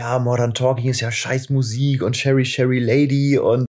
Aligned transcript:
ja, 0.00 0.18
Modern 0.18 0.54
Talking 0.54 0.88
ist 0.88 1.00
ja 1.00 1.12
scheiß 1.12 1.50
Musik 1.50 2.02
und 2.02 2.16
Sherry 2.16 2.46
Sherry 2.46 2.78
Lady 2.78 3.38
und 3.38 3.66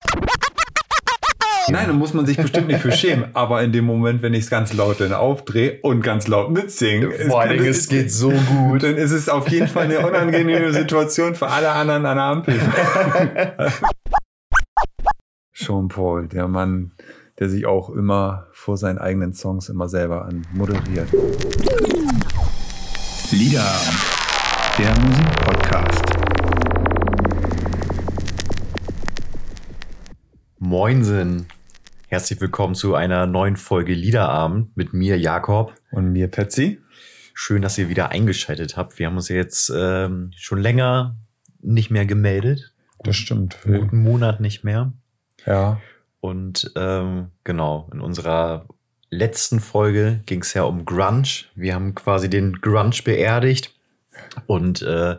Nein, 1.69 1.89
da 1.89 1.93
muss 1.93 2.15
man 2.15 2.25
sich 2.25 2.37
bestimmt 2.37 2.69
nicht 2.69 2.79
für 2.81 2.93
schämen. 2.93 3.31
Aber 3.35 3.63
in 3.65 3.73
dem 3.73 3.85
Moment, 3.85 4.23
wenn 4.23 4.33
ich 4.33 4.45
es 4.45 4.51
ganz 4.51 4.73
laut 4.73 5.01
dann 5.01 5.13
aufdrehe 5.13 5.81
und 5.83 6.03
ganz 6.03 6.29
laut 6.29 6.53
mitsinge, 6.53 7.11
vor 7.29 7.41
allem, 7.41 7.65
es 7.65 7.89
geht 7.89 8.13
so 8.13 8.31
gut. 8.31 8.85
Dann 8.85 8.97
ist 8.97 9.11
es 9.11 9.29
auf 9.29 9.49
jeden 9.49 9.67
Fall 9.67 9.85
eine 9.85 10.07
unangenehme 10.07 10.73
Situation 10.81 11.35
für 11.35 11.49
alle 11.49 11.71
anderen 11.71 12.07
an 12.07 12.17
der 12.17 12.25
Ampel. 12.25 12.61
Sean 15.53 15.89
Paul, 15.89 16.29
der 16.29 16.47
Mann, 16.47 16.93
der 17.41 17.49
sich 17.49 17.67
auch 17.67 17.91
immer 17.91 18.47
vor 18.53 18.77
seinen 18.77 18.99
eigenen 18.99 19.33
Songs 19.35 19.69
immer 19.69 19.89
selber 19.89 20.27
an 20.27 20.47
moderiert. 20.53 21.09
Lieder, 23.33 23.67
der 24.79 24.99
Musikpodcast. 24.99 25.90
Moinsen. 30.71 31.49
Herzlich 32.07 32.41
willkommen 32.41 32.77
zu 32.77 32.95
einer 32.95 33.27
neuen 33.27 33.57
Folge 33.57 33.93
Liederabend 33.93 34.77
mit 34.77 34.93
mir, 34.93 35.19
Jakob. 35.19 35.75
Und 35.91 36.13
mir, 36.13 36.29
Patsy. 36.29 36.81
Schön, 37.35 37.61
dass 37.61 37.77
ihr 37.77 37.89
wieder 37.89 38.11
eingeschaltet 38.11 38.77
habt. 38.77 38.97
Wir 38.97 39.09
haben 39.09 39.17
uns 39.17 39.29
jetzt 39.29 39.73
ähm, 39.77 40.31
schon 40.37 40.61
länger 40.61 41.17
nicht 41.61 41.91
mehr 41.91 42.07
gemeldet. 42.07 42.73
Das 43.03 43.17
stimmt. 43.17 43.59
Einen 43.65 43.81
guten 43.81 44.01
Monat 44.01 44.39
nicht 44.39 44.63
mehr. 44.63 44.93
Ja. 45.45 45.81
Und 46.21 46.71
ähm, 46.77 47.33
genau, 47.43 47.91
in 47.93 48.01
unserer 48.01 48.69
letzten 49.11 49.59
Folge 49.59 50.21
ging 50.25 50.43
es 50.43 50.55
ja 50.55 50.63
um 50.63 50.85
Grunge. 50.85 51.47
Wir 51.57 51.75
haben 51.75 51.97
quasi 51.97 52.31
den 52.31 52.53
Grunge 52.61 53.03
beerdigt. 53.05 53.75
Und 54.47 54.83
äh, 54.83 55.17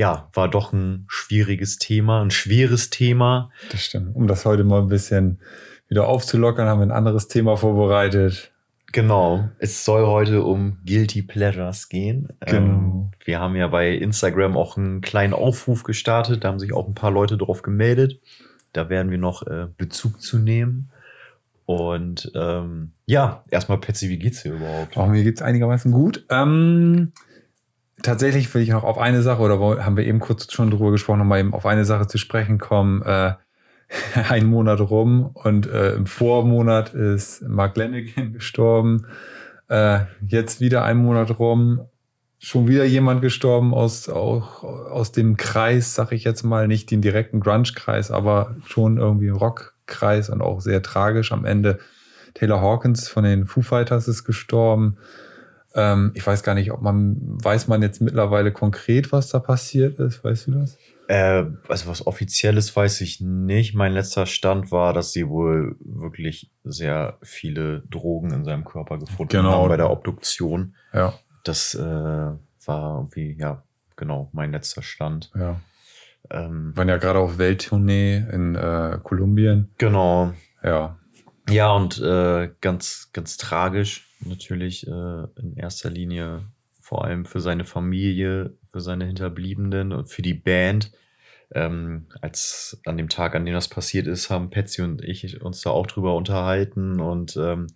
ja, 0.00 0.30
war 0.32 0.48
doch 0.48 0.72
ein 0.72 1.04
schwieriges 1.08 1.76
Thema, 1.76 2.22
ein 2.22 2.30
schweres 2.30 2.88
Thema. 2.88 3.50
Das 3.70 3.84
stimmt. 3.84 4.16
Um 4.16 4.28
das 4.28 4.46
heute 4.46 4.64
mal 4.64 4.80
ein 4.80 4.88
bisschen 4.88 5.40
wieder 5.88 6.08
aufzulockern, 6.08 6.66
haben 6.66 6.80
wir 6.80 6.86
ein 6.86 6.90
anderes 6.90 7.28
Thema 7.28 7.58
vorbereitet. 7.58 8.50
Genau. 8.92 9.50
Es 9.58 9.84
soll 9.84 10.06
heute 10.06 10.42
um 10.42 10.78
Guilty 10.86 11.20
Pleasures 11.20 11.90
gehen. 11.90 12.30
Genau. 12.40 12.56
Ähm, 12.56 13.10
wir 13.26 13.40
haben 13.40 13.56
ja 13.56 13.68
bei 13.68 13.90
Instagram 13.90 14.56
auch 14.56 14.78
einen 14.78 15.02
kleinen 15.02 15.34
Aufruf 15.34 15.82
gestartet. 15.82 16.44
Da 16.44 16.48
haben 16.48 16.58
sich 16.58 16.72
auch 16.72 16.88
ein 16.88 16.94
paar 16.94 17.10
Leute 17.10 17.36
drauf 17.36 17.60
gemeldet. 17.60 18.20
Da 18.72 18.88
werden 18.88 19.10
wir 19.10 19.18
noch 19.18 19.46
äh, 19.46 19.66
Bezug 19.76 20.22
zu 20.22 20.38
nehmen. 20.38 20.88
Und 21.66 22.32
ähm, 22.34 22.92
ja, 23.04 23.44
erstmal 23.50 23.78
Patsy, 23.78 24.08
wie 24.08 24.18
geht's 24.18 24.44
dir 24.44 24.54
überhaupt? 24.54 24.96
Oh, 24.96 25.04
mir 25.04 25.24
geht's 25.24 25.42
einigermaßen 25.42 25.92
gut. 25.92 26.24
Ähm, 26.30 27.12
tatsächlich 28.02 28.52
will 28.54 28.62
ich 28.62 28.70
noch 28.70 28.84
auf 28.84 28.98
eine 28.98 29.22
Sache, 29.22 29.42
oder 29.42 29.84
haben 29.84 29.96
wir 29.96 30.06
eben 30.06 30.20
kurz 30.20 30.52
schon 30.52 30.70
drüber 30.70 30.90
gesprochen, 30.90 31.18
nochmal 31.18 31.40
eben 31.40 31.54
auf 31.54 31.66
eine 31.66 31.84
Sache 31.84 32.06
zu 32.06 32.18
sprechen 32.18 32.58
kommen. 32.58 33.02
Äh, 33.02 33.34
ein 34.28 34.46
Monat 34.46 34.80
rum 34.80 35.30
und 35.34 35.66
äh, 35.66 35.94
im 35.94 36.06
Vormonat 36.06 36.94
ist 36.94 37.42
Mark 37.42 37.76
Lennigan 37.76 38.32
gestorben. 38.32 39.06
Äh, 39.68 40.00
jetzt 40.26 40.60
wieder 40.60 40.84
ein 40.84 40.98
Monat 40.98 41.38
rum. 41.38 41.86
Schon 42.38 42.68
wieder 42.68 42.84
jemand 42.84 43.20
gestorben 43.20 43.74
aus, 43.74 44.08
auch 44.08 44.64
aus 44.64 45.12
dem 45.12 45.36
Kreis, 45.36 45.94
sag 45.94 46.12
ich 46.12 46.24
jetzt 46.24 46.42
mal, 46.42 46.68
nicht 46.68 46.90
den 46.90 47.02
direkten 47.02 47.40
Grunge-Kreis, 47.40 48.10
aber 48.10 48.56
schon 48.66 48.96
irgendwie 48.96 49.28
Rock-Kreis 49.28 50.30
und 50.30 50.40
auch 50.40 50.60
sehr 50.60 50.82
tragisch 50.82 51.32
am 51.32 51.44
Ende. 51.44 51.78
Taylor 52.32 52.62
Hawkins 52.62 53.08
von 53.08 53.24
den 53.24 53.44
Foo 53.46 53.60
Fighters 53.60 54.08
ist 54.08 54.24
gestorben. 54.24 54.96
Ähm, 55.74 56.12
ich 56.14 56.26
weiß 56.26 56.42
gar 56.42 56.54
nicht, 56.54 56.72
ob 56.72 56.82
man, 56.82 57.16
weiß 57.42 57.68
man 57.68 57.82
jetzt 57.82 58.00
mittlerweile 58.00 58.52
konkret, 58.52 59.12
was 59.12 59.28
da 59.28 59.38
passiert 59.38 59.98
ist? 59.98 60.24
Weißt 60.24 60.48
du 60.48 60.52
das? 60.52 60.76
Äh, 61.08 61.44
also 61.68 61.88
was 61.88 62.06
offizielles 62.06 62.74
weiß 62.74 63.00
ich 63.02 63.20
nicht. 63.20 63.74
Mein 63.74 63.92
letzter 63.92 64.26
Stand 64.26 64.70
war, 64.72 64.92
dass 64.92 65.12
sie 65.12 65.28
wohl 65.28 65.76
wirklich 65.80 66.50
sehr 66.64 67.18
viele 67.22 67.82
Drogen 67.90 68.32
in 68.32 68.44
seinem 68.44 68.64
Körper 68.64 68.98
gefunden 68.98 69.30
Genau. 69.30 69.52
haben 69.62 69.68
bei 69.68 69.76
der 69.76 69.90
Obduktion. 69.90 70.74
Ja, 70.92 71.14
Das 71.44 71.74
äh, 71.74 71.80
war 71.82 72.38
irgendwie, 72.96 73.36
ja, 73.38 73.62
genau, 73.96 74.28
mein 74.32 74.52
letzter 74.52 74.82
Stand. 74.82 75.30
ja. 75.36 75.60
Ähm, 76.32 76.76
waren 76.76 76.88
ja 76.88 76.98
gerade 76.98 77.18
auf 77.18 77.38
Welttournee 77.38 78.18
in 78.30 78.54
äh, 78.54 78.98
Kolumbien. 79.02 79.70
genau. 79.78 80.32
Ja, 80.62 80.96
Ja, 81.48 81.72
und 81.72 81.98
äh, 82.00 82.50
ganz, 82.60 83.08
ganz 83.12 83.36
tragisch 83.38 84.06
natürlich 84.24 84.86
äh, 84.86 85.24
in 85.36 85.56
erster 85.56 85.90
Linie, 85.90 86.46
vor 86.80 87.04
allem 87.04 87.24
für 87.24 87.40
seine 87.40 87.64
Familie, 87.64 88.54
für 88.70 88.80
seine 88.80 89.06
Hinterbliebenen 89.06 89.92
und 89.92 90.08
für 90.08 90.22
die 90.22 90.34
Band. 90.34 90.92
Ähm, 91.52 92.06
als 92.20 92.80
an 92.84 92.96
dem 92.96 93.08
Tag, 93.08 93.34
an 93.34 93.44
dem 93.44 93.54
das 93.54 93.68
passiert 93.68 94.06
ist, 94.06 94.30
haben 94.30 94.50
Patsy 94.50 94.82
und 94.82 95.02
ich 95.02 95.42
uns 95.42 95.62
da 95.62 95.70
auch 95.70 95.86
drüber 95.86 96.14
unterhalten 96.14 97.00
und 97.00 97.36
ähm, 97.36 97.66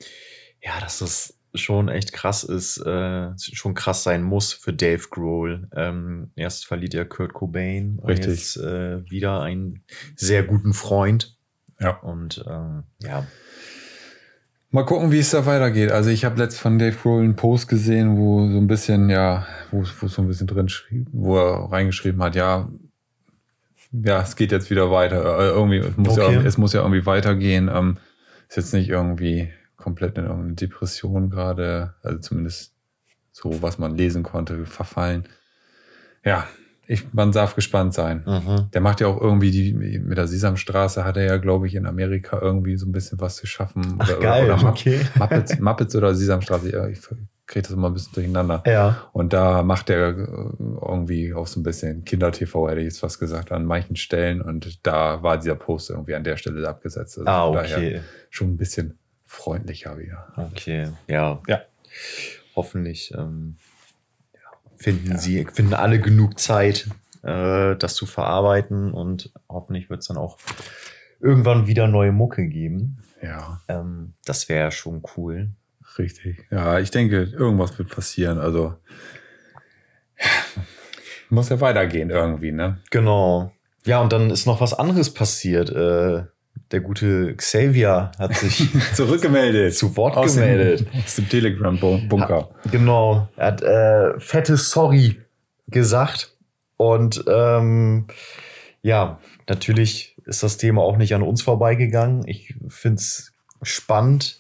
ja, 0.62 0.78
dass 0.81 1.00
das 1.00 1.38
schon 1.54 1.88
echt 1.88 2.12
krass 2.12 2.43
ist, 2.44 2.78
äh, 2.78 3.31
schon 3.38 3.75
krass 3.75 4.03
sein 4.03 4.22
muss 4.22 4.53
für 4.53 4.72
Dave 4.72 5.09
Grohl. 5.10 5.69
Ähm, 5.75 6.31
erst 6.37 6.66
verliert 6.66 6.94
er 6.94 7.04
Kurt 7.04 7.33
Cobain 7.33 7.99
und 8.00 8.09
Richtig. 8.09 8.27
jetzt 8.28 8.56
äh, 8.56 9.09
wieder 9.09 9.41
einen 9.41 9.84
sehr 10.16 10.43
guten 10.43 10.72
Freund. 10.72 11.37
ja. 11.78 11.97
Und 12.00 12.44
ähm, 12.49 12.84
ja, 13.03 13.27
Mal 14.75 14.85
gucken, 14.85 15.12
wie 15.12 15.21
es 15.21 15.31
da 15.31 15.47
weitergeht. 15.47 15.93
Also 15.93 16.11
ich 16.11 16.25
habe 16.25 16.37
letzt 16.37 16.59
von 16.59 16.81
Dave 16.81 16.97
Grohl 16.97 17.23
einen 17.23 17.37
Post 17.37 17.69
gesehen, 17.69 18.17
wo 18.17 18.41
so 18.51 18.59
ein 18.59 18.67
bisschen, 18.67 19.09
ja, 19.09 19.47
wo, 19.71 19.85
wo 20.01 20.09
so 20.09 20.21
ein 20.21 20.27
bisschen 20.27 20.49
drin 20.49 20.69
schrieb, 20.69 21.07
wo 21.12 21.39
er 21.39 21.71
reingeschrieben 21.71 22.21
hat, 22.21 22.35
ja, 22.35 22.69
ja, 23.93 24.21
es 24.21 24.34
geht 24.34 24.51
jetzt 24.51 24.71
wieder 24.71 24.91
weiter. 24.91 25.39
Äh, 25.39 25.51
irgendwie, 25.51 25.79
es 25.79 25.97
muss, 25.97 26.19
Okay. 26.19 26.34
ja, 26.34 26.41
es 26.43 26.59
muss 26.59 26.73
ja 26.73 26.81
irgendwie 26.81 27.07
weitergehen. 27.07 27.71
Ähm, 27.73 27.99
ist 28.49 28.57
jetzt 28.57 28.75
nicht 28.75 28.89
irgendwie 28.89 29.49
komplett 29.77 30.19
in 30.19 30.25
irgendeine 30.25 30.55
Depression 30.55 31.31
gerade, 31.31 31.95
also 32.03 32.19
zumindest 32.19 32.75
so, 33.31 33.63
was 33.63 33.79
man 33.79 33.95
lesen 33.95 34.25
konnte, 34.25 34.67
verfallen. 34.67 35.29
Ja, 36.25 36.49
ich, 36.87 37.12
man 37.12 37.33
darf 37.33 37.55
gespannt 37.55 37.95
sein. 37.95 38.22
mhm. 38.27 38.71
Der 38.72 38.81
macht 38.81 39.00
ja 39.00 39.06
auch 39.06 39.21
irgendwie 39.21 39.50
die, 39.50 39.72
mit 39.72 40.19
der 40.19 40.27
Sesamstraße 40.28 41.05
hat 41.05 41.17
er 41.17 41.25
ja, 41.25 41.37
glaube 41.39 41.67
ich, 41.67 41.75
in 41.75 41.87
Amerika 41.87 42.39
irgendwie 42.41 42.77
so 42.77 42.87
ein 42.87 42.93
bisschen 42.93 43.21
was 43.21 43.37
zu 43.37 43.47
schaffen. 43.47 43.97
Ach, 43.99 44.21
geil, 44.21 44.45
oder 44.50 44.69
okay. 44.69 45.00
Muppets, 45.19 45.59
Muppets 45.59 45.97
oder 45.97 46.15
Sesamstraße, 46.15 46.72
ja, 46.72 46.87
ich 46.89 47.00
kriege 47.47 47.62
das 47.62 47.71
immer 47.72 47.89
ein 47.91 47.95
bisschen 47.95 48.12
durcheinander. 48.15 48.62
Ja. 48.67 49.09
Und 49.12 49.33
da 49.33 49.62
macht 49.62 49.91
er 49.91 50.15
irgendwie 50.17 51.34
auch 51.34 51.47
so 51.47 51.61
ein 51.61 51.62
bisschen 51.62 52.05
Kinder-TV, 52.05 52.69
hätte 52.69 52.81
ich 52.81 52.87
jetzt 52.87 53.03
was 53.03 53.19
gesagt, 53.19 53.53
an 53.53 53.65
manchen 53.66 53.97
Stellen. 53.97 54.41
Und 54.41 54.87
da 54.87 55.22
war 55.22 55.39
dieser 55.39 55.55
Post 55.55 55.91
irgendwie 55.91 56.15
an 56.15 56.25
der 56.25 56.37
Stelle 56.37 56.66
abgesetzt. 56.69 57.19
Also 57.19 57.31
Ah, 57.31 57.49
okay. 57.49 58.01
schon 58.31 58.49
ein 58.55 58.56
bisschen 58.56 58.99
freundlicher 59.25 59.99
wieder. 59.99 60.27
Okay. 60.37 60.89
Ja. 61.09 61.41
Ja. 61.47 61.61
Hoffentlich 62.56 63.12
ähm, 63.16 63.56
ja, 64.84 64.93
finden 64.93 65.19
sie, 65.19 65.47
finden 65.53 65.75
alle 65.75 66.00
genug 66.00 66.39
Zeit, 66.39 66.89
äh, 67.22 67.77
das 67.77 67.95
zu 67.95 68.06
verarbeiten 68.06 68.93
und 68.93 69.33
hoffentlich 69.49 69.91
wird 69.91 70.00
es 70.00 70.09
dann 70.09 70.17
auch 70.17 70.39
irgendwann 71.21 71.67
wieder 71.67 71.87
neue 71.89 72.12
Mucke 72.12 72.47
geben. 72.47 72.99
Ja, 73.22 73.61
Ähm, 73.69 74.15
das 74.25 74.49
wäre 74.49 74.71
schon 74.71 75.03
cool. 75.17 75.50
richtig. 75.99 76.45
Ja, 76.50 76.78
ich 76.78 76.91
denke, 76.91 77.22
irgendwas 77.22 77.78
wird 77.78 77.89
passieren. 77.89 78.39
Also 78.39 78.75
muss 81.31 81.49
ja 81.49 81.61
weitergehen 81.61 82.11
irgendwie, 82.11 82.53
ne? 82.53 82.78
Genau. 82.91 83.53
Ja, 83.87 84.01
und 84.01 84.12
dann 84.12 84.31
ist 84.31 84.47
noch 84.47 84.61
was 84.61 84.75
anderes 84.75 85.12
passiert. 85.12 85.71
Äh, 85.71 86.25
der 86.70 86.81
gute 86.81 87.34
Xavier 87.37 88.10
hat 88.19 88.34
sich 88.34 88.69
Zurückgemeldet. 88.94 89.75
zu 89.76 89.97
Wort 89.97 90.16
aus 90.16 90.34
gemeldet. 90.34 90.81
Dem, 90.92 91.00
aus 91.03 91.15
dem 91.16 91.28
Telegram-Bunker. 91.28 92.50
Genau. 92.70 93.28
Er 93.37 93.47
hat 93.47 93.62
äh, 93.62 94.19
fettes 94.19 94.70
Sorry 94.70 95.20
gesagt. 95.69 96.36
Und 96.77 97.24
ähm, 97.28 98.06
ja, 98.83 99.18
natürlich 99.48 100.16
ist 100.27 100.42
das 100.42 100.56
Thema 100.56 100.83
auch 100.83 100.97
nicht 100.97 101.15
an 101.15 101.22
uns 101.22 101.42
vorbeigegangen. 101.42 102.27
Ich 102.27 102.54
finde 102.68 102.97
es 102.97 103.33
spannend, 103.62 104.39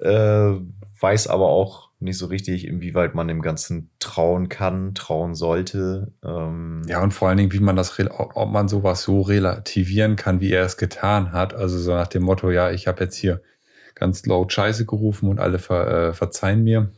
äh, 0.00 0.52
weiß 1.00 1.28
aber 1.28 1.48
auch 1.48 1.81
nicht 2.02 2.18
so 2.18 2.26
richtig, 2.26 2.66
inwieweit 2.66 3.14
man 3.14 3.28
dem 3.28 3.42
Ganzen 3.42 3.90
trauen 3.98 4.48
kann, 4.48 4.94
trauen 4.94 5.34
sollte. 5.34 6.12
Ähm, 6.24 6.82
Ja, 6.86 7.02
und 7.02 7.12
vor 7.12 7.28
allen 7.28 7.38
Dingen, 7.38 7.52
wie 7.52 7.60
man 7.60 7.76
das, 7.76 7.98
ob 7.98 8.50
man 8.50 8.68
sowas 8.68 9.02
so 9.02 9.20
relativieren 9.22 10.16
kann, 10.16 10.40
wie 10.40 10.52
er 10.52 10.64
es 10.64 10.76
getan 10.76 11.32
hat. 11.32 11.54
Also 11.54 11.78
so 11.78 11.92
nach 11.92 12.08
dem 12.08 12.22
Motto, 12.22 12.50
ja, 12.50 12.70
ich 12.70 12.86
habe 12.86 13.04
jetzt 13.04 13.16
hier 13.16 13.42
ganz 13.94 14.26
laut 14.26 14.52
Scheiße 14.52 14.86
gerufen 14.86 15.28
und 15.28 15.38
alle 15.38 15.58
ver, 15.58 16.08
äh, 16.08 16.12
verzeihen 16.12 16.64
mir. 16.64 16.90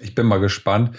Ich 0.00 0.14
bin 0.14 0.26
mal 0.26 0.40
gespannt, 0.40 0.96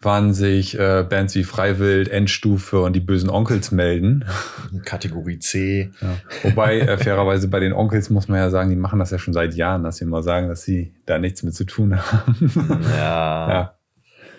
wann 0.00 0.32
sich 0.32 0.78
äh, 0.78 1.04
Bands 1.08 1.34
wie 1.34 1.42
Freiwild, 1.42 2.08
Endstufe 2.08 2.80
und 2.82 2.94
die 2.94 3.00
bösen 3.00 3.30
Onkels 3.30 3.72
melden. 3.72 4.24
Kategorie 4.84 5.38
C. 5.38 5.90
Ja. 6.00 6.18
Wobei, 6.42 6.80
äh, 6.80 6.98
fairerweise 6.98 7.48
bei 7.48 7.60
den 7.60 7.72
Onkels 7.72 8.08
muss 8.10 8.28
man 8.28 8.38
ja 8.38 8.50
sagen, 8.50 8.70
die 8.70 8.76
machen 8.76 9.00
das 9.00 9.10
ja 9.10 9.18
schon 9.18 9.34
seit 9.34 9.54
Jahren, 9.54 9.82
dass 9.82 9.96
sie 9.96 10.04
mal 10.04 10.22
sagen, 10.22 10.48
dass 10.48 10.62
sie 10.62 10.94
da 11.06 11.18
nichts 11.18 11.42
mit 11.42 11.54
zu 11.54 11.64
tun 11.64 11.96
haben. 11.96 12.80
Ja. 12.96 13.50
ja. 13.50 13.78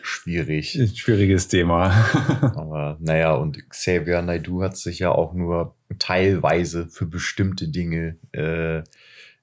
schwierig. 0.01 0.79
Schwieriges 0.95 1.49
Thema. 1.49 1.89
Aber 2.55 2.97
naja, 3.01 3.33
und 3.33 3.69
Xavier 3.69 4.21
Naidoo 4.21 4.63
hat 4.63 4.77
sich 4.77 4.99
ja 4.99 5.11
auch 5.11 5.33
nur 5.33 5.75
teilweise 5.97 6.87
für 6.87 7.05
bestimmte 7.05 7.67
Dinge 7.67 8.15
äh, 8.31 8.83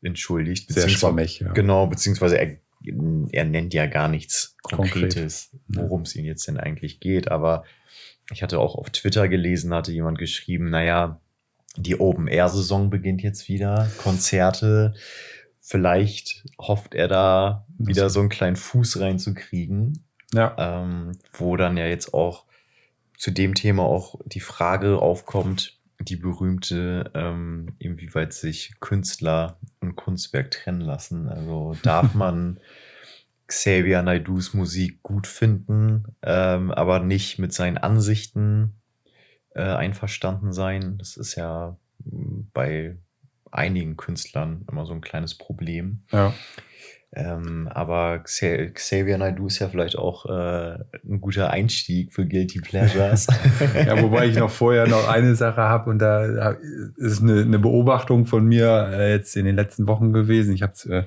entschuldigt. 0.00 0.72
Sehr 0.72 0.88
schwammig, 0.88 1.40
ja. 1.40 1.52
Genau, 1.52 1.86
beziehungsweise 1.86 2.38
er, 2.38 2.56
er 3.32 3.44
nennt 3.44 3.74
ja 3.74 3.86
gar 3.86 4.08
nichts 4.08 4.56
Konkret. 4.62 4.92
Konkretes, 4.92 5.56
worum 5.68 6.02
es 6.02 6.14
ihm 6.16 6.24
jetzt 6.24 6.46
denn 6.48 6.58
eigentlich 6.58 7.00
geht. 7.00 7.30
Aber 7.30 7.64
ich 8.32 8.42
hatte 8.42 8.58
auch 8.58 8.74
auf 8.74 8.90
Twitter 8.90 9.28
gelesen, 9.28 9.74
hatte 9.74 9.92
jemand 9.92 10.18
geschrieben, 10.18 10.70
naja, 10.70 11.20
die 11.76 12.00
Open-Air-Saison 12.00 12.90
beginnt 12.90 13.22
jetzt 13.22 13.48
wieder, 13.48 13.90
Konzerte. 13.98 14.94
Vielleicht 15.60 16.44
hofft 16.58 16.94
er 16.94 17.08
da 17.08 17.66
wieder 17.78 18.08
so 18.08 18.20
einen 18.20 18.28
kleinen 18.28 18.56
Fuß 18.56 19.00
reinzukriegen 19.00 20.04
Ja. 20.32 20.54
ähm, 20.58 21.12
wo 21.32 21.56
dann 21.56 21.76
ja 21.76 21.86
jetzt 21.86 22.14
auch 22.14 22.44
zu 23.18 23.30
dem 23.30 23.54
Thema 23.54 23.82
auch 23.82 24.20
die 24.24 24.40
Frage 24.40 24.98
aufkommt, 24.98 25.75
die 26.00 26.16
berühmte, 26.16 27.10
ähm, 27.14 27.74
inwieweit 27.78 28.32
sich 28.32 28.74
Künstler 28.80 29.58
und 29.80 29.96
Kunstwerk 29.96 30.50
trennen 30.50 30.80
lassen. 30.80 31.28
Also 31.28 31.76
darf 31.82 32.14
man 32.14 32.60
Xavier 33.46 34.02
Naidus 34.02 34.54
Musik 34.54 35.02
gut 35.02 35.26
finden, 35.26 36.04
ähm, 36.22 36.70
aber 36.70 37.00
nicht 37.00 37.38
mit 37.38 37.52
seinen 37.52 37.78
Ansichten 37.78 38.80
äh, 39.54 39.62
einverstanden 39.62 40.52
sein. 40.52 40.98
Das 40.98 41.16
ist 41.16 41.36
ja 41.36 41.76
mh, 42.04 42.46
bei 42.52 42.96
einigen 43.50 43.96
Künstlern 43.96 44.64
immer 44.70 44.84
so 44.86 44.94
ein 44.94 45.00
kleines 45.00 45.34
Problem. 45.36 46.02
ja. 46.12 46.34
Ähm, 47.18 47.66
aber 47.72 48.16
Xa- 48.26 48.70
Xavier 48.74 49.16
Naidoo 49.16 49.46
ist 49.46 49.58
ja 49.58 49.70
vielleicht 49.70 49.96
auch 49.96 50.26
äh, 50.26 50.74
ein 51.02 51.18
guter 51.22 51.48
Einstieg 51.48 52.12
für 52.12 52.26
Guilty 52.26 52.60
Pleasures. 52.60 53.26
Ja, 53.74 54.02
wobei 54.02 54.26
ich 54.26 54.36
noch 54.36 54.50
vorher 54.50 54.86
noch 54.86 55.08
eine 55.08 55.34
Sache 55.34 55.62
habe 55.62 55.88
und 55.88 55.98
da 55.98 56.26
da 56.28 56.56
ist 56.96 57.22
eine, 57.22 57.40
eine 57.40 57.58
Beobachtung 57.58 58.26
von 58.26 58.44
mir 58.44 58.90
äh, 58.92 59.12
jetzt 59.12 59.34
in 59.34 59.46
den 59.46 59.56
letzten 59.56 59.86
Wochen 59.88 60.12
gewesen. 60.12 60.52
Ich 60.52 60.60
habe 60.62 61.06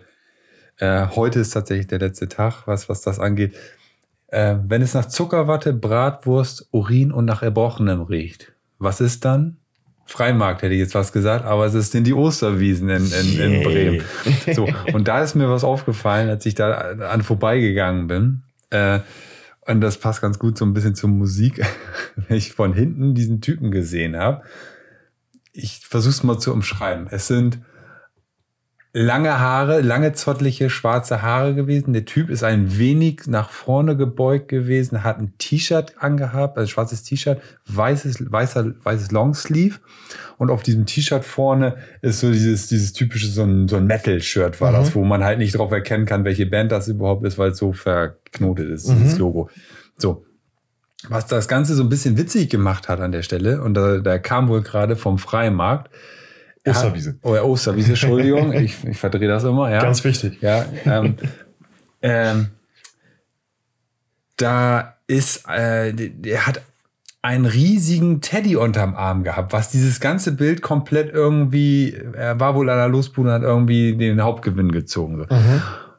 äh, 0.79 0.83
äh, 1.03 1.07
heute 1.15 1.41
ist 1.41 1.51
tatsächlich 1.51 1.85
der 1.87 1.99
letzte 1.99 2.27
Tag, 2.27 2.65
was 2.65 2.89
was 2.89 3.01
das 3.01 3.19
angeht. 3.19 3.53
Äh, 4.29 4.55
wenn 4.67 4.81
es 4.81 4.95
nach 4.95 5.05
Zuckerwatte, 5.05 5.73
Bratwurst, 5.73 6.69
Urin 6.71 7.11
und 7.11 7.25
nach 7.25 7.43
Erbrochenem 7.43 8.01
riecht, 8.01 8.51
was 8.79 8.99
ist 8.99 9.25
dann? 9.25 9.58
Freimarkt 10.09 10.63
hätte 10.63 10.73
ich 10.73 10.79
jetzt 10.79 10.95
was 10.95 11.11
gesagt, 11.11 11.45
aber 11.45 11.67
es 11.67 11.75
ist 11.75 11.93
in 11.93 12.03
die 12.03 12.15
Osterwiesen 12.15 12.89
in, 12.89 13.11
in, 13.11 13.39
in. 13.39 13.63
Bremen. 13.63 14.03
So, 14.53 14.67
und 14.91 15.07
da 15.07 15.21
ist 15.23 15.35
mir 15.35 15.49
was 15.49 15.63
aufgefallen, 15.63 16.29
als 16.29 16.47
ich 16.47 16.55
da 16.55 16.71
an 16.71 17.21
vorbeigegangen 17.21 18.07
bin. 18.07 18.41
Äh, 18.71 19.01
und 19.67 19.81
das 19.81 19.99
passt 19.99 20.21
ganz 20.21 20.39
gut 20.39 20.57
so 20.57 20.65
ein 20.65 20.73
bisschen 20.73 20.95
zur 20.95 21.09
Musik. 21.09 21.63
Wenn 22.15 22.37
ich 22.37 22.53
von 22.53 22.73
hinten 22.73 23.13
diesen 23.13 23.39
Typen 23.39 23.69
gesehen 23.69 24.17
habe, 24.17 24.41
ich 25.53 25.81
versuche 25.87 26.09
es 26.09 26.23
mal 26.23 26.39
zu 26.39 26.53
umschreiben. 26.53 27.07
Es 27.11 27.27
sind 27.27 27.59
lange 28.91 29.39
Haare, 29.39 29.81
lange 29.81 30.13
zottliche 30.13 30.69
schwarze 30.69 31.21
Haare 31.21 31.53
gewesen. 31.53 31.93
Der 31.93 32.05
Typ 32.05 32.29
ist 32.29 32.43
ein 32.43 32.79
wenig 32.79 33.27
nach 33.27 33.51
vorne 33.51 33.95
gebeugt 33.95 34.47
gewesen, 34.47 35.03
hat 35.03 35.19
ein 35.19 35.33
T-Shirt 35.37 35.93
angehabt, 35.99 36.57
also 36.57 36.69
schwarzes 36.69 37.03
T-Shirt, 37.03 37.39
weißes, 37.67 38.31
weißer, 38.31 38.73
weißes 38.83 39.11
Longsleeve. 39.11 39.79
Und 40.37 40.49
auf 40.49 40.63
diesem 40.63 40.85
T-Shirt 40.85 41.23
vorne 41.23 41.77
ist 42.01 42.21
so 42.21 42.31
dieses, 42.31 42.67
dieses 42.67 42.93
typische, 42.93 43.27
so 43.27 43.43
ein, 43.43 43.67
so 43.67 43.75
ein 43.75 43.85
Metal-Shirt 43.85 44.59
war 44.59 44.71
das, 44.71 44.95
wo 44.95 45.03
man 45.03 45.23
halt 45.23 45.37
nicht 45.37 45.57
drauf 45.57 45.71
erkennen 45.71 46.05
kann, 46.05 46.23
welche 46.23 46.47
Band 46.47 46.71
das 46.71 46.87
überhaupt 46.87 47.25
ist, 47.25 47.37
weil 47.37 47.51
es 47.51 47.57
so 47.57 47.73
verknotet 47.73 48.69
ist, 48.69 48.89
dieses 48.89 49.17
Logo. 49.17 49.49
So. 49.97 50.25
Was 51.07 51.27
das 51.27 51.47
Ganze 51.47 51.75
so 51.75 51.83
ein 51.83 51.89
bisschen 51.89 52.17
witzig 52.17 52.49
gemacht 52.49 52.89
hat 52.89 52.99
an 52.99 53.11
der 53.11 53.21
Stelle, 53.21 53.61
und 53.61 53.75
da, 53.75 53.99
da 53.99 54.17
kam 54.17 54.49
wohl 54.49 54.61
gerade 54.61 54.95
vom 54.95 55.17
Freimarkt. 55.17 55.89
Er 56.63 56.71
Osterwiese. 56.71 57.17
Oh 57.23 57.35
ja, 57.35 57.43
Osterwiese, 57.43 57.89
Entschuldigung. 57.91 58.51
ich, 58.53 58.83
ich 58.83 58.97
verdrehe 58.97 59.27
das 59.27 59.43
immer, 59.43 59.71
ja. 59.71 59.81
Ganz 59.81 60.03
wichtig. 60.03 60.41
Ja, 60.41 60.65
ähm, 60.85 61.15
ähm, 62.01 62.47
da 64.37 64.95
ist, 65.07 65.47
äh, 65.49 65.93
der- 65.93 66.45
hat 66.47 66.61
einen 67.21 67.45
riesigen 67.45 68.21
Teddy 68.21 68.55
unterm 68.55 68.95
Arm 68.95 69.23
gehabt, 69.23 69.51
was 69.51 69.69
dieses 69.71 69.99
ganze 69.99 70.31
Bild 70.31 70.61
komplett 70.61 71.13
irgendwie, 71.13 71.93
er 72.13 72.39
war 72.39 72.55
wohl 72.55 72.69
an 72.69 72.77
der 72.77 72.87
Losbude 72.87 73.27
und 73.29 73.35
hat 73.35 73.41
irgendwie 73.41 73.95
den 73.97 74.21
Hauptgewinn 74.21 74.71
gezogen. 74.71 75.17
So. 75.17 75.25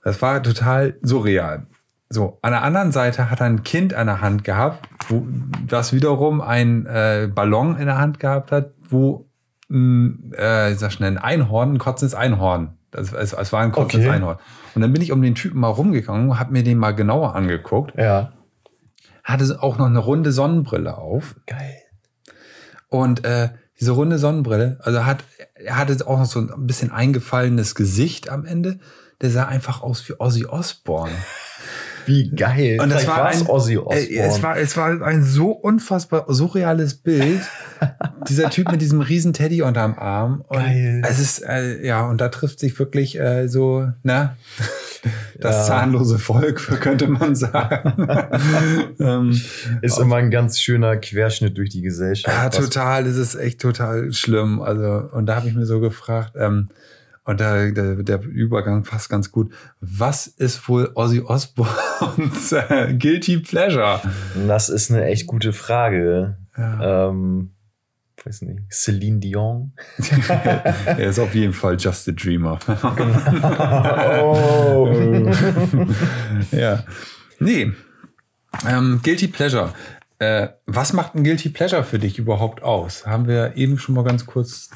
Das 0.03 0.23
war 0.23 0.43
total 0.43 0.97
surreal. 1.03 1.67
So, 2.09 2.39
an 2.43 2.53
der 2.53 2.63
anderen 2.63 2.91
Seite 2.91 3.31
hat 3.31 3.41
er 3.41 3.47
ein 3.47 3.63
Kind 3.65 3.93
an 3.93 4.07
der 4.07 4.21
Hand 4.23 4.45
gehabt, 4.45 4.89
wo, 5.09 5.27
das 5.69 5.93
wiederum 5.93 6.41
ein 6.41 6.87
äh, 6.87 7.29
Ballon 7.33 7.77
in 7.77 7.85
der 7.87 7.99
Hand 7.99 8.19
gehabt 8.19 8.51
hat, 8.51 8.71
wo 8.89 9.27
ein, 9.71 10.33
äh, 10.37 10.73
ich 10.73 10.79
sag 10.79 10.93
schnell, 10.93 11.11
ein 11.13 11.19
Einhorn, 11.19 11.75
ein 11.75 11.79
kotzendes 11.79 12.15
Einhorn. 12.15 12.77
Das, 12.91 13.13
es, 13.13 13.33
es 13.33 13.53
war 13.53 13.61
ein 13.63 13.73
kotzendes 13.73 14.09
Okay. 14.09 14.17
Einhorn. 14.17 14.39
Und 14.75 14.83
dann 14.83 14.93
bin 14.93 15.01
ich 15.03 15.13
um 15.13 15.23
den 15.23 15.35
Typen 15.35 15.61
mal 15.61 15.69
rumgegangen, 15.69 16.39
habe 16.39 16.53
mir 16.53 16.63
den 16.65 16.79
mal 16.79 16.93
genauer 16.95 17.35
angeguckt, 17.37 17.97
Ja. 17.97 18.33
hatte 19.25 19.63
auch 19.63 19.79
noch 19.79 19.87
eine 19.87 19.99
runde 20.01 20.33
Sonnenbrille 20.33 20.97
auf. 20.99 21.37
Geil. 21.47 21.77
Und 22.89 23.25
äh, 23.25 23.51
diese 23.79 23.93
runde 23.93 24.19
Sonnenbrille, 24.19 24.79
also 24.83 25.07
hat, 25.07 25.25
er 25.55 25.77
hatte 25.77 26.07
auch 26.07 26.19
noch 26.19 26.27
so 26.27 26.41
ein 26.41 26.67
bisschen 26.67 26.91
eingefallenes 26.91 27.75
Gesicht 27.75 28.29
am 28.29 28.45
Ende. 28.45 28.81
Der 29.21 29.31
sah 29.31 29.45
einfach 29.47 29.83
aus 29.83 30.09
wie 30.09 30.15
Ozzy 30.19 30.47
Osbourne. 30.47 31.13
Wie 32.07 32.31
geil. 32.31 32.79
Und 32.81 32.91
das 32.91 33.03
Vielleicht 33.05 33.19
war 33.19 33.27
ein, 33.27 33.47
Ozzy 33.47 33.75
Äh, 33.75 33.79
Osbourne. 33.79 34.19
es, 34.29 34.43
war, 34.43 34.57
es 34.59 34.77
war 34.77 35.03
ein 35.03 35.23
so 35.23 35.51
unfassbar 35.51 36.25
surreales 36.29 36.95
Bild. 36.95 37.41
Dieser 38.29 38.51
Typ 38.51 38.71
mit 38.71 38.81
diesem 38.81 39.01
riesen 39.01 39.33
Teddy 39.33 39.63
unterm 39.63 39.95
Arm. 39.99 40.45
Und 40.49 40.59
Geil. 40.59 41.03
Es 41.09 41.19
ist, 41.19 41.41
äh, 41.43 41.85
ja, 41.87 42.07
und 42.09 42.21
da 42.21 42.29
trifft 42.29 42.61
sich 42.61 42.79
wirklich 42.79 43.19
äh, 43.19 43.49
so, 43.49 43.89
ne? 44.03 44.37
Das 45.41 45.57
Ja. 45.67 45.77
zahnlose 45.77 46.19
Volk, 46.19 46.59
könnte 46.83 47.09
man 47.09 47.35
sagen. 47.35 48.07
ähm, 49.01 49.41
ist 49.81 49.99
immer 49.99 50.17
ein 50.17 50.31
ganz 50.31 50.61
schöner 50.61 50.99
Querschnitt 50.99 51.57
durch 51.57 51.71
die 51.71 51.81
Gesellschaft. 51.81 52.37
ja, 52.37 52.51
total, 52.51 53.05
das 53.05 53.17
ist 53.17 53.35
echt 53.35 53.63
total 53.63 54.13
schlimm. 54.13 54.61
Also, 54.61 55.09
und 55.13 55.25
da 55.25 55.37
habe 55.37 55.49
ich 55.49 55.55
mir 55.55 55.65
so 55.65 55.81
gefragt, 55.81 56.33
ähm, 56.37 56.69
und 57.31 57.41
da, 57.41 57.71
der, 57.71 58.03
der 58.03 58.23
Übergang 58.25 58.83
passt 58.83 59.09
ganz 59.09 59.31
gut. 59.31 59.55
Was 59.81 60.27
ist 60.27 60.69
wohl 60.69 60.91
Ozzy 60.97 61.21
Osbournes 61.21 62.51
äh, 62.51 62.93
Guilty 62.93 63.39
Pleasure? 63.39 64.01
Das 64.49 64.69
ist 64.69 64.91
eine 64.91 65.05
echt 65.05 65.29
gute 65.29 65.53
Frage. 65.53 66.39
Ja. 66.59 67.09
Ähm, 67.09 67.53
weiß 68.25 68.43
nicht. 68.43 68.63
Celine 68.73 69.21
Dion. 69.21 69.75
er 70.29 70.99
ist 70.99 71.21
auf 71.21 71.33
jeden 71.33 71.53
Fall 71.53 71.77
just 71.79 72.09
a 72.09 72.13
dreamer. 72.13 72.59
oh. 74.25 74.89
ja. 76.51 76.83
Nee. 77.39 77.71
Ähm, 78.69 79.01
Guilty 79.05 79.29
Pleasure. 79.29 79.73
Äh, 80.19 80.49
was 80.67 80.95
macht 80.95 81.15
ein 81.15 81.23
Guilty 81.23 81.51
Pleasure 81.51 81.85
für 81.85 82.01
dich 82.01 82.19
überhaupt 82.19 82.65
aus? 82.65 83.07
Haben 83.07 83.29
wir 83.29 83.57
eben 83.57 83.79
schon 83.79 83.95
mal 83.95 84.03
ganz 84.03 84.27
kurz 84.27 84.71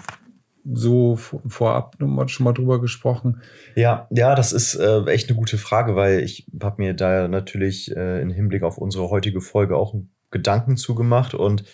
so 0.73 1.17
vor- 1.17 1.43
vorab 1.47 1.97
schon 2.27 2.45
mal 2.45 2.53
drüber 2.53 2.81
gesprochen. 2.81 3.43
Ja, 3.75 4.07
ja, 4.11 4.35
das 4.35 4.53
ist 4.53 4.75
äh, 4.75 5.05
echt 5.07 5.29
eine 5.29 5.39
gute 5.39 5.59
Frage, 5.59 5.97
weil 5.97 6.21
ich 6.21 6.47
habe 6.63 6.83
mir 6.83 6.95
da 6.95 7.29
natürlich 7.29 7.95
äh, 7.95 8.21
im 8.23 8.31
Hinblick 8.31 8.63
auf 8.63 8.79
unsere 8.79 9.11
heutige 9.11 9.41
Folge 9.41 9.77
auch 9.77 9.95
Gedanken 10.31 10.77
zugemacht 10.77 11.35
und 11.35 11.65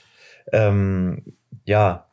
ähm, 0.53 1.23
ja, 1.65 2.07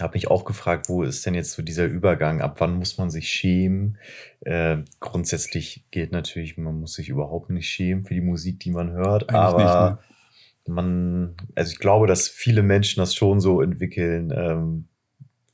habe 0.00 0.14
mich 0.14 0.28
auch 0.28 0.44
gefragt, 0.44 0.88
wo 0.88 1.02
ist 1.04 1.24
denn 1.24 1.34
jetzt 1.34 1.52
so 1.52 1.62
dieser 1.62 1.86
Übergang? 1.86 2.40
Ab 2.40 2.56
wann 2.58 2.74
muss 2.74 2.98
man 2.98 3.10
sich 3.10 3.28
schämen? 3.28 3.98
Äh, 4.40 4.78
grundsätzlich 5.00 5.84
gilt 5.90 6.12
natürlich, 6.12 6.58
man 6.58 6.80
muss 6.80 6.94
sich 6.94 7.08
überhaupt 7.08 7.50
nicht 7.50 7.68
schämen 7.68 8.04
für 8.04 8.14
die 8.14 8.20
Musik, 8.20 8.60
die 8.60 8.70
man 8.70 8.90
hört, 8.90 9.28
Eigentlich 9.28 9.40
aber 9.40 9.62
nicht, 9.62 9.74
ne? 9.74 10.74
man, 10.74 11.34
also 11.54 11.70
ich 11.70 11.78
glaube, 11.78 12.06
dass 12.06 12.28
viele 12.28 12.62
Menschen 12.62 13.00
das 13.00 13.14
schon 13.14 13.40
so 13.40 13.60
entwickeln, 13.60 14.32
ähm, 14.34 14.88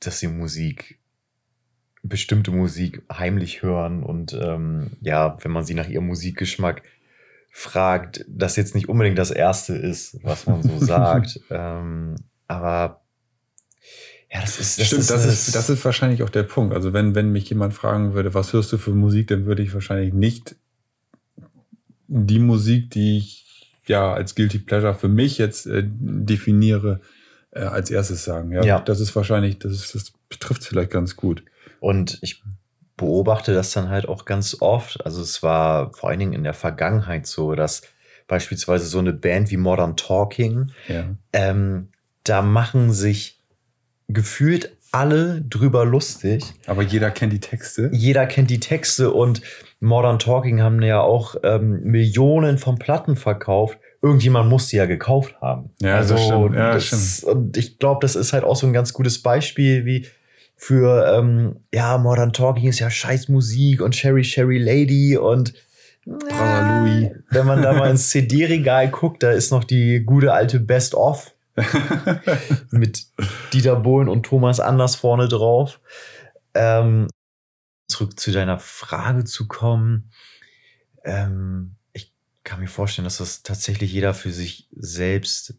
dass 0.01 0.19
sie 0.19 0.27
Musik, 0.27 0.99
bestimmte 2.03 2.51
Musik 2.51 3.03
heimlich 3.11 3.61
hören 3.61 4.03
und 4.03 4.33
ähm, 4.33 4.91
ja, 5.01 5.37
wenn 5.41 5.51
man 5.51 5.63
sie 5.63 5.75
nach 5.75 5.87
ihrem 5.87 6.07
Musikgeschmack 6.07 6.83
fragt, 7.51 8.25
das 8.27 8.55
jetzt 8.55 8.75
nicht 8.75 8.89
unbedingt 8.89 9.17
das 9.17 9.31
Erste 9.31 9.75
ist, 9.75 10.23
was 10.23 10.47
man 10.47 10.63
so 10.63 10.77
sagt. 10.85 11.39
ähm, 11.49 12.15
aber 12.47 13.01
ja, 14.33 14.39
das 14.39 14.59
ist, 14.59 14.79
das 14.79 14.87
Stimmt, 14.87 15.01
ist, 15.01 15.11
das, 15.11 15.25
ist, 15.25 15.55
das 15.55 15.69
ist 15.69 15.83
wahrscheinlich 15.83 16.23
auch 16.23 16.29
der 16.29 16.43
Punkt. 16.43 16.73
Also 16.73 16.93
wenn, 16.93 17.15
wenn 17.15 17.31
mich 17.31 17.49
jemand 17.49 17.73
fragen 17.73 18.13
würde, 18.13 18.33
was 18.33 18.53
hörst 18.53 18.71
du 18.71 18.77
für 18.77 18.91
Musik, 18.91 19.27
dann 19.27 19.45
würde 19.45 19.61
ich 19.61 19.73
wahrscheinlich 19.73 20.13
nicht 20.13 20.55
die 22.07 22.39
Musik, 22.39 22.89
die 22.91 23.17
ich 23.17 23.77
ja 23.87 24.13
als 24.13 24.35
Guilty 24.35 24.59
Pleasure 24.59 24.95
für 24.95 25.09
mich 25.09 25.37
jetzt 25.37 25.65
äh, 25.65 25.83
definiere, 25.85 27.01
äh, 27.51 27.61
als 27.61 27.89
erstes 27.91 28.23
sagen. 28.23 28.51
Ja, 28.51 28.63
Ja. 28.63 28.79
das 28.79 28.99
ist 28.99 29.15
wahrscheinlich, 29.15 29.59
das, 29.59 29.71
ist, 29.73 29.95
das 29.95 30.13
betrifft 30.29 30.63
vielleicht 30.63 30.91
ganz 30.91 31.15
gut. 31.15 31.43
Und 31.79 32.19
ich 32.21 32.43
beobachte 32.97 33.53
das 33.53 33.71
dann 33.71 33.89
halt 33.89 34.07
auch 34.07 34.25
ganz 34.25 34.57
oft. 34.59 35.03
Also 35.05 35.21
es 35.21 35.41
war 35.41 35.91
vor 35.93 36.09
allen 36.09 36.19
Dingen 36.19 36.33
in 36.33 36.43
der 36.43 36.53
Vergangenheit 36.53 37.25
so, 37.25 37.55
dass 37.55 37.81
beispielsweise 38.27 38.85
so 38.85 38.99
eine 38.99 39.13
Band 39.13 39.49
wie 39.51 39.57
Modern 39.57 39.97
Talking, 39.97 40.71
Ja. 40.87 41.05
ähm, 41.33 41.89
da 42.23 42.41
machen 42.43 42.93
sich 42.93 43.39
gefühlt 44.07 44.71
alle 44.91 45.41
drüber 45.41 45.85
lustig. 45.85 46.43
Aber 46.67 46.81
jeder 46.83 47.11
kennt 47.11 47.33
die 47.33 47.39
Texte. 47.39 47.89
Jeder 47.93 48.25
kennt 48.27 48.49
die 48.49 48.59
Texte 48.59 49.11
und 49.11 49.41
Modern 49.79 50.19
Talking 50.19 50.61
haben 50.61 50.81
ja 50.81 50.99
auch 51.01 51.35
ähm, 51.43 51.81
Millionen 51.83 52.57
von 52.57 52.77
Platten 52.77 53.15
verkauft. 53.15 53.79
Irgendjemand 54.01 54.49
muss 54.49 54.67
sie 54.67 54.77
ja 54.77 54.87
gekauft 54.87 55.35
haben. 55.41 55.69
Ja, 55.79 55.99
das 56.03 56.23
stimmt. 56.23 56.55
Ja, 56.55 56.73
das 56.73 56.89
das, 56.89 57.23
und 57.23 57.55
ich 57.55 57.77
glaube, 57.77 57.99
das 58.01 58.15
ist 58.15 58.33
halt 58.33 58.43
auch 58.43 58.55
so 58.55 58.65
ein 58.65 58.73
ganz 58.73 58.93
gutes 58.93 59.21
Beispiel, 59.21 59.85
wie 59.85 60.07
für, 60.55 61.17
ähm, 61.17 61.57
ja, 61.73 61.97
Modern 61.97 62.33
Talking 62.33 62.67
ist 62.67 62.79
ja 62.79 62.89
scheiß 62.89 63.29
Musik 63.29 63.81
und 63.81 63.95
Sherry 63.95 64.23
Sherry 64.23 64.57
Lady 64.57 65.17
und 65.17 65.53
Brother 66.05 66.81
Louis. 66.83 67.11
wenn 67.29 67.45
man 67.45 67.61
da 67.61 67.73
mal 67.73 67.89
ins 67.89 68.09
CD-Regal 68.09 68.89
guckt, 68.89 69.23
da 69.23 69.31
ist 69.31 69.51
noch 69.51 69.63
die 69.63 70.03
gute 70.03 70.33
alte 70.33 70.59
Best 70.59 70.95
of 70.95 71.33
mit 72.71 73.05
Dieter 73.53 73.75
Bohlen 73.75 74.07
und 74.07 74.23
Thomas 74.23 74.59
Anders 74.59 74.95
vorne 74.95 75.27
drauf. 75.27 75.79
Ähm, 76.53 77.07
zurück 77.87 78.19
zu 78.19 78.31
deiner 78.31 78.57
Frage 78.57 79.25
zu 79.25 79.47
kommen. 79.47 80.11
Ähm, 81.03 81.75
kann 82.43 82.59
mir 82.59 82.67
vorstellen, 82.67 83.03
dass 83.05 83.17
das 83.17 83.43
tatsächlich 83.43 83.91
jeder 83.93 84.13
für 84.13 84.31
sich 84.31 84.67
selbst 84.71 85.55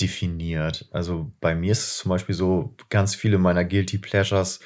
definiert. 0.00 0.88
Also 0.90 1.32
bei 1.40 1.54
mir 1.54 1.72
ist 1.72 1.84
es 1.86 1.96
zum 1.98 2.08
Beispiel 2.10 2.34
so, 2.34 2.74
ganz 2.90 3.14
viele 3.14 3.38
meiner 3.38 3.64
Guilty 3.64 3.98
Pleasures 3.98 4.60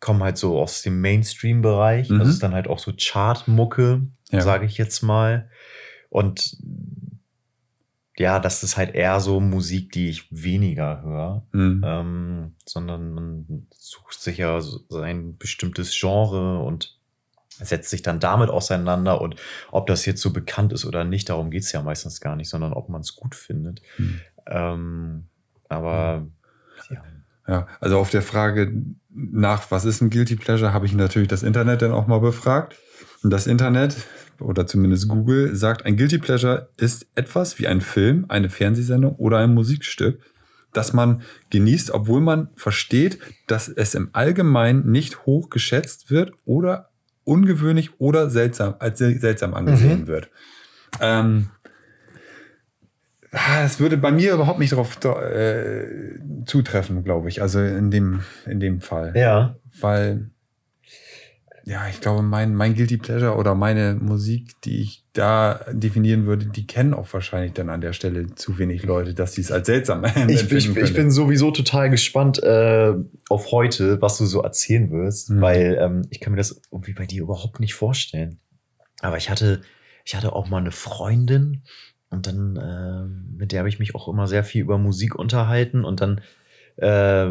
kommen 0.00 0.22
halt 0.22 0.36
so 0.38 0.60
aus 0.60 0.82
dem 0.82 1.00
Mainstream-Bereich. 1.00 2.10
Mhm. 2.10 2.18
Das 2.18 2.28
ist 2.28 2.42
dann 2.42 2.54
halt 2.54 2.68
auch 2.68 2.78
so 2.78 2.92
Chart-Mucke, 2.96 4.06
Ja. 4.30 4.40
sage 4.40 4.66
ich 4.66 4.76
jetzt 4.78 5.02
mal. 5.02 5.50
Und 6.10 6.56
ja, 8.16 8.38
das 8.38 8.62
ist 8.62 8.76
halt 8.76 8.94
eher 8.94 9.20
so 9.20 9.40
Musik, 9.40 9.92
die 9.92 10.08
ich 10.08 10.28
weniger 10.30 11.02
höre, 11.02 11.46
Mhm. 11.52 11.82
ähm, 11.84 12.54
sondern 12.64 13.12
man 13.12 13.66
sucht 13.70 14.20
sich 14.20 14.38
ja 14.38 14.60
so 14.60 14.80
sein 14.88 15.36
bestimmtes 15.36 15.94
Genre 15.98 16.60
und 16.60 16.98
setzt 17.62 17.90
sich 17.90 18.02
dann 18.02 18.20
damit 18.20 18.50
auseinander. 18.50 19.20
Und 19.20 19.36
ob 19.70 19.86
das 19.86 20.06
jetzt 20.06 20.20
so 20.20 20.32
bekannt 20.32 20.72
ist 20.72 20.84
oder 20.84 21.04
nicht, 21.04 21.28
darum 21.28 21.50
geht's 21.50 21.72
ja 21.72 21.82
meistens 21.82 22.20
gar 22.20 22.36
nicht, 22.36 22.48
sondern 22.48 22.72
ob 22.72 22.88
man 22.88 23.00
es 23.00 23.14
gut 23.16 23.34
findet. 23.34 23.82
Mhm. 23.98 24.20
Ähm, 24.46 25.24
aber 25.68 26.26
ja. 26.90 27.02
Ja, 27.46 27.66
also 27.80 27.98
auf 27.98 28.10
der 28.10 28.22
Frage 28.22 28.72
nach, 29.10 29.70
was 29.70 29.84
ist 29.84 30.00
ein 30.00 30.10
Guilty 30.10 30.36
Pleasure, 30.36 30.72
habe 30.72 30.86
ich 30.86 30.94
natürlich 30.94 31.28
das 31.28 31.42
Internet 31.42 31.82
dann 31.82 31.92
auch 31.92 32.06
mal 32.06 32.20
befragt. 32.20 32.76
Und 33.22 33.30
das 33.30 33.46
Internet, 33.46 33.96
oder 34.40 34.66
zumindest 34.66 35.08
Google, 35.08 35.54
sagt, 35.54 35.84
ein 35.84 35.96
Guilty 35.96 36.18
Pleasure 36.18 36.68
ist 36.78 37.06
etwas 37.14 37.58
wie 37.58 37.66
ein 37.66 37.80
Film, 37.80 38.24
eine 38.28 38.48
Fernsehsendung 38.48 39.16
oder 39.16 39.38
ein 39.38 39.52
Musikstück, 39.52 40.20
das 40.72 40.92
man 40.92 41.22
genießt, 41.50 41.90
obwohl 41.90 42.20
man 42.20 42.48
versteht, 42.56 43.18
dass 43.46 43.68
es 43.68 43.94
im 43.94 44.08
Allgemeinen 44.12 44.90
nicht 44.90 45.26
hoch 45.26 45.50
geschätzt 45.50 46.10
wird 46.10 46.32
oder 46.46 46.90
ungewöhnlich 47.24 48.00
oder 48.00 48.30
seltsam, 48.30 48.74
als 48.78 48.98
sel- 48.98 49.18
seltsam 49.20 49.54
angesehen 49.54 50.02
Mhm. 50.02 50.06
wird. 50.06 50.30
Ähm, 51.00 51.50
ah, 53.32 53.64
es 53.64 53.80
würde 53.80 53.96
bei 53.96 54.12
mir 54.12 54.34
überhaupt 54.34 54.58
nicht 54.58 54.72
darauf 54.72 54.96
äh, 55.04 56.18
zutreffen, 56.46 57.04
glaube 57.04 57.28
ich. 57.28 57.42
Also 57.42 57.60
in 57.60 57.90
dem, 57.90 58.20
in 58.46 58.60
dem 58.60 58.80
Fall. 58.80 59.12
Ja. 59.16 59.56
Weil, 59.80 60.30
ja, 61.66 61.88
ich 61.88 62.00
glaube, 62.00 62.22
mein, 62.22 62.54
mein 62.54 62.74
Guilty 62.74 62.98
Pleasure 62.98 63.36
oder 63.36 63.54
meine 63.54 63.94
Musik, 63.94 64.60
die 64.64 64.82
ich 64.82 65.04
da 65.14 65.60
definieren 65.72 66.26
würde, 66.26 66.46
die 66.46 66.66
kennen 66.66 66.92
auch 66.92 67.10
wahrscheinlich 67.12 67.54
dann 67.54 67.70
an 67.70 67.80
der 67.80 67.92
Stelle 67.94 68.34
zu 68.34 68.58
wenig 68.58 68.82
Leute, 68.82 69.14
dass 69.14 69.32
sie 69.32 69.40
es 69.40 69.50
als 69.50 69.66
seltsam 69.66 70.04
Ich, 70.04 70.12
empfinden 70.16 70.56
ich, 70.56 70.76
ich 70.76 70.94
bin 70.94 71.10
sowieso 71.10 71.50
total 71.52 71.88
gespannt 71.88 72.42
äh, 72.42 72.92
auf 73.30 73.50
heute, 73.50 74.02
was 74.02 74.18
du 74.18 74.26
so 74.26 74.42
erzählen 74.42 74.90
wirst, 74.90 75.30
Mhm. 75.30 75.40
weil 75.40 75.78
ähm, 75.80 76.02
ich 76.10 76.20
kann 76.20 76.32
mir 76.32 76.36
das 76.38 76.60
irgendwie 76.70 76.92
bei 76.92 77.06
dir 77.06 77.22
überhaupt 77.22 77.60
nicht 77.60 77.74
vorstellen. 77.74 78.40
Aber 79.00 79.16
ich 79.16 79.30
hatte, 79.30 79.62
ich 80.04 80.14
hatte 80.14 80.32
auch 80.34 80.48
mal 80.48 80.58
eine 80.58 80.70
Freundin 80.72 81.62
und 82.10 82.26
dann, 82.26 82.56
äh, 82.56 83.36
mit 83.38 83.52
der 83.52 83.60
habe 83.60 83.68
ich 83.68 83.78
mich 83.78 83.94
auch 83.94 84.08
immer 84.08 84.26
sehr 84.26 84.44
viel 84.44 84.60
über 84.60 84.76
Musik 84.78 85.14
unterhalten 85.14 85.84
und 85.84 86.00
dann 86.00 86.20
äh, 86.76 87.26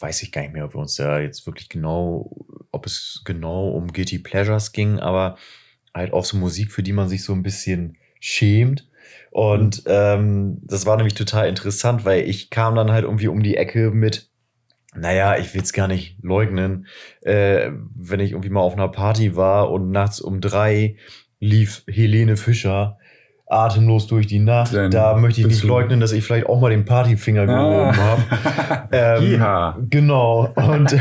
weiß 0.00 0.22
ich 0.22 0.30
gar 0.32 0.42
nicht 0.42 0.52
mehr, 0.52 0.64
ob 0.64 0.74
wir 0.74 0.80
uns 0.80 0.94
da 0.94 1.18
jetzt 1.18 1.46
wirklich 1.46 1.68
genau, 1.68 2.46
ob 2.76 2.86
es 2.86 3.22
genau 3.24 3.70
um 3.70 3.92
Guilty 3.92 4.20
Pleasures 4.20 4.72
ging, 4.72 5.00
aber 5.00 5.36
halt 5.94 6.12
auch 6.12 6.24
so 6.24 6.36
Musik, 6.36 6.70
für 6.70 6.82
die 6.82 6.92
man 6.92 7.08
sich 7.08 7.24
so 7.24 7.32
ein 7.32 7.42
bisschen 7.42 7.96
schämt. 8.20 8.88
Und 9.30 9.82
ähm, 9.86 10.58
das 10.62 10.86
war 10.86 10.96
nämlich 10.96 11.14
total 11.14 11.48
interessant, 11.48 12.04
weil 12.04 12.28
ich 12.28 12.50
kam 12.50 12.74
dann 12.74 12.92
halt 12.92 13.04
irgendwie 13.04 13.28
um 13.28 13.42
die 13.42 13.56
Ecke 13.56 13.90
mit, 13.90 14.30
naja, 14.94 15.36
ich 15.38 15.54
will 15.54 15.62
es 15.62 15.72
gar 15.72 15.88
nicht 15.88 16.16
leugnen, 16.22 16.86
äh, 17.22 17.70
wenn 17.94 18.20
ich 18.20 18.32
irgendwie 18.32 18.50
mal 18.50 18.60
auf 18.60 18.74
einer 18.74 18.88
Party 18.88 19.36
war 19.36 19.70
und 19.70 19.90
nachts 19.90 20.20
um 20.20 20.40
drei 20.40 20.96
lief 21.40 21.84
Helene 21.88 22.36
Fischer 22.36 22.98
atemlos 23.48 24.06
durch 24.06 24.26
die 24.26 24.40
Nacht. 24.40 24.74
Dann 24.74 24.90
da 24.90 25.16
möchte 25.16 25.40
ich 25.40 25.46
nicht 25.46 25.62
leugnen, 25.62 26.00
dass 26.00 26.12
ich 26.12 26.24
vielleicht 26.24 26.46
auch 26.46 26.60
mal 26.60 26.70
den 26.70 26.84
Partyfinger 26.84 27.46
gehoben 27.46 27.96
habe. 27.96 28.22
Ähm. 28.92 29.88
Genau. 29.90 30.52
Und, 30.54 30.96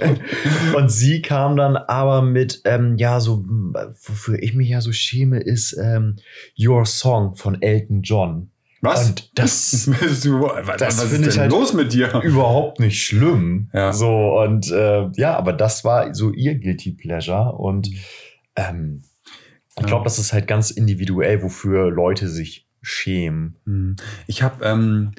und 0.76 0.88
sie 0.90 1.22
kam 1.22 1.56
dann 1.56 1.76
aber 1.76 2.22
mit, 2.22 2.60
ähm, 2.64 2.96
ja, 2.96 3.18
so, 3.18 3.44
wofür 3.46 4.42
ich 4.42 4.54
mich 4.54 4.68
ja 4.68 4.80
so 4.80 4.92
schäme, 4.92 5.40
ist 5.40 5.72
ähm, 5.72 6.16
Your 6.58 6.84
Song 6.84 7.34
von 7.34 7.60
Elton 7.62 8.02
John. 8.02 8.50
Was? 8.82 9.08
Und 9.08 9.38
das 9.38 9.88
das 10.00 10.28
was 10.28 11.04
finde 11.04 11.28
ist 11.28 11.28
ich 11.28 11.34
denn 11.34 11.40
halt 11.40 11.50
los 11.50 11.72
mit 11.72 11.92
dir? 11.94 12.20
überhaupt 12.22 12.78
nicht 12.80 13.02
schlimm. 13.02 13.70
Ja. 13.72 13.92
So, 13.92 14.38
und 14.38 14.70
äh, 14.70 15.08
ja, 15.16 15.36
aber 15.36 15.54
das 15.54 15.84
war 15.84 16.14
so 16.14 16.30
ihr 16.30 16.56
Guilty 16.56 16.92
Pleasure. 16.92 17.54
Und 17.54 17.88
ähm, 18.56 19.02
ich 19.78 19.86
glaube, 19.86 20.04
das 20.04 20.18
ist 20.18 20.32
halt 20.32 20.46
ganz 20.46 20.70
individuell, 20.70 21.42
wofür 21.42 21.90
Leute 21.90 22.28
sich 22.28 22.68
schämen. 22.80 23.56
Hm. 23.64 23.96
Ich 24.26 24.42
habe 24.42 24.64
ähm, 24.64 25.12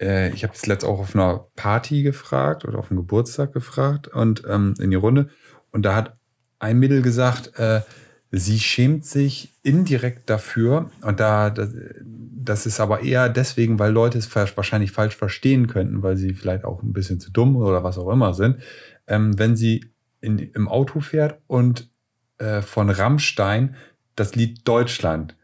äh, 0.00 0.30
ich 0.30 0.44
habe 0.44 0.54
es 0.54 0.66
letzt 0.66 0.84
auch 0.84 1.00
auf 1.00 1.14
einer 1.14 1.46
Party 1.56 2.02
gefragt 2.02 2.64
oder 2.64 2.78
auf 2.78 2.90
einem 2.90 3.00
Geburtstag 3.00 3.52
gefragt 3.52 4.08
und 4.08 4.42
ähm, 4.48 4.74
in 4.78 4.90
die 4.90 4.96
Runde 4.96 5.28
und 5.72 5.82
da 5.82 5.94
hat 5.94 6.16
ein 6.58 6.78
Mädel 6.78 7.02
gesagt, 7.02 7.58
äh, 7.58 7.82
sie 8.30 8.58
schämt 8.58 9.04
sich 9.04 9.54
indirekt 9.62 10.30
dafür 10.30 10.90
und 11.02 11.20
da 11.20 11.50
das, 11.50 11.70
das 12.00 12.66
ist 12.66 12.80
aber 12.80 13.02
eher 13.02 13.28
deswegen, 13.28 13.78
weil 13.78 13.92
Leute 13.92 14.18
es 14.18 14.34
wahrscheinlich 14.34 14.92
falsch 14.92 15.16
verstehen 15.16 15.66
könnten, 15.66 16.02
weil 16.02 16.16
sie 16.16 16.34
vielleicht 16.34 16.64
auch 16.64 16.82
ein 16.82 16.92
bisschen 16.92 17.20
zu 17.20 17.30
dumm 17.30 17.56
oder 17.56 17.84
was 17.84 17.98
auch 17.98 18.10
immer 18.10 18.32
sind, 18.34 18.58
ähm, 19.06 19.38
wenn 19.38 19.56
sie 19.56 19.84
in, 20.20 20.38
im 20.38 20.68
Auto 20.68 21.00
fährt 21.00 21.40
und 21.46 21.90
äh, 22.38 22.62
von 22.62 22.90
Rammstein 22.90 23.76
das 24.20 24.34
Lied 24.34 24.66
Deutschland 24.66 25.34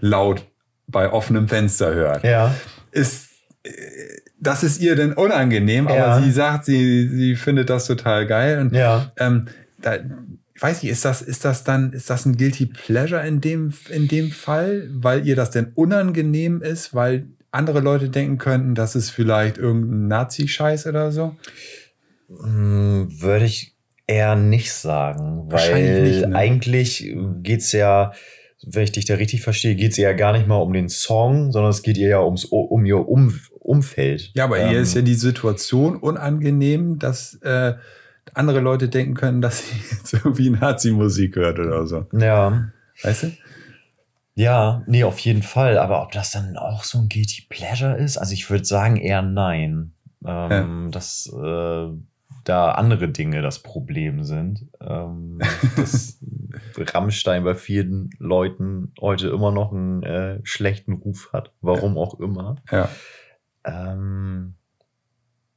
laut 0.00 0.44
bei 0.86 1.10
offenem 1.12 1.48
Fenster 1.48 1.94
hört. 1.94 2.22
Ja. 2.24 2.54
Ist, 2.90 3.28
äh, 3.62 3.70
das 4.38 4.62
ist 4.62 4.80
ihr 4.80 4.96
denn 4.96 5.12
unangenehm, 5.12 5.88
Ja. 5.88 6.06
aber 6.06 6.22
sie 6.22 6.30
sagt, 6.32 6.64
sie, 6.64 7.08
sie 7.08 7.36
findet 7.36 7.70
das 7.70 7.86
total 7.86 8.26
geil. 8.26 8.58
Und 8.60 8.74
Ja. 8.74 9.12
ähm, 9.18 9.46
da, 9.80 9.94
ich 10.54 10.60
weiß 10.62 10.82
nicht, 10.82 10.92
ist 10.92 11.04
das, 11.04 11.22
ist 11.22 11.44
das 11.44 11.64
dann, 11.64 11.92
ist 11.92 12.10
das 12.10 12.26
ein 12.26 12.36
Guilty 12.36 12.66
Pleasure 12.66 13.26
in 13.26 13.40
dem, 13.40 13.72
in 13.90 14.06
dem 14.08 14.30
Fall, 14.30 14.88
weil 14.92 15.26
ihr 15.26 15.34
das 15.36 15.50
denn 15.50 15.72
unangenehm 15.74 16.60
ist, 16.62 16.94
weil 16.94 17.26
andere 17.50 17.80
Leute 17.80 18.08
denken 18.10 18.38
könnten, 18.38 18.74
das 18.74 18.94
ist 18.96 19.10
vielleicht 19.10 19.58
irgendein 19.58 20.08
Nazi-Scheiß 20.08 20.86
oder 20.86 21.10
so? 21.12 21.36
Hm, 22.28 23.08
Würde 23.20 23.44
ich 23.44 23.74
eher 24.06 24.36
nicht 24.36 24.72
sagen, 24.72 25.50
Wahrscheinlich 25.50 25.92
weil 25.92 26.02
nicht, 26.02 26.28
ne? 26.28 26.36
eigentlich 26.36 27.14
geht's 27.42 27.72
ja, 27.72 28.12
wenn 28.64 28.84
ich 28.84 28.92
dich 28.92 29.04
da 29.04 29.14
richtig 29.14 29.42
verstehe, 29.42 29.74
geht's 29.74 29.96
ja 29.96 30.12
gar 30.12 30.32
nicht 30.32 30.46
mal 30.46 30.56
um 30.56 30.72
den 30.72 30.88
Song, 30.88 31.52
sondern 31.52 31.70
es 31.70 31.82
geht 31.82 31.98
ihr 31.98 32.08
ja 32.08 32.22
ums, 32.22 32.44
um 32.44 32.84
ihr 32.84 33.08
um, 33.08 33.38
Umfeld. 33.58 34.30
Ja, 34.34 34.44
aber 34.44 34.58
Ähm, 34.58 34.72
ihr 34.72 34.80
ist 34.80 34.94
ja 34.94 35.02
die 35.02 35.14
Situation 35.14 35.96
unangenehm, 35.96 36.98
dass 36.98 37.34
äh, 37.42 37.74
andere 38.34 38.60
Leute 38.60 38.88
denken 38.88 39.14
können, 39.14 39.40
dass 39.40 39.68
sie 39.68 39.76
jetzt 39.90 40.12
irgendwie 40.12 40.50
Nazi-Musik 40.50 41.36
hört 41.36 41.58
oder 41.58 41.86
so. 41.86 42.06
Ja, 42.12 42.70
Weißt 43.02 43.24
du? 43.24 43.32
ja, 44.34 44.82
nee, 44.86 45.04
auf 45.04 45.18
jeden 45.20 45.42
Fall. 45.42 45.78
Aber 45.78 46.02
ob 46.02 46.12
das 46.12 46.30
dann 46.30 46.56
auch 46.56 46.84
so 46.84 46.98
ein 46.98 47.08
Guilty 47.08 47.46
Pleasure 47.48 47.96
ist, 47.96 48.16
also 48.16 48.32
ich 48.32 48.48
würde 48.50 48.64
sagen 48.64 48.96
eher 48.96 49.22
nein. 49.22 49.92
Ähm, 50.24 50.90
Dass 50.92 51.26
äh, 51.26 51.88
da 52.44 52.72
andere 52.72 53.08
Dinge 53.08 53.42
das 53.42 53.60
Problem 53.60 54.24
sind. 54.24 54.66
Ähm, 54.80 55.38
dass 55.76 56.18
Rammstein 56.76 57.44
bei 57.44 57.54
vielen 57.54 58.10
Leuten 58.18 58.92
heute 59.00 59.28
immer 59.28 59.52
noch 59.52 59.72
einen 59.72 60.02
äh, 60.02 60.40
schlechten 60.42 60.92
Ruf 60.92 61.30
hat. 61.32 61.52
Warum 61.60 61.96
auch 61.98 62.18
immer. 62.20 62.56
Ja. 62.70 62.88
Ähm, 63.64 64.54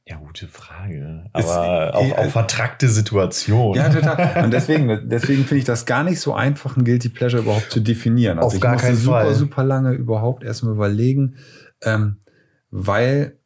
Ja, 0.08 0.16
gute 0.18 0.46
Frage. 0.46 1.24
Aber 1.32 1.94
auch, 1.96 2.04
äh, 2.04 2.12
auch 2.12 2.30
vertrackte 2.30 2.88
Situation. 2.88 3.74
Ja, 3.74 3.88
total. 3.88 4.40
Und 4.44 4.52
deswegen, 4.52 5.08
deswegen 5.08 5.42
finde 5.42 5.58
ich 5.58 5.64
das 5.64 5.84
gar 5.84 6.04
nicht 6.04 6.20
so 6.20 6.32
einfach, 6.32 6.76
ein 6.76 6.84
Guilty 6.84 7.08
Pleasure 7.08 7.42
überhaupt 7.42 7.72
zu 7.72 7.80
definieren. 7.80 8.38
Also 8.38 8.46
Auf 8.48 8.54
ich 8.54 8.60
gar 8.60 8.74
musste 8.74 8.86
keinen 8.86 8.96
super, 8.96 9.20
Fall. 9.22 9.34
super 9.34 9.64
lange 9.64 9.92
überhaupt 9.92 10.44
erstmal 10.44 10.74
überlegen, 10.74 11.36
ähm, 11.82 12.18
weil 12.70 13.38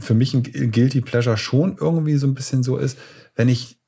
für 0.00 0.14
mich 0.14 0.34
ein 0.34 0.42
Guilty 0.42 1.00
Pleasure 1.00 1.36
schon 1.36 1.76
irgendwie 1.80 2.16
so 2.16 2.26
ein 2.26 2.34
bisschen 2.34 2.62
so 2.62 2.76
ist, 2.76 2.98
wenn 3.36 3.48
ich 3.48 3.78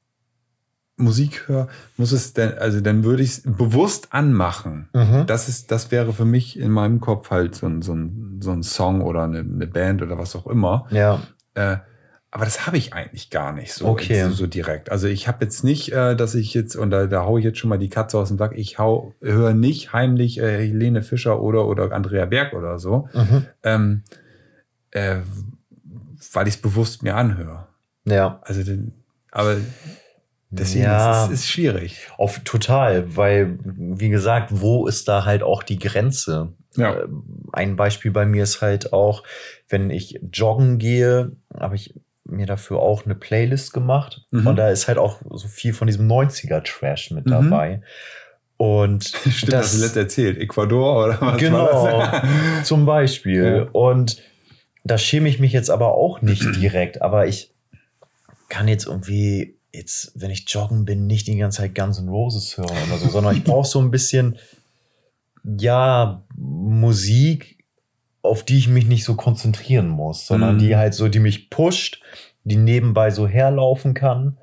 Musik 0.97 1.49
höre, 1.49 1.69
muss 1.97 2.13
es 2.13 2.33
denn, 2.35 2.53
also 2.59 2.81
dann 2.81 3.03
würde 3.03 3.23
ich 3.23 3.31
es 3.31 3.43
bewusst 3.45 4.09
anmachen. 4.13 4.89
Mhm. 4.93 5.25
Das 5.27 5.49
ist, 5.49 5.71
das 5.71 5.91
wäre 5.91 6.13
für 6.13 6.27
mich 6.27 6.59
in 6.59 6.71
meinem 6.71 7.01
Kopf 7.01 7.31
halt 7.31 7.55
so 7.55 7.67
ein, 7.67 7.83
so 7.83 7.95
ein, 7.95 8.39
so 8.43 8.51
ein 8.53 8.63
Song 8.63 9.01
oder 9.01 9.25
eine, 9.25 9.39
eine 9.41 9.67
Band 9.67 10.03
oder 10.03 10.19
was 10.19 10.37
auch 10.37 10.47
immer. 10.47 10.87
Ja. 10.91 11.21
Äh, 11.55 11.79
aber 12.31 12.45
das 12.45 12.67
habe 12.67 12.77
ich 12.79 12.93
eigentlich 12.95 13.31
gar 13.31 13.53
nicht 13.53 13.73
so, 13.75 13.87
Okay. 13.89 14.23
so, 14.25 14.31
so 14.31 14.47
direkt. 14.47 14.91
Also 14.91 15.07
ich 15.07 15.29
habe 15.29 15.45
jetzt 15.45 15.65
nicht, 15.65 15.93
äh, 15.93 16.15
dass 16.15 16.35
ich 16.35 16.55
jetzt, 16.55 16.77
und 16.77 16.91
da, 16.91 17.07
da 17.07 17.25
hau 17.25 17.37
ich 17.37 17.45
jetzt 17.45 17.59
schon 17.59 17.69
mal 17.71 17.79
die 17.79 17.91
Katze 17.91 18.17
aus 18.19 18.29
dem 18.29 18.39
Sack, 18.39 18.53
ich 18.57 18.79
hau, 18.79 19.15
höre 19.21 19.55
nicht 19.55 19.93
heimlich 19.93 20.39
äh, 20.39 20.67
Helene 20.69 21.03
Fischer 21.03 21.41
oder, 21.43 21.67
oder 21.67 21.91
Andrea 21.93 22.27
Berg 22.27 22.53
oder 22.53 22.79
so, 22.79 23.09
Mhm. 23.15 23.47
ähm, 23.65 24.03
äh, 24.93 25.17
weil 26.33 26.49
ich 26.49 26.55
es 26.57 26.61
bewusst 26.63 27.03
mir 27.03 27.17
anhöre. 27.17 27.67
Ja. 28.05 28.41
Also, 28.45 28.63
den, 28.63 28.93
aber 29.31 29.57
deswegen 30.51 30.85
Ja. 30.85 31.25
ist 31.25 31.31
es 31.33 31.39
ist 31.41 31.49
schwierig. 31.49 32.09
Auf 32.19 32.41
total, 32.41 33.17
weil, 33.17 33.59
wie 33.65 34.09
gesagt, 34.09 34.49
wo 34.51 34.87
ist 34.87 35.09
da 35.09 35.25
halt 35.25 35.43
auch 35.43 35.63
die 35.63 35.79
Grenze? 35.79 36.53
Ja. 36.77 36.95
Äh, 36.95 37.07
Ein 37.53 37.77
Beispiel 37.77 38.11
bei 38.11 38.25
mir 38.27 38.43
ist 38.45 38.61
halt 38.63 38.93
auch, 38.93 39.23
wenn 39.69 39.91
ich 39.91 40.21
joggen 40.33 40.79
gehe, 40.79 41.33
habe 41.59 41.77
ich 41.77 41.95
mir 42.25 42.47
dafür 42.47 42.79
auch 42.79 43.05
eine 43.05 43.15
Playlist 43.15 43.73
gemacht. 43.75 44.23
Mhm. 44.31 44.47
Und 44.47 44.57
da 44.57 44.71
ist 44.71 44.89
halt 44.89 44.97
auch 44.99 45.21
so 45.31 45.49
viel 45.49 45.75
von 45.75 45.87
diesem 45.87 46.07
90er-Trash 46.07 47.11
mit 47.11 47.27
Mhm. 47.27 47.31
dabei. 47.31 47.83
Und 48.57 49.05
Stimmt, 49.31 49.53
das 49.53 49.65
hast 49.67 49.75
du 49.75 49.81
letztes 49.81 49.97
erzählt. 49.97 50.39
Ecuador 50.39 51.05
oder 51.07 51.21
was 51.21 51.37
Genau, 51.39 51.65
war 51.65 52.23
das? 52.59 52.65
zum 52.69 52.87
Beispiel. 52.87 53.57
Ja. 53.67 53.69
Und 53.73 54.23
da 54.85 54.99
schäme 54.99 55.29
ich 55.29 55.39
mich 55.39 55.53
jetzt 55.53 55.71
aber 55.71 55.95
auch 55.95 56.23
nicht 56.23 56.43
direkt, 56.57 57.03
aber 57.03 57.27
ich 57.27 57.53
kann 58.49 58.69
jetzt 58.69 58.87
irgendwie 58.87 59.57
jetzt, 59.73 60.13
wenn 60.15 60.31
ich 60.31 60.45
joggen 60.49 60.85
bin, 60.85 61.07
nicht 61.07 61.27
die 61.27 61.37
ganze 61.37 61.59
Zeit 61.63 61.75
Guns 61.75 61.99
N' 61.99 62.09
Roses 62.09 62.57
hören 62.59 62.71
oder 62.71 62.99
so, 62.99 63.09
sondern 63.09 63.37
ich 63.37 63.45
brauche 63.45 63.67
so 63.67 63.81
ein 63.81 63.91
bisschen, 63.91 64.39
ja, 65.45 66.23
Musik, 66.37 67.65
auf 68.23 68.45
die 68.45 68.59
ich 68.59 68.69
mich 68.69 68.87
nicht 68.87 69.05
so 69.05 69.15
konzentrieren 69.17 69.89
muss, 69.89 70.27
sondern 70.27 70.57
Mhm. 70.57 70.59
die 70.61 70.77
halt 70.77 70.95
so, 70.95 71.09
die 71.09 71.19
mich 71.19 71.51
pusht, 71.51 72.03
die 72.45 72.57
nebenbei 72.57 73.11
so 73.11 73.27
herlaufen 73.27 73.95
kann. 73.95 74.39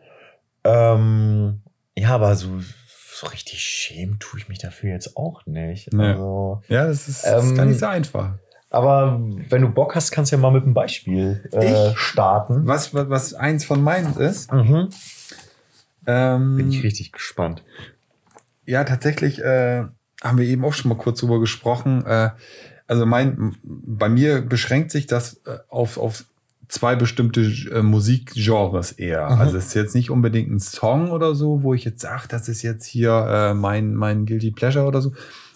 Ähm, 0.63 1.62
ja, 1.98 2.10
aber 2.10 2.36
so, 2.36 2.60
so 3.13 3.27
richtig 3.27 3.62
schämen 3.62 4.19
tue 4.19 4.39
ich 4.39 4.50
mich 4.50 4.58
dafür 4.60 4.89
jetzt 4.91 5.15
auch 5.15 5.46
nicht. 5.46 5.93
Nee. 5.93 6.03
Also, 6.03 6.62
ja, 6.67 6.88
das 6.88 7.08
ist, 7.08 7.24
das 7.24 7.43
ist 7.46 7.51
Ähm, 7.51 7.55
gar 7.58 7.65
nicht 7.65 7.79
so 7.79 7.86
einfach. 7.86 8.38
Aber 8.69 9.19
wenn 9.49 9.61
du 9.63 9.69
Bock 9.69 9.95
hast, 9.95 10.11
kannst 10.11 10.31
du 10.31 10.35
ja 10.35 10.41
mal 10.41 10.51
mit 10.51 10.63
einem 10.63 10.73
Beispiel 10.73 11.43
äh, 11.53 11.91
Ich? 11.91 11.97
starten. 11.99 12.67
Was, 12.67 12.93
was, 12.93 13.09
was 13.09 13.33
eins 13.33 13.65
von 13.65 13.81
meinen 13.83 14.15
ist, 14.17 14.51
Mhm. 14.53 14.89
ähm, 16.07 16.57
Bin 16.57 16.69
ich 16.71 16.83
richtig 16.83 17.11
gespannt. 17.11 17.63
Ja, 18.65 18.83
tatsächlich 18.83 19.41
äh, 19.43 19.85
haben 20.23 20.38
wir 20.38 20.45
eben 20.45 20.63
auch 20.65 20.73
schon 20.73 20.89
mal 20.89 20.97
kurz 20.97 21.19
drüber 21.19 21.39
gesprochen. 21.39 22.05
Äh, 22.05 22.29
also 22.88 23.05
mein, 23.05 23.55
bei 23.63 24.09
mir 24.09 24.41
beschränkt 24.41 24.91
sich 24.91 25.07
das 25.07 25.41
äh, 25.45 25.57
auf, 25.69 25.97
auf 25.97 26.25
zwei 26.67 26.95
bestimmte 26.95 27.41
äh, 27.41 27.81
Musikgenres 27.81 28.91
eher. 28.91 29.29
Mhm. 29.29 29.41
Also 29.41 29.57
es 29.57 29.67
ist 29.67 29.73
jetzt 29.73 29.95
nicht 29.95 30.11
unbedingt 30.11 30.51
ein 30.51 30.59
Song 30.59 31.09
oder 31.11 31.33
so, 31.35 31.63
wo 31.63 31.73
ich 31.73 31.83
jetzt 31.83 32.01
sage, 32.01 32.27
das 32.27 32.47
ist 32.47 32.61
jetzt 32.61 32.85
hier 32.85 33.11
äh, 33.11 33.53
mein, 33.55 33.95
mein 33.95 34.25
Guilty 34.25 34.51
Pleasure 34.51 34.85
oder 34.85 35.01
so. 35.01 35.13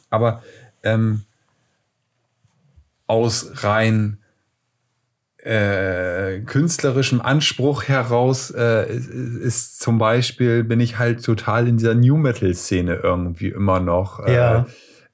Aber 0.09 0.41
ähm, 0.83 1.21
aus 3.13 3.63
rein 3.63 4.17
äh, 5.37 6.39
künstlerischem 6.41 7.21
Anspruch 7.21 7.83
heraus 7.83 8.49
äh, 8.51 8.89
ist, 8.95 9.09
ist 9.09 9.79
zum 9.81 9.97
Beispiel, 9.97 10.63
bin 10.63 10.79
ich 10.79 10.97
halt 10.97 11.23
total 11.23 11.67
in 11.67 11.77
dieser 11.77 11.95
New 11.95 12.17
Metal-Szene 12.17 12.95
irgendwie 13.03 13.49
immer 13.49 13.79
noch 13.79 14.25
äh, 14.25 14.33
Ja. 14.33 14.65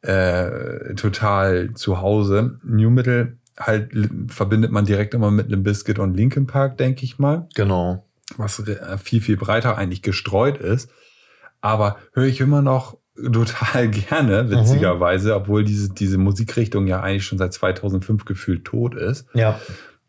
äh, 0.02 0.94
total 0.96 1.74
zu 1.74 2.00
Hause. 2.02 2.60
New 2.64 2.90
Metal 2.92 3.38
halt 3.60 3.92
verbindet 4.28 4.72
man 4.72 4.86
direkt 4.86 5.14
immer 5.14 5.32
mit 5.32 5.50
Limp 5.50 5.64
Bizkit 5.64 6.00
und 6.00 6.14
Linkin 6.16 6.46
Park, 6.48 6.78
denke 6.78 7.04
ich 7.06 7.18
mal, 7.20 7.48
Genau. 7.56 8.06
was 8.38 8.66
re- 8.68 8.98
viel, 9.04 9.22
viel 9.22 9.36
breiter 9.36 9.78
eigentlich 9.78 10.04
gestreut 10.04 10.58
ist. 10.60 10.92
Aber 11.62 11.98
höre 12.14 12.26
ich 12.26 12.40
immer 12.40 12.62
noch 12.62 12.99
total 13.32 13.90
gerne, 13.90 14.50
witzigerweise, 14.50 15.36
obwohl 15.36 15.64
diese, 15.64 15.94
diese 15.94 16.18
Musikrichtung 16.18 16.88
ja 16.88 17.02
eigentlich 17.02 17.26
schon 17.26 17.38
seit 17.38 17.54
2005 17.54 18.26
gefühlt 18.26 18.66
tot 18.66 18.96
ist. 18.96 19.26
Ja. 19.34 19.60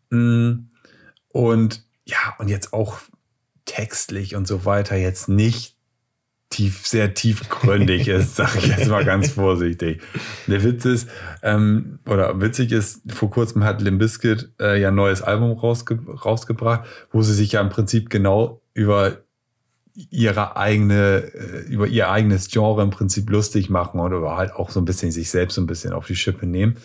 Mm, 0.09 0.69
Und 1.29 1.83
ja, 2.05 2.35
und 2.39 2.49
jetzt 2.49 2.73
auch 2.73 2.99
textlich 3.65 4.35
und 4.35 4.47
so 4.47 4.65
weiter 4.65 4.95
jetzt 4.95 5.29
nicht 5.29 5.77
tief, 6.49 6.85
sehr 6.85 7.13
tiefgründig 7.13 8.07
ist, 8.09 8.35
sage 8.35 8.57
ich 8.59 8.67
jetzt 8.67 8.89
mal 8.89 9.05
ganz 9.05 9.29
vorsichtig. 9.31 10.01
Der 10.47 10.63
Witz 10.63 10.85
ist, 10.85 11.09
ähm, 11.41 11.99
oder 12.05 12.39
witzig 12.41 12.71
ist, 12.71 13.01
vor 13.13 13.29
kurzem 13.31 13.63
hat 13.63 13.81
Limp 13.81 13.99
Bizkit 13.99 14.51
äh, 14.59 14.79
ja 14.79 14.89
ein 14.89 14.95
neues 14.95 15.21
Album 15.21 15.53
rausge 15.57 15.99
rausgebracht, 16.07 16.85
wo 17.11 17.21
sie 17.21 17.33
sich 17.33 17.53
ja 17.53 17.61
im 17.61 17.69
Prinzip 17.69 18.09
genau 18.09 18.61
über 18.73 19.19
ihre 20.09 20.55
eigene, 20.57 21.23
äh, 21.33 21.61
über 21.67 21.87
ihr 21.87 22.09
eigenes 22.09 22.49
Genre 22.49 22.81
im 22.81 22.89
Prinzip 22.89 23.29
lustig 23.29 23.69
machen 23.69 23.99
oder 23.99 24.35
halt 24.35 24.53
auch 24.53 24.69
so 24.69 24.79
ein 24.79 24.85
bisschen 24.85 25.11
sich 25.11 25.29
selbst 25.29 25.55
so 25.55 25.61
ein 25.61 25.67
bisschen 25.67 25.93
auf 25.93 26.07
die 26.07 26.15
Schippe 26.15 26.45
nehmen. 26.45 26.77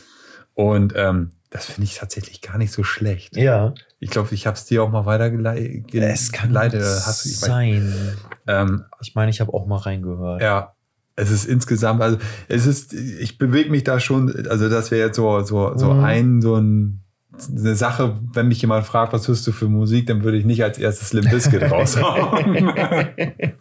Und 0.54 0.94
ähm, 0.96 1.30
das 1.50 1.66
finde 1.66 1.84
ich 1.84 1.94
tatsächlich 1.96 2.40
gar 2.42 2.58
nicht 2.58 2.72
so 2.72 2.82
schlecht. 2.82 3.36
Ja. 3.36 3.72
Ich 4.00 4.10
glaube, 4.10 4.34
ich 4.34 4.46
habe 4.46 4.56
es 4.56 4.64
dir 4.64 4.82
auch 4.82 4.90
mal 4.90 5.06
weitergeleitet. 5.06 5.92
Es 5.94 6.32
kann 6.32 6.50
Leider 6.50 6.80
hast 6.80 7.24
du, 7.24 7.28
ich 7.28 7.38
sein. 7.38 8.16
ähm, 8.46 8.84
Ich 9.00 9.14
meine, 9.14 9.30
ich 9.30 9.40
habe 9.40 9.52
auch 9.54 9.66
mal 9.66 9.76
reingehört. 9.78 10.42
ja, 10.42 10.74
es 11.14 11.30
ist 11.30 11.46
insgesamt, 11.46 12.02
also 12.02 12.18
es 12.48 12.66
ist, 12.66 12.92
ich 12.92 13.38
bewege 13.38 13.70
mich 13.70 13.84
da 13.84 14.00
schon, 14.00 14.46
also 14.48 14.68
das 14.68 14.90
wäre 14.90 15.06
jetzt 15.06 15.16
so, 15.16 15.40
so, 15.42 15.76
so 15.76 15.94
Mhm. 15.94 16.04
ein, 16.04 16.42
so 16.42 16.56
ein, 16.56 17.02
eine 17.50 17.74
Sache, 17.74 18.18
wenn 18.32 18.48
mich 18.48 18.60
jemand 18.60 18.86
fragt, 18.86 19.12
was 19.12 19.28
hörst 19.28 19.46
du 19.46 19.52
für 19.52 19.68
Musik, 19.68 20.06
dann 20.06 20.24
würde 20.24 20.38
ich 20.38 20.44
nicht 20.44 20.62
als 20.62 20.78
erstes 20.78 21.12
Limp 21.12 21.30
Bizkit 21.30 21.62
raushauen. 21.70 22.72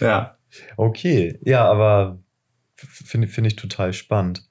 ja. 0.00 0.36
Okay, 0.76 1.38
ja, 1.42 1.68
aber 1.68 2.18
finde 2.76 3.28
finde 3.28 3.48
ich 3.48 3.56
total 3.56 3.92
spannend. 3.92 4.45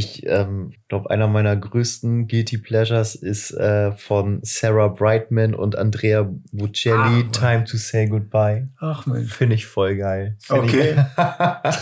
Ich 0.00 0.26
ähm, 0.26 0.72
glaube, 0.88 1.10
einer 1.10 1.28
meiner 1.28 1.54
größten 1.54 2.26
Guilty 2.26 2.56
Pleasures 2.56 3.14
ist 3.14 3.50
äh, 3.50 3.92
von 3.92 4.40
Sarah 4.42 4.88
Brightman 4.88 5.54
und 5.54 5.76
Andrea 5.76 6.26
Bocelli, 6.52 6.96
Mann. 6.96 7.32
Time 7.32 7.64
to 7.64 7.76
Say 7.76 8.08
Goodbye. 8.08 8.68
Ach 8.78 9.04
Mensch. 9.04 9.30
Finde 9.30 9.56
ich 9.56 9.66
voll 9.66 9.96
geil. 9.96 10.38
Find 10.40 10.62
Okay. 10.62 11.04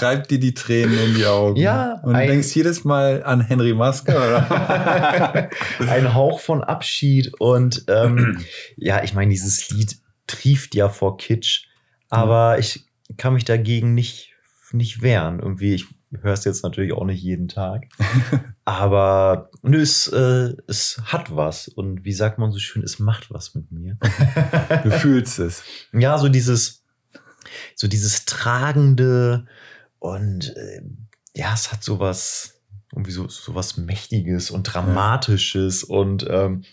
Treibt 0.01 0.33
dir 0.33 0.41
die 0.41 0.53
Tränen 0.53 0.99
in 0.99 1.15
die 1.15 1.27
Augen. 1.27 1.61
Ja, 1.61 2.01
Und 2.03 2.15
du 2.15 2.27
denkst 2.27 2.53
jedes 2.57 2.83
Mal 2.83 3.23
an 3.23 3.41
Henry 3.41 3.73
Maske, 3.73 4.11
oder? 4.17 5.49
ein 5.89 6.13
Hauch 6.13 6.41
von 6.41 6.65
Abschied 6.65 7.33
und 7.39 7.85
ähm, 7.87 8.45
ja, 8.77 9.05
ich 9.05 9.15
meine, 9.15 9.31
dieses 9.31 9.71
Lied 9.71 9.97
trieft 10.27 10.75
ja 10.75 10.89
vor 10.89 11.19
Kitsch, 11.19 11.67
aber 12.09 12.59
ich 12.59 12.85
kann 13.17 13.35
mich 13.35 13.45
dagegen 13.45 13.95
nicht, 13.95 14.33
nicht 14.73 15.03
wehren. 15.03 15.39
Irgendwie, 15.39 15.75
ich 15.75 15.87
höre 16.11 16.33
es 16.33 16.45
jetzt 16.45 16.63
natürlich 16.63 16.93
auch 16.93 17.05
nicht 17.05 17.23
jeden 17.23 17.49
Tag, 17.49 17.87
aber 18.65 19.51
nö, 19.63 19.81
es, 19.81 20.09
äh, 20.09 20.55
es 20.67 21.01
hat 21.05 21.35
was. 21.35 21.69
Und 21.69 22.05
wie 22.05 22.13
sagt 22.13 22.39
man 22.39 22.51
so 22.51 22.59
schön, 22.59 22.83
es 22.83 22.99
macht 22.99 23.31
was 23.31 23.55
mit 23.55 23.71
mir. 23.71 23.99
Du 24.85 24.91
fühlst 24.91 25.39
es. 25.39 25.65
ja, 25.93 26.19
so 26.19 26.29
dieses, 26.29 26.85
so 27.75 27.89
dieses 27.89 28.25
tragende. 28.25 29.47
Und 29.99 30.57
äh, 30.57 30.83
ja, 31.35 31.53
es 31.55 31.73
hat 31.73 31.83
sowas, 31.83 32.61
irgendwie 32.93 33.11
so, 33.11 33.29
sowas 33.29 33.77
Mächtiges 33.77 34.51
und 34.51 34.65
Dramatisches. 34.65 35.85
Und 35.85 36.27
ähm, 36.29 36.65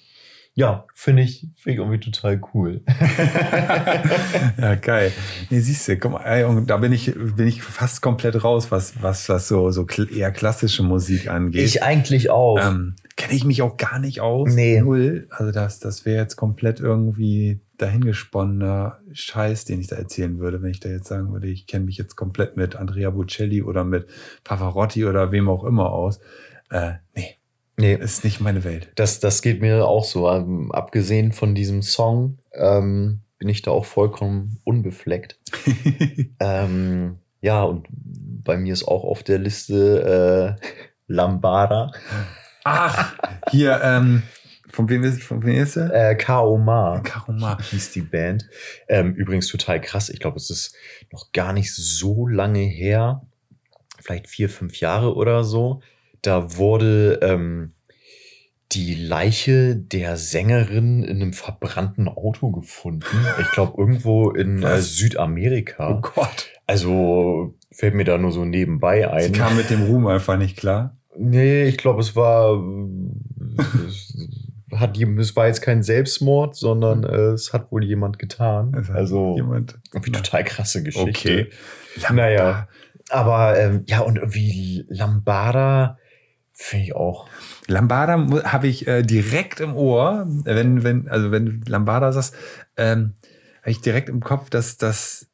ja, 0.58 0.86
finde 0.94 1.24
ich, 1.24 1.42
finde 1.58 1.74
ich 1.74 1.78
irgendwie 1.80 2.00
total 2.00 2.42
cool. 2.54 2.82
ja, 4.58 4.76
geil. 4.76 5.12
Nee, 5.50 5.60
siehst 5.60 5.86
du, 5.90 5.98
guck 5.98 6.14
mal, 6.14 6.24
ey, 6.24 6.46
und 6.46 6.68
da 6.68 6.78
bin 6.78 6.94
ich, 6.94 7.14
bin 7.14 7.46
ich 7.46 7.62
fast 7.62 8.02
komplett 8.02 8.42
raus, 8.42 8.72
was, 8.72 8.94
was, 9.02 9.28
was 9.28 9.50
so, 9.50 9.70
so 9.72 9.86
eher 9.86 10.32
klassische 10.32 10.82
Musik 10.82 11.30
angeht. 11.30 11.66
Ich 11.66 11.84
eigentlich 11.84 12.30
auch. 12.30 12.58
ähm, 12.58 12.96
Kenne 13.18 13.34
ich 13.34 13.44
mich 13.44 13.62
auch 13.62 13.76
gar 13.76 14.00
nicht 14.00 14.22
aus. 14.22 14.54
Nee. 14.54 14.80
Null. 14.80 15.28
Also 15.30 15.52
das, 15.52 15.80
das 15.80 16.06
wäre 16.06 16.22
jetzt 16.22 16.38
komplett 16.38 16.80
irgendwie 16.80 17.60
dahingesponnener 17.78 19.00
Scheiß, 19.12 19.66
den 19.66 19.82
ich 19.82 19.88
da 19.88 19.98
erzählen 19.98 20.40
würde, 20.40 20.62
wenn 20.62 20.72
ich 20.72 20.80
da 20.80 20.88
jetzt 20.88 21.08
sagen 21.08 21.34
würde, 21.34 21.48
ich 21.48 21.68
kenne 21.68 21.84
mich 21.84 21.98
jetzt 21.98 22.16
komplett 22.16 22.56
mit 22.56 22.78
Andrea 22.78 23.10
Bocelli 23.10 23.62
oder 23.62 23.84
mit 23.84 24.08
Pavarotti 24.46 25.04
oder 25.04 25.34
wem 25.34 25.50
auch 25.50 25.66
immer 25.66 25.92
aus. 25.92 26.22
Äh, 26.70 26.94
nee, 27.14 27.36
Nee, 27.78 27.94
Ist 27.96 28.24
nicht 28.24 28.40
meine 28.40 28.64
Welt. 28.64 28.92
das, 28.96 29.20
das 29.20 29.42
geht 29.42 29.62
mir 29.62 29.86
auch 29.86 30.06
so. 30.06 30.30
Ähm, 30.30 30.72
abgesehen 30.72 31.34
von 31.34 31.56
diesem 31.56 31.82
Song 31.82 32.38
ähm, 32.54 33.22
bin 33.38 33.50
ich 33.50 33.62
da 33.64 33.72
auch 33.72 33.86
vollkommen 33.86 34.60
unbefleckt. 34.64 35.38
ähm, 36.40 37.20
ja, 37.42 37.64
und 37.64 37.88
bei 37.90 38.58
mir 38.58 38.74
ist 38.74 38.88
auch 38.88 39.04
auf 39.04 39.24
der 39.24 39.40
Liste 39.40 40.58
äh, 40.60 40.68
Lambada, 41.08 41.92
Ach, 42.64 43.14
hier, 43.52 43.80
ähm, 43.84 44.24
von 44.70 44.90
wem 44.90 45.04
ist, 45.04 45.22
von 45.22 45.44
wem 45.44 45.62
ist 45.62 45.76
er? 45.76 46.12
äh, 46.12 46.16
Kaoma. 46.16 47.00
Karoma. 47.04 47.58
hieß 47.62 47.92
die 47.92 48.02
Band. 48.02 48.48
Ähm, 48.88 49.14
übrigens 49.14 49.48
total 49.48 49.80
krass. 49.82 50.10
Ich 50.10 50.20
glaube, 50.20 50.38
es 50.38 50.50
ist 50.50 50.76
noch 51.12 51.32
gar 51.32 51.54
nicht 51.54 51.74
so 51.76 52.28
lange 52.28 52.60
her, 52.62 53.22
vielleicht 54.00 54.28
vier, 54.28 54.50
fünf 54.50 54.80
Jahre 54.80 55.14
oder 55.16 55.44
so. 55.44 55.82
Da 56.26 56.58
wurde 56.58 57.20
ähm, 57.22 57.74
die 58.72 58.96
Leiche 58.96 59.76
der 59.76 60.18
Sängerin 60.18 61.04
in 61.04 61.22
einem 61.22 61.34
verbrannten 61.34 62.08
Auto 62.08 62.50
gefunden. 62.50 63.06
Ich 63.40 63.52
glaube, 63.52 63.74
irgendwo 63.78 64.32
in 64.32 64.64
äh? 64.64 64.80
Südamerika. 64.80 65.98
Oh 65.98 66.02
Gott. 66.02 66.50
Also 66.66 67.54
fällt 67.72 67.94
mir 67.94 68.06
da 68.06 68.18
nur 68.18 68.32
so 68.32 68.44
nebenbei 68.44 69.02
Sie 69.02 69.06
ein. 69.06 69.32
kam 69.34 69.56
mit 69.56 69.70
dem 69.70 69.84
Ruhm 69.84 70.08
einfach 70.08 70.38
nicht 70.38 70.58
klar. 70.58 70.98
Nee, 71.16 71.66
ich 71.66 71.78
glaube, 71.78 72.02
es 72.02 72.16
war. 72.16 72.60
es, 73.88 74.18
hat, 74.74 74.98
es 74.98 75.36
war 75.36 75.46
jetzt 75.48 75.62
kein 75.62 75.84
Selbstmord, 75.84 76.56
sondern 76.56 77.04
äh, 77.04 77.34
es 77.34 77.54
hat 77.54 77.72
wohl 77.72 77.84
jemand 77.84 78.18
getan. 78.18 78.74
Es 78.74 78.90
Also 78.90 79.36
jemand. 79.36 79.78
irgendwie 79.94 80.12
total 80.12 80.44
krasse 80.44 80.82
Geschichte. 80.82 81.10
Okay. 81.10 81.48
Naja. 82.12 82.68
Aber 83.10 83.58
ähm, 83.60 83.84
ja, 83.86 84.00
und 84.00 84.18
irgendwie 84.18 84.86
Lambada 84.90 86.00
finde 86.56 86.86
ich 86.86 86.96
auch. 86.96 87.28
Lambada 87.68 88.14
habe 88.46 88.68
ich 88.68 88.88
äh, 88.88 89.04
direkt 89.04 89.60
im 89.60 89.76
Ohr, 89.76 90.26
wenn, 90.28 90.84
wenn, 90.84 91.10
also 91.10 91.30
wenn 91.30 91.46
du 91.46 91.70
Lambada 91.70 92.12
sagst, 92.14 92.34
ähm, 92.78 93.14
habe 93.62 93.72
ich 93.72 93.82
direkt 93.82 94.08
im 94.08 94.22
Kopf, 94.22 94.50
dass 94.50 94.78
das, 94.78 95.28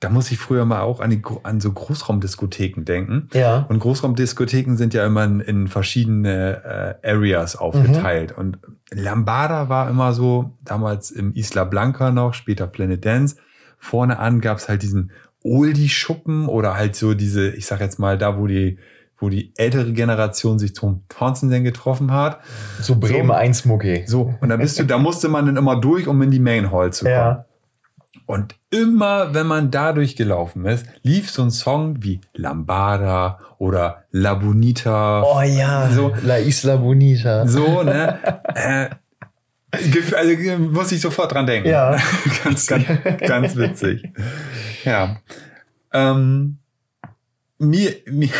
da 0.00 0.10
muss 0.10 0.30
ich 0.30 0.38
früher 0.38 0.66
mal 0.66 0.82
auch 0.82 1.00
an, 1.00 1.08
die, 1.08 1.22
an 1.44 1.60
so 1.60 1.72
Großraumdiskotheken 1.72 2.84
denken. 2.84 3.30
Ja. 3.32 3.64
Und 3.70 3.78
Großraumdiskotheken 3.78 4.76
sind 4.76 4.92
ja 4.92 5.06
immer 5.06 5.24
in, 5.24 5.40
in 5.40 5.68
verschiedene 5.68 6.98
äh, 7.02 7.10
Areas 7.10 7.56
aufgeteilt. 7.56 8.36
Und 8.36 8.58
Lambada 8.90 9.70
war 9.70 9.88
immer 9.88 10.12
so, 10.12 10.58
damals 10.62 11.10
im 11.10 11.32
Isla 11.32 11.64
Blanca 11.64 12.10
noch, 12.10 12.34
später 12.34 12.66
Planet 12.66 13.02
Dance. 13.02 13.36
Vorne 13.78 14.18
an 14.18 14.42
gab's 14.42 14.68
halt 14.68 14.82
diesen 14.82 15.10
Oldie-Schuppen 15.42 16.48
oder 16.48 16.76
halt 16.76 16.96
so 16.96 17.14
diese, 17.14 17.48
ich 17.50 17.66
sag 17.66 17.80
jetzt 17.80 17.98
mal, 17.98 18.18
da 18.18 18.36
wo 18.36 18.46
die, 18.46 18.78
wo 19.18 19.28
die 19.28 19.52
ältere 19.56 19.92
Generation 19.92 20.58
sich 20.58 20.74
zum 20.74 21.04
denn 21.10 21.64
getroffen 21.64 22.12
hat. 22.12 22.40
So 22.80 22.96
Bremen 22.96 23.28
So. 23.28 23.34
1 23.34 23.64
Mucki. 23.64 24.04
So, 24.06 24.34
und 24.40 24.48
da 24.48 24.56
bist 24.56 24.78
du, 24.78 24.84
da 24.84 24.98
musste 24.98 25.28
man 25.28 25.46
dann 25.46 25.56
immer 25.56 25.80
durch, 25.80 26.06
um 26.06 26.20
in 26.22 26.30
die 26.30 26.40
Main 26.40 26.70
Hall 26.70 26.92
zu 26.92 27.04
kommen. 27.04 27.14
Ja. 27.14 27.46
Und 28.26 28.56
immer, 28.70 29.34
wenn 29.34 29.46
man 29.46 29.70
da 29.70 29.92
durchgelaufen 29.92 30.64
ist, 30.64 30.84
lief 31.02 31.30
so 31.30 31.42
ein 31.42 31.50
Song 31.50 32.02
wie 32.02 32.20
Lambada 32.34 33.38
oder 33.58 34.04
La 34.10 34.34
Bonita. 34.34 35.22
Oh 35.22 35.40
ja, 35.42 35.88
So. 35.90 36.12
La 36.24 36.38
Isla 36.38 36.76
Bonita. 36.76 37.46
So, 37.46 37.84
ne? 37.84 38.18
äh, 38.54 38.88
also 40.16 40.58
muss 40.58 40.92
ich 40.92 41.00
sofort 41.00 41.32
dran 41.32 41.46
denken. 41.46 41.68
Ja. 41.68 41.96
ganz, 42.44 42.66
ganz, 42.66 42.86
ganz 43.20 43.56
witzig. 43.56 44.02
Ja. 44.84 45.18
Ähm, 45.92 46.58
mir, 47.58 47.94
mir, 48.06 48.30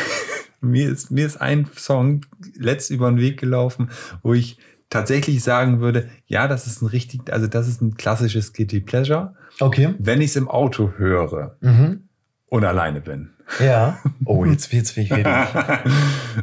mir, 0.70 0.90
ist, 0.90 1.10
mir 1.10 1.26
ist 1.26 1.40
ein 1.40 1.66
Song 1.76 2.22
letzt 2.54 2.90
über 2.90 3.08
den 3.10 3.18
Weg 3.18 3.38
gelaufen, 3.40 3.90
wo 4.22 4.34
ich 4.34 4.58
tatsächlich 4.90 5.42
sagen 5.42 5.80
würde, 5.80 6.08
ja, 6.26 6.46
das 6.48 6.66
ist 6.66 6.80
ein 6.82 6.86
richtig, 6.86 7.32
also 7.32 7.46
das 7.46 7.66
ist 7.68 7.82
ein 7.82 7.96
klassisches 7.96 8.52
Guilty 8.52 8.80
Pleasure, 8.80 9.34
Okay. 9.60 9.94
wenn 9.98 10.20
ich 10.20 10.30
es 10.30 10.36
im 10.36 10.48
Auto 10.48 10.92
höre 10.96 11.56
Mhm. 11.60 12.08
und 12.46 12.64
alleine 12.64 13.00
bin. 13.00 13.30
Ja. 13.60 13.98
Oh, 14.24 14.44
jetzt 14.44 14.72
wird's 14.72 14.96
reden. 14.96 15.24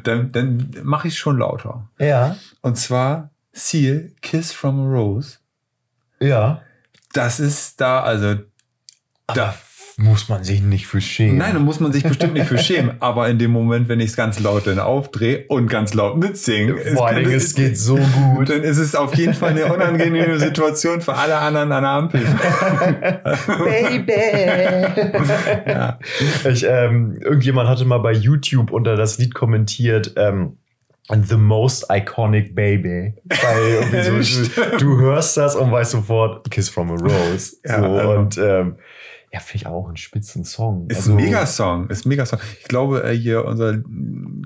dann 0.03 0.31
dann 0.31 0.71
mache 0.83 1.07
ich 1.07 1.13
es 1.13 1.17
schon 1.19 1.37
lauter. 1.37 1.89
Ja. 1.99 2.37
Und 2.61 2.77
zwar 2.77 3.29
Seal, 3.51 4.11
Kiss 4.21 4.51
from 4.51 4.79
a 4.79 4.85
Rose. 4.85 5.37
Ja. 6.19 6.61
Das 7.13 7.39
ist 7.39 7.79
da, 7.81 8.01
also 8.01 8.35
Da 9.27 9.53
muss 9.97 10.27
man 10.27 10.43
sich 10.43 10.61
nicht 10.61 10.87
für 10.87 10.99
schämen. 11.01 11.37
Nein, 11.37 11.53
da 11.53 11.59
muss 11.59 11.79
man 11.79 11.91
sich 11.93 12.03
bestimmt 12.03 12.33
nicht 12.33 12.47
für 12.47 12.57
schämen. 12.57 12.95
Aber 12.99 13.29
in 13.29 13.37
dem 13.37 13.51
Moment, 13.51 13.89
wenn 13.89 13.99
ich 13.99 14.07
es 14.11 14.15
ganz 14.15 14.39
laut 14.39 14.65
dann 14.65 14.79
aufdrehe 14.79 15.45
und 15.47 15.67
ganz 15.67 15.93
laut 15.93 16.17
mitsinge, 16.17 16.75
Vor 16.95 17.07
allen 17.07 17.23
Dingen, 17.23 17.35
es 17.35 17.53
geht 17.53 17.77
so 17.77 17.95
gut. 18.35 18.49
dann 18.49 18.63
ist 18.63 18.77
es 18.79 18.95
auf 18.95 19.13
jeden 19.15 19.33
Fall 19.33 19.51
eine 19.51 19.71
unangenehme 19.71 20.39
Situation 20.39 21.01
für 21.01 21.13
alle 21.13 21.37
anderen 21.37 21.71
an 21.71 21.83
der 21.83 21.91
Ampel. 21.91 22.21
Baby. 23.63 24.11
Ja. 25.67 25.99
Ich, 26.49 26.65
ähm, 26.67 27.17
irgendjemand 27.21 27.69
hatte 27.69 27.85
mal 27.85 27.99
bei 27.99 28.13
YouTube 28.13 28.71
unter 28.71 28.95
das 28.95 29.17
Lied 29.17 29.33
kommentiert, 29.33 30.13
ähm, 30.17 30.57
The 31.09 31.35
most 31.35 31.87
iconic 31.91 32.55
baby. 32.55 33.13
Weil 33.25 34.23
so, 34.23 34.49
du, 34.71 34.77
du 34.77 35.01
hörst 35.01 35.35
das 35.35 35.53
und 35.53 35.69
weißt 35.69 35.91
sofort, 35.91 36.49
Kiss 36.49 36.69
from 36.69 36.91
a 36.91 36.95
Rose. 36.95 37.57
Ja, 37.65 37.79
so, 37.79 37.85
also- 37.85 38.09
und 38.11 38.37
ähm, 38.37 38.75
ja, 39.33 39.39
finde 39.39 39.63
ich 39.63 39.67
auch 39.67 39.89
ein 39.89 39.97
spitzen 39.97 40.43
Song. 40.43 40.85
Ist 40.89 40.97
Also, 40.97 41.13
ein 41.13 41.15
Megasong, 41.15 41.89
ist 41.89 42.05
ein 42.05 42.09
Megasong. 42.09 42.39
Ich 42.61 42.67
glaube, 42.67 43.03
äh, 43.03 43.17
hier 43.17 43.45
unser 43.45 43.79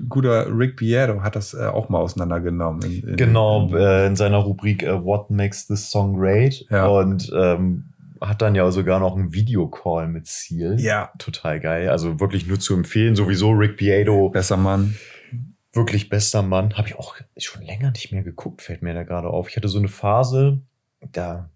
guter 0.08 0.46
Rick 0.50 0.76
Piero 0.76 1.22
hat 1.22 1.36
das 1.36 1.52
äh, 1.52 1.66
auch 1.66 1.90
mal 1.90 1.98
auseinandergenommen. 1.98 2.80
In, 2.82 3.06
in, 3.06 3.16
Genau, 3.16 3.68
in, 3.68 3.76
äh, 3.76 4.06
in 4.06 4.16
seiner 4.16 4.38
Rubrik 4.38 4.82
What 4.84 5.28
Makes 5.28 5.66
This 5.66 5.90
Song 5.90 6.18
Great. 6.18 6.64
Ja. 6.70 6.86
Und 6.86 7.30
ähm, 7.36 7.92
hat 8.22 8.40
dann 8.40 8.54
ja 8.54 8.70
sogar 8.70 8.98
noch 8.98 9.14
einen 9.14 9.34
Videocall 9.34 10.08
mit 10.08 10.26
Seal. 10.26 10.80
ja, 10.80 11.12
Total 11.18 11.60
geil. 11.60 11.90
Also 11.90 12.18
wirklich 12.18 12.46
nur 12.46 12.58
zu 12.58 12.74
empfehlen. 12.74 13.14
Sowieso 13.14 13.50
Rick 13.50 13.76
Pietro, 13.76 14.30
besser 14.30 14.56
Mann. 14.56 14.96
wirklich 15.74 16.08
bester 16.08 16.40
Mann. 16.40 16.72
Habe 16.78 16.88
ich 16.88 16.98
auch 16.98 17.16
schon 17.36 17.62
länger 17.62 17.90
nicht 17.90 18.10
mehr 18.10 18.22
geguckt, 18.22 18.62
fällt 18.62 18.80
mir 18.80 18.94
da 18.94 19.02
gerade 19.02 19.28
auf. 19.28 19.50
Ich 19.50 19.56
hatte 19.58 19.68
so 19.68 19.78
eine 19.78 19.88
Phase, 19.88 20.62
da 21.12 21.50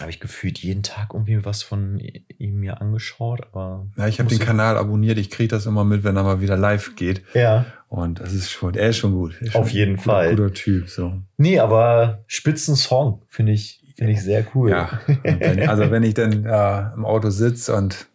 habe 0.00 0.10
ich 0.10 0.20
gefühlt 0.20 0.58
jeden 0.58 0.82
Tag 0.82 1.10
irgendwie 1.12 1.44
was 1.44 1.62
von 1.62 2.00
ihm 2.38 2.60
mir 2.60 2.80
angeschaut, 2.80 3.42
aber. 3.52 3.86
Ja, 3.96 4.08
ich 4.08 4.18
habe 4.18 4.28
den 4.28 4.38
Kanal 4.38 4.76
abonniert. 4.76 5.18
Ich 5.18 5.30
kriege 5.30 5.48
das 5.48 5.66
immer 5.66 5.84
mit, 5.84 6.02
wenn 6.02 6.16
er 6.16 6.22
mal 6.22 6.40
wieder 6.40 6.56
live 6.56 6.96
geht. 6.96 7.22
Ja. 7.34 7.66
Und 7.88 8.20
das 8.20 8.32
ist 8.32 8.50
schon, 8.50 8.74
er 8.74 8.88
ist 8.88 8.96
schon 8.96 9.12
gut. 9.12 9.40
Ist 9.40 9.54
Auf 9.54 9.68
schon 9.68 9.76
jeden 9.76 9.96
guter, 9.96 10.10
Fall. 10.10 10.30
Guter 10.30 10.54
Typ, 10.54 10.88
so. 10.88 11.20
Nee, 11.36 11.58
aber 11.58 12.24
Spitzen-Song 12.26 13.22
finde 13.28 13.52
ich, 13.52 13.82
finde 13.96 14.12
ich 14.12 14.22
sehr 14.22 14.46
cool. 14.54 14.70
Ja. 14.70 15.00
Wenn, 15.22 15.68
also 15.68 15.90
wenn 15.90 16.02
ich 16.02 16.14
dann 16.14 16.46
äh, 16.46 16.94
im 16.94 17.04
Auto 17.04 17.28
sitze 17.28 17.74
und 17.76 18.06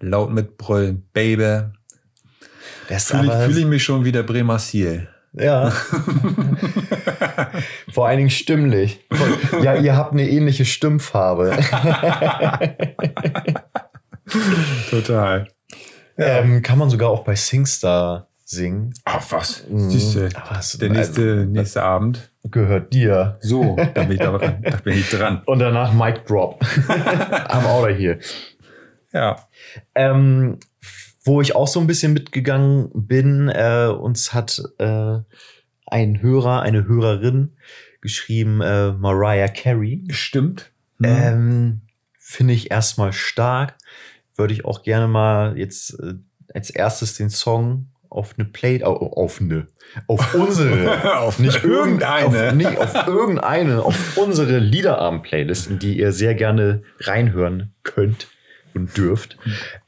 laut 0.00 0.32
mitbrüllen, 0.32 1.08
Baby, 1.12 1.62
fühle 2.86 3.26
ich, 3.26 3.32
fühl 3.32 3.58
ich 3.58 3.66
mich 3.66 3.82
schon 3.82 4.04
wie 4.04 4.12
der 4.12 4.22
Bremer 4.22 4.60
Seal. 4.60 5.08
Ja. 5.36 5.70
Vor 7.92 8.06
allen 8.06 8.18
Dingen 8.18 8.30
stimmlich. 8.30 9.00
Ja, 9.62 9.74
ihr 9.74 9.96
habt 9.96 10.12
eine 10.12 10.28
ähnliche 10.28 10.64
Stimmfarbe. 10.64 11.56
Total. 14.90 15.48
ähm, 16.16 16.62
kann 16.62 16.78
man 16.78 16.90
sogar 16.90 17.10
auch 17.10 17.24
bei 17.24 17.34
Singstar 17.34 18.28
singen. 18.44 18.94
Ach 19.04 19.22
was, 19.30 19.64
Mhm. 19.68 19.90
siehst 19.90 20.14
du, 20.14 20.28
Aber 20.34 20.58
es- 20.58 20.78
der 20.78 20.90
nächste, 20.90 21.22
also, 21.22 21.50
nächste 21.50 21.82
Abend. 21.82 22.30
Gehört 22.44 22.92
dir. 22.92 23.38
So, 23.40 23.76
da 23.94 24.02
bin 24.02 24.12
ich, 24.12 24.18
da, 24.18 24.36
da 24.38 24.76
bin 24.84 24.98
ich 24.98 25.08
dran. 25.10 25.42
Und 25.46 25.58
danach 25.60 25.92
Mic 25.94 26.20
Drop. 26.26 26.62
Am 27.48 27.66
Outer 27.66 27.94
hier. 27.94 28.18
Ja. 29.12 29.36
Ähm, 29.94 30.58
wo 31.24 31.40
ich 31.40 31.54
auch 31.56 31.68
so 31.68 31.80
ein 31.80 31.86
bisschen 31.86 32.12
mitgegangen 32.12 32.90
bin, 32.94 33.48
äh, 33.48 33.88
uns 33.88 34.32
hat 34.34 34.62
äh, 34.78 35.18
ein 35.86 36.20
Hörer, 36.22 36.62
eine 36.62 36.86
Hörerin 36.86 37.56
geschrieben, 38.00 38.60
äh, 38.60 38.92
Mariah 38.92 39.48
Carey. 39.48 40.04
Stimmt. 40.10 40.70
Mhm. 40.98 41.06
Ähm, 41.08 41.80
Finde 42.18 42.54
ich 42.54 42.70
erstmal 42.70 43.12
stark. 43.12 43.74
Würde 44.36 44.52
ich 44.54 44.64
auch 44.64 44.82
gerne 44.82 45.08
mal 45.08 45.56
jetzt 45.58 45.98
äh, 46.00 46.14
als 46.52 46.70
erstes 46.70 47.16
den 47.16 47.30
Song 47.30 47.88
auf 48.10 48.34
eine 48.38 48.44
Play, 48.46 48.82
au- 48.84 49.12
auf 49.16 49.40
eine, 49.40 49.66
auf 50.06 50.34
unsere, 50.36 51.18
auf 51.20 51.38
nicht 51.38 51.64
irgendeine. 51.64 52.48
Auf, 52.48 52.54
nicht 52.54 52.78
auf 52.78 53.06
irgendeine, 53.06 53.82
auf 53.82 54.16
unsere 54.16 54.58
Liederabend-Playlist, 54.58 55.68
in 55.70 55.78
die 55.78 55.98
ihr 55.98 56.12
sehr 56.12 56.34
gerne 56.34 56.82
reinhören 57.00 57.72
könnt 57.82 58.28
und 58.74 58.96
dürft, 58.96 59.36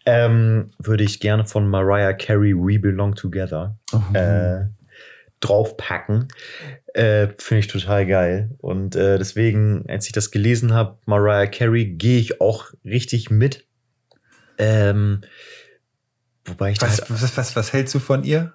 ähm, 0.07 0.71
würde 0.79 1.05
ich 1.05 1.21
gerne 1.21 1.45
von 1.45 1.69
Mariah 1.69 2.13
Carey 2.15 2.55
We 2.55 2.79
Belong 2.79 3.15
Together 3.15 3.77
Oh. 3.93 4.01
äh, 4.17 4.67
draufpacken. 5.41 6.29
Äh, 6.95 7.29
Finde 7.39 7.59
ich 7.61 7.67
total 7.67 8.07
geil. 8.07 8.51
Und 8.59 8.97
äh, 8.97 9.19
deswegen, 9.19 9.85
als 9.89 10.07
ich 10.07 10.13
das 10.13 10.31
gelesen 10.31 10.73
habe, 10.73 10.97
Mariah 11.07 11.47
Carey, 11.47 11.85
gehe 11.87 12.19
ich 12.19 12.41
auch 12.41 12.67
richtig 12.85 13.31
mit. 13.31 13.67
Ähm, 14.59 15.21
wobei 16.47 16.71
ich 16.71 16.81
was, 16.81 17.03
was, 17.11 17.37
was, 17.37 17.55
was 17.57 17.73
hältst 17.75 17.95
du 17.95 17.99
von 17.99 18.25
ihr? 18.25 18.53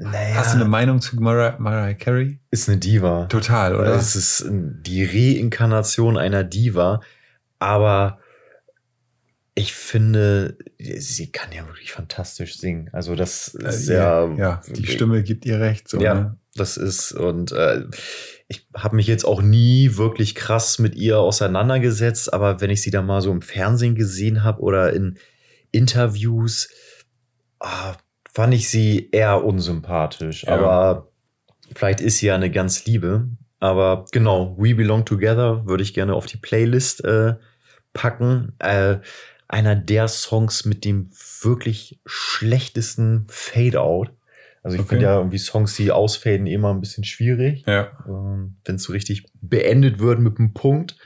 Naja, 0.00 0.34
Hast 0.36 0.52
du 0.54 0.60
eine 0.60 0.68
Meinung 0.68 1.00
zu 1.00 1.16
Mariah, 1.16 1.56
Mariah 1.58 1.94
Carey? 1.94 2.38
ist 2.50 2.68
eine 2.68 2.78
Diva. 2.78 3.24
Total, 3.26 3.74
oder? 3.74 3.94
Es 3.94 4.14
ist 4.14 4.44
die 4.48 5.04
Reinkarnation 5.04 6.16
einer 6.18 6.44
Diva, 6.44 7.00
aber 7.58 8.18
ich 9.58 9.72
finde, 9.72 10.56
sie 10.78 11.32
kann 11.32 11.50
ja 11.50 11.66
wirklich 11.66 11.90
fantastisch 11.90 12.58
singen. 12.58 12.90
Also 12.92 13.16
das 13.16 13.56
Äh, 13.56 13.68
ist 13.68 13.88
ja, 13.88 14.32
ja, 14.36 14.62
die 14.68 14.86
Stimme 14.86 15.24
gibt 15.24 15.44
ihr 15.46 15.58
recht. 15.58 15.88
So, 15.88 15.98
ja, 16.00 16.14
ne? 16.14 16.36
das 16.54 16.76
ist 16.76 17.10
und 17.10 17.50
äh, 17.50 17.84
ich 18.46 18.68
habe 18.72 18.94
mich 18.94 19.08
jetzt 19.08 19.24
auch 19.24 19.42
nie 19.42 19.96
wirklich 19.96 20.36
krass 20.36 20.78
mit 20.78 20.94
ihr 20.94 21.18
auseinandergesetzt, 21.18 22.32
aber 22.32 22.60
wenn 22.60 22.70
ich 22.70 22.82
sie 22.82 22.92
da 22.92 23.02
mal 23.02 23.20
so 23.20 23.32
im 23.32 23.42
Fernsehen 23.42 23.96
gesehen 23.96 24.44
habe 24.44 24.62
oder 24.62 24.92
in 24.92 25.18
Interviews, 25.72 26.70
ah, 27.58 27.96
fand 28.32 28.54
ich 28.54 28.68
sie 28.68 29.08
eher 29.10 29.44
unsympathisch. 29.44 30.44
Ja. 30.44 30.54
Aber 30.54 31.10
vielleicht 31.74 32.00
ist 32.00 32.18
sie 32.18 32.26
ja 32.26 32.36
eine 32.36 32.50
ganz 32.50 32.86
Liebe. 32.86 33.28
Aber 33.58 34.04
genau, 34.12 34.56
We 34.56 34.76
Belong 34.76 35.04
Together 35.04 35.66
würde 35.66 35.82
ich 35.82 35.94
gerne 35.94 36.14
auf 36.14 36.26
die 36.26 36.36
Playlist 36.36 37.04
äh, 37.04 37.34
packen. 37.92 38.52
Äh, 38.60 38.98
einer 39.48 39.74
der 39.74 40.08
Songs 40.08 40.64
mit 40.64 40.84
dem 40.84 41.10
wirklich 41.42 42.00
schlechtesten 42.06 43.26
Fade-Out. 43.28 44.10
Also 44.62 44.74
ich 44.76 44.80
Okay. 44.82 44.90
finde 44.90 45.04
ja 45.06 45.16
irgendwie 45.16 45.38
Songs, 45.38 45.74
die 45.76 45.90
ausfaden, 45.90 46.46
immer 46.46 46.72
ein 46.74 46.80
bisschen 46.80 47.04
schwierig. 47.04 47.64
Ja. 47.66 47.90
Ähm, 48.06 48.56
Wenn 48.64 48.74
es 48.76 48.82
so 48.82 48.92
richtig 48.92 49.24
beendet 49.40 49.98
wird 49.98 50.20
mit 50.20 50.38
einem 50.38 50.52
Punkt. 50.52 50.96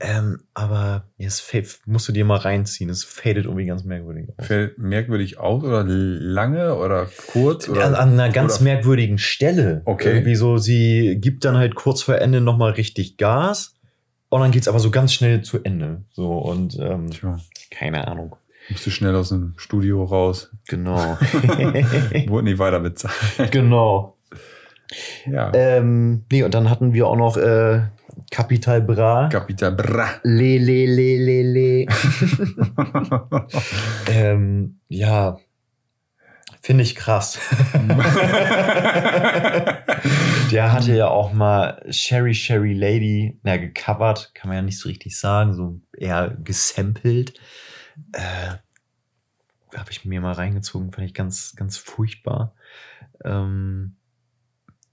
Ähm, 0.00 0.40
aber 0.54 1.08
fa- 1.28 1.58
musst 1.86 2.08
du 2.08 2.12
dir 2.12 2.24
mal 2.24 2.38
reinziehen. 2.38 2.88
Es 2.90 3.04
fadet 3.04 3.44
irgendwie 3.44 3.66
ganz 3.66 3.84
merkwürdig 3.84 4.28
aus. 4.36 4.46
Fällt 4.46 4.78
merkwürdig 4.78 5.38
aus 5.38 5.62
oder 5.62 5.84
lange 5.84 6.76
oder 6.76 7.08
kurz? 7.28 7.68
Oder? 7.68 7.84
An, 7.84 7.94
an 7.94 8.12
einer 8.12 8.30
ganz 8.30 8.60
merkwürdigen 8.60 9.18
Stelle. 9.18 9.82
Okay. 9.84 10.08
Irgendwie 10.14 10.34
so, 10.34 10.56
sie 10.56 11.18
gibt 11.20 11.44
dann 11.44 11.56
halt 11.56 11.74
kurz 11.74 12.02
vor 12.02 12.16
Ende 12.18 12.40
nochmal 12.40 12.72
richtig 12.72 13.16
Gas. 13.16 13.76
Und 14.32 14.40
dann 14.40 14.50
geht's 14.50 14.66
aber 14.66 14.78
so 14.78 14.90
ganz 14.90 15.12
schnell 15.12 15.42
zu 15.42 15.62
Ende. 15.62 16.04
So, 16.10 16.38
und 16.38 16.78
ähm, 16.78 17.10
keine 17.70 18.08
Ahnung. 18.08 18.34
musst 18.70 18.86
du 18.86 18.90
schnell 18.90 19.14
aus 19.14 19.28
dem 19.28 19.52
Studio 19.58 20.04
raus. 20.04 20.50
Genau. 20.68 20.96
Wurde 22.28 22.44
nicht 22.44 22.58
weiter 22.58 22.80
bezahlt. 22.80 23.52
genau. 23.52 24.16
Ja. 25.30 25.52
Ähm, 25.52 26.24
nee, 26.32 26.44
und 26.44 26.54
dann 26.54 26.70
hatten 26.70 26.94
wir 26.94 27.08
auch 27.08 27.16
noch 27.16 27.36
äh, 27.36 27.82
Capital 28.30 28.80
Bra. 28.80 29.28
Capital 29.28 29.72
Bra. 29.72 30.08
Le, 30.22 30.56
le, 30.56 30.86
le, 30.86 31.18
le, 31.18 31.42
le. 31.52 31.86
ähm, 34.08 34.78
ja, 34.88 35.36
finde 36.62 36.84
ich 36.84 36.94
krass. 36.94 37.40
Der 40.52 40.72
hatte 40.72 40.94
ja 40.94 41.08
auch 41.08 41.32
mal 41.32 41.84
Sherry 41.90 42.34
Sherry 42.34 42.74
Lady, 42.74 43.40
na, 43.42 43.56
gecovert, 43.56 44.32
kann 44.34 44.48
man 44.48 44.56
ja 44.56 44.62
nicht 44.62 44.78
so 44.78 44.88
richtig 44.88 45.18
sagen, 45.18 45.54
so 45.54 45.80
eher 45.96 46.36
gesampelt. 46.42 47.34
Äh, 48.12 48.54
Habe 49.76 49.90
ich 49.90 50.04
mir 50.04 50.20
mal 50.20 50.32
reingezogen, 50.32 50.92
fand 50.92 51.06
ich 51.06 51.14
ganz, 51.14 51.56
ganz 51.56 51.76
furchtbar. 51.78 52.54
Ähm, 53.24 53.96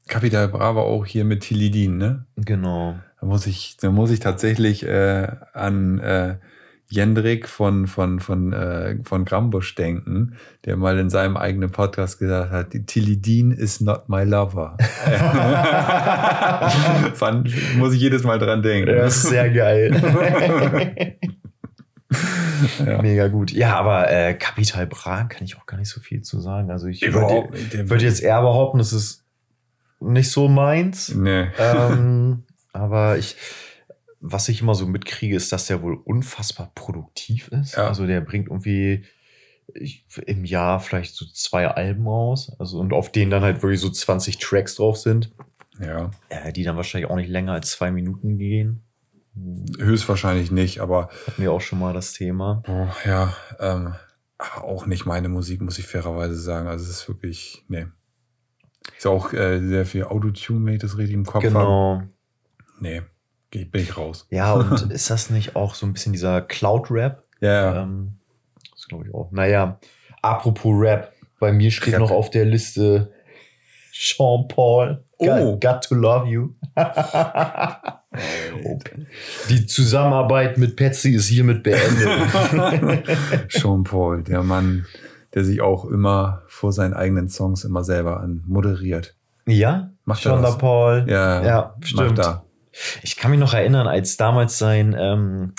Capital 0.08 0.48
Bra 0.48 0.76
war 0.76 0.84
auch 0.84 1.06
hier 1.06 1.24
mit 1.24 1.42
Tilidin, 1.42 1.98
ne? 1.98 2.26
genau. 2.36 2.98
Da 3.20 3.28
muss 3.28 3.46
ich, 3.46 3.78
da 3.78 3.92
muss 3.92 4.10
ich 4.12 4.20
tatsächlich 4.20 4.84
äh, 4.84 5.28
an 5.54 6.00
äh, 6.00 6.38
Jendrik 6.92 7.48
von, 7.48 7.86
von, 7.86 8.20
von, 8.20 8.52
äh, 8.52 8.98
von 9.04 9.24
Grambusch 9.24 9.76
denken, 9.76 10.38
der 10.66 10.76
mal 10.76 10.98
in 10.98 11.12
seinem 11.12 11.38
eigenen 11.38 11.70
Podcast 11.72 12.18
gesagt 12.18 12.52
hat, 12.52 12.72
Tilidin 12.88 13.52
is 13.52 13.80
not 13.80 14.10
my 14.10 14.24
lover. 14.24 14.76
Fand, 17.14 17.54
muss 17.78 17.94
ich 17.94 18.02
jedes 18.02 18.24
Mal 18.24 18.40
dran 18.40 18.64
denken. 18.64 18.96
Das 18.96 19.18
ist 19.18 19.30
sehr 19.30 19.52
geil. 19.52 21.16
Ja. 22.86 23.02
Mega 23.02 23.28
gut. 23.28 23.52
Ja, 23.52 23.78
aber 23.78 24.12
äh, 24.12 24.34
Capital 24.34 24.88
Bra 24.88 25.26
kann 25.26 25.44
ich 25.44 25.58
auch 25.58 25.66
gar 25.66 25.78
nicht 25.78 25.90
so 25.90 26.02
viel 26.02 26.22
zu 26.22 26.40
sagen. 26.40 26.72
Also 26.72 26.88
ich 26.88 27.02
würde, 27.02 27.50
würde 27.90 28.04
jetzt 28.04 28.22
eher 28.22 28.42
behaupten, 28.42 28.80
es 28.80 28.92
ist 28.92 29.24
nicht 30.00 30.30
so 30.30 30.48
meins. 30.48 31.14
Nee. 31.16 31.48
ähm, 31.58 32.44
aber 32.74 33.18
ich, 33.18 33.36
was 34.22 34.50
ich 34.50 34.62
immer 34.62 34.76
so 34.76 34.86
mitkriege, 34.86 35.36
ist, 35.36 35.52
dass 35.52 35.68
der 35.68 35.82
wohl 35.82 35.96
unfassbar 35.96 36.72
produktiv 36.76 37.48
ist. 37.50 37.76
Ja. 37.76 37.88
Also 37.88 38.06
der 38.06 38.22
bringt 38.22 38.48
irgendwie 38.48 39.06
ich, 39.74 40.06
im 40.26 40.46
Jahr 40.46 40.80
vielleicht 40.80 41.16
so 41.16 41.26
zwei 41.26 41.68
Alben 41.68 42.08
raus. 42.08 42.52
Also 42.60 42.80
und 42.80 42.92
auf 42.94 43.12
denen 43.12 43.32
dann 43.32 43.44
halt 43.44 43.62
wirklich 43.62 43.80
so 43.82 43.90
20 43.90 44.38
Tracks 44.40 44.76
drauf 44.76 44.98
sind, 44.98 45.32
Ja. 45.80 46.12
äh, 46.30 46.52
die 46.52 46.64
dann 46.64 46.76
wahrscheinlich 46.76 47.10
auch 47.10 47.16
nicht 47.16 47.30
länger 47.30 47.54
als 47.54 47.72
zwei 47.72 47.92
Minuten 47.92 48.38
gehen. 48.38 48.84
Höchstwahrscheinlich 49.80 50.52
nicht, 50.52 50.80
aber 50.80 51.10
Hatten 51.28 51.42
wir 51.42 51.52
auch 51.52 51.62
schon 51.62 51.80
mal 51.80 51.94
das 51.94 52.14
Thema. 52.14 52.64
boah, 52.66 52.94
ja, 53.06 53.34
ähm, 53.60 53.94
aber 54.38 54.64
auch 54.66 54.86
nicht 54.86 55.06
meine 55.06 55.30
Musik, 55.30 55.62
muss 55.62 55.80
ich 55.80 55.86
fairerweise 55.86 56.36
sagen. 56.36 56.68
Also 56.68 56.86
es 56.86 56.90
ist 57.02 57.08
wirklich, 57.08 57.64
nee. 57.68 57.86
Ist 58.98 59.08
auch 59.08 59.34
äh, 59.34 59.60
sehr 59.60 59.86
viel 59.86 60.04
Autotune, 60.06 60.66
wenn 60.66 60.74
ich 60.76 60.82
das 60.82 60.98
richtig 60.98 61.14
im 61.14 61.26
Kopf 61.26 61.44
habe. 61.44 61.48
Genau. 61.54 62.04
Nee, 62.80 63.02
geh- 63.52 63.66
bin 63.66 63.82
ich 63.84 63.98
raus. 63.98 64.28
Ja, 64.30 64.54
und 64.54 64.92
ist 64.92 65.10
das 65.10 65.30
nicht 65.30 65.56
auch 65.56 65.74
so 65.76 65.86
ein 65.86 65.94
bisschen 65.94 66.14
dieser 66.14 66.42
Cloud-Rap? 66.42 67.24
Ja, 67.42 67.52
ja. 67.52 67.82
Ähm, 67.84 68.14
das 68.76 68.88
glaube 68.88 69.06
ich 69.08 69.14
auch. 69.14 69.32
Naja, 69.32 69.80
apropos 70.22 70.72
Rap, 70.76 71.14
bei 71.40 71.52
mir 71.52 71.72
steht 71.72 71.94
Rap. 71.94 72.02
noch 72.02 72.12
auf 72.12 72.30
der 72.30 72.46
Liste 72.46 73.12
Sean 73.94 74.48
Paul. 74.48 75.04
Got, 75.20 75.30
Oh. 75.42 75.60
got 75.60 75.84
to 75.84 75.96
love 75.96 76.28
you. 76.30 76.52
Die 79.50 79.66
Zusammenarbeit 79.66 80.58
mit 80.58 80.76
Patsy 80.76 81.12
ist 81.14 81.28
hiermit 81.28 81.64
beendet. 81.64 83.06
Sean 83.52 83.84
Paul, 83.84 84.24
der 84.24 84.44
Mann, 84.44 84.86
der 85.34 85.44
sich 85.44 85.62
auch 85.62 85.86
immer 85.86 86.44
vor 86.48 86.72
seinen 86.72 86.94
eigenen 86.94 87.30
Songs 87.30 87.64
immer 87.66 87.84
selber 87.84 88.20
an 88.22 88.44
moderiert. 88.48 89.16
ja, 89.46 89.92
Macht 90.06 90.24
Sean? 90.24 90.58
Paul. 90.58 91.06
Ja, 91.08 91.44
Ja, 91.46 91.76
stimmt. 91.82 92.18
Macht 92.18 92.26
er. 92.28 92.44
Ich 93.04 93.18
kann 93.18 93.32
mich 93.32 93.40
noch 93.40 93.54
erinnern, 93.54 93.88
als 93.88 94.18
damals 94.18 94.58
sein 94.58 94.96
ähm, 94.98 95.54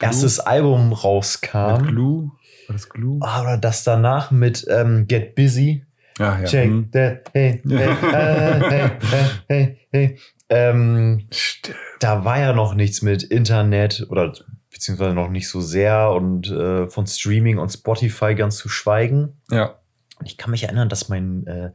erstes 0.00 0.40
Album 0.40 0.92
rauskam. 0.92 1.82
Mit 1.82 1.88
Glue? 1.90 2.30
War 2.66 2.74
das 2.74 2.88
Glue? 2.88 3.18
Ah, 3.22 3.42
oder 3.42 3.58
das 3.58 3.84
danach 3.84 4.30
mit 4.30 4.66
ähm, 4.68 5.06
Get 5.06 5.34
Busy. 5.34 5.84
Ja, 6.18 6.38
ja. 6.40 6.44
Check 6.46 6.68
Hm. 6.68 6.90
that, 6.92 7.30
hey, 7.34 7.62
hey, 7.68 7.96
hey, 8.00 8.90
hey, 9.48 9.78
hey. 9.90 10.18
Ähm, 10.48 11.28
da 12.00 12.24
war 12.24 12.38
ja 12.40 12.52
noch 12.52 12.74
nichts 12.74 13.02
mit 13.02 13.22
Internet 13.22 14.06
oder 14.08 14.32
beziehungsweise 14.70 15.14
noch 15.14 15.28
nicht 15.28 15.48
so 15.48 15.60
sehr 15.60 16.10
und 16.10 16.50
äh, 16.50 16.88
von 16.88 17.06
Streaming 17.06 17.58
und 17.58 17.70
Spotify 17.70 18.34
ganz 18.34 18.56
zu 18.56 18.68
schweigen. 18.68 19.40
Ja. 19.50 19.78
Ich 20.24 20.38
kann 20.38 20.50
mich 20.50 20.62
erinnern, 20.64 20.88
dass 20.88 21.08
mein 21.08 21.46
äh, 21.46 21.72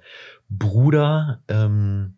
Bruder 0.49 1.43
ähm, 1.47 2.15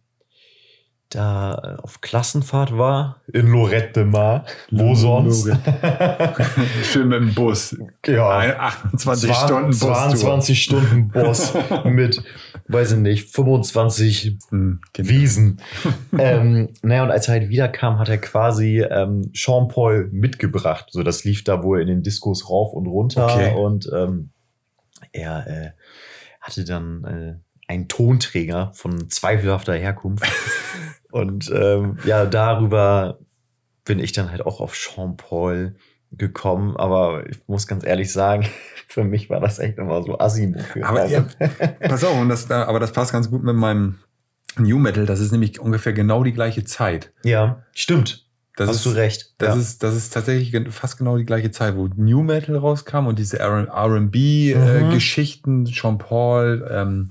da 1.16 1.78
auf 1.82 2.02
Klassenfahrt 2.02 2.78
war 2.78 3.22
in 3.32 3.48
Lorette 3.48 3.94
de 3.94 4.06
Mar. 4.06 4.46
Wo 4.72 4.96
sonst? 4.96 5.48
Schön 6.84 7.10
mit 7.10 7.20
dem 7.22 7.34
Bus. 7.34 7.76
ja. 8.06 8.30
Ein 8.38 8.56
28 8.60 9.30
Zwan- 9.32 9.46
Stunden 9.48 9.68
Bus. 9.70 9.80
22 9.80 10.64
Stunden 10.64 11.08
Bus 11.10 11.54
mit, 11.86 12.24
weiß 12.68 12.94
ich 12.94 12.98
nicht, 13.00 13.30
25 13.36 14.38
Hm, 14.50 14.82
genau. 14.94 15.10
Wiesen. 15.10 15.62
ähm, 16.18 16.70
naja, 16.82 17.04
und 17.04 17.12
als 17.12 17.28
er 17.28 17.34
halt 17.40 17.50
wiederkam, 17.50 18.00
hat 18.00 18.10
er 18.10 18.18
quasi 18.18 18.82
ähm, 18.82 19.30
Sean 19.34 19.68
Paul 19.68 20.10
mitgebracht. 20.12 20.88
So, 20.92 21.04
das 21.04 21.24
lief 21.24 21.44
da 21.44 21.64
wohl 21.64 21.82
in 21.82 21.88
den 21.88 22.04
Diskos 22.04 22.50
rauf 22.50 22.74
und 22.74 22.88
runter. 22.88 23.26
Okay. 23.26 23.54
Und 23.56 23.90
ähm, 23.94 24.32
er 25.12 25.48
äh, 25.48 25.72
hatte 26.42 26.66
dann 26.66 27.04
äh, 27.04 27.72
einen 27.72 27.88
Tonträger 27.88 28.72
von 28.74 29.10
zweifelhafter 29.10 29.74
Herkunft. 29.76 30.26
und 31.14 31.52
ähm, 31.56 31.98
ja, 32.06 32.26
darüber 32.26 33.20
bin 33.86 34.00
ich 34.00 34.12
dann 34.14 34.32
halt 34.32 34.46
auch 34.46 34.60
auf 34.62 34.76
Sean 34.76 35.16
Paul 35.18 35.76
gekommen. 36.12 36.76
Aber 36.78 37.28
ich 37.30 37.38
muss 37.48 37.68
ganz 37.68 37.86
ehrlich 37.86 38.12
sagen, 38.12 38.46
für 38.88 39.04
mich 39.04 39.30
war 39.30 39.40
das 39.40 39.60
echt 39.60 39.78
immer 39.78 40.02
so 40.04 40.20
Asimo-Mucke. 40.20 40.86
Aber 40.86 41.02
Also, 41.02 41.14
ja, 41.16 41.26
pass 41.88 42.04
auf, 42.04 42.18
und 42.20 42.30
das, 42.30 42.48
da- 42.48 42.66
aber 42.66 42.80
das 42.80 42.92
passt 42.92 43.12
ganz 43.12 43.30
gut 43.30 43.44
mit 43.44 43.56
meinem 43.56 44.00
New 44.58 44.78
Metal. 44.80 45.06
Das 45.06 45.20
ist 45.20 45.32
nämlich 45.32 45.60
ungefähr 45.60 45.94
genau 45.94 46.24
die 46.24 46.34
gleiche 46.34 46.64
Zeit. 46.64 47.12
ja, 47.24 47.64
stimmt. 47.74 48.22
Das 48.56 48.70
Hast 48.70 48.76
ist, 48.78 48.86
du 48.86 48.90
recht. 48.92 49.34
Das, 49.40 49.56
ja. 49.56 49.60
ist, 49.62 49.82
das 49.82 49.96
ist 49.96 50.14
tatsächlich 50.14 50.56
fast 50.72 51.00
genau 51.00 51.18
die 51.18 51.26
gleiche 51.26 51.50
Zeit, 51.50 51.76
wo 51.76 51.88
New 51.96 52.22
Metal 52.22 52.56
rauskam 52.56 53.08
und 53.08 53.18
diese 53.18 53.38
Mhm. 53.40 53.72
RB-Geschichten, 53.72 55.66
Sean 55.66 55.98
Paul, 55.98 56.68
ähm, 56.72 57.08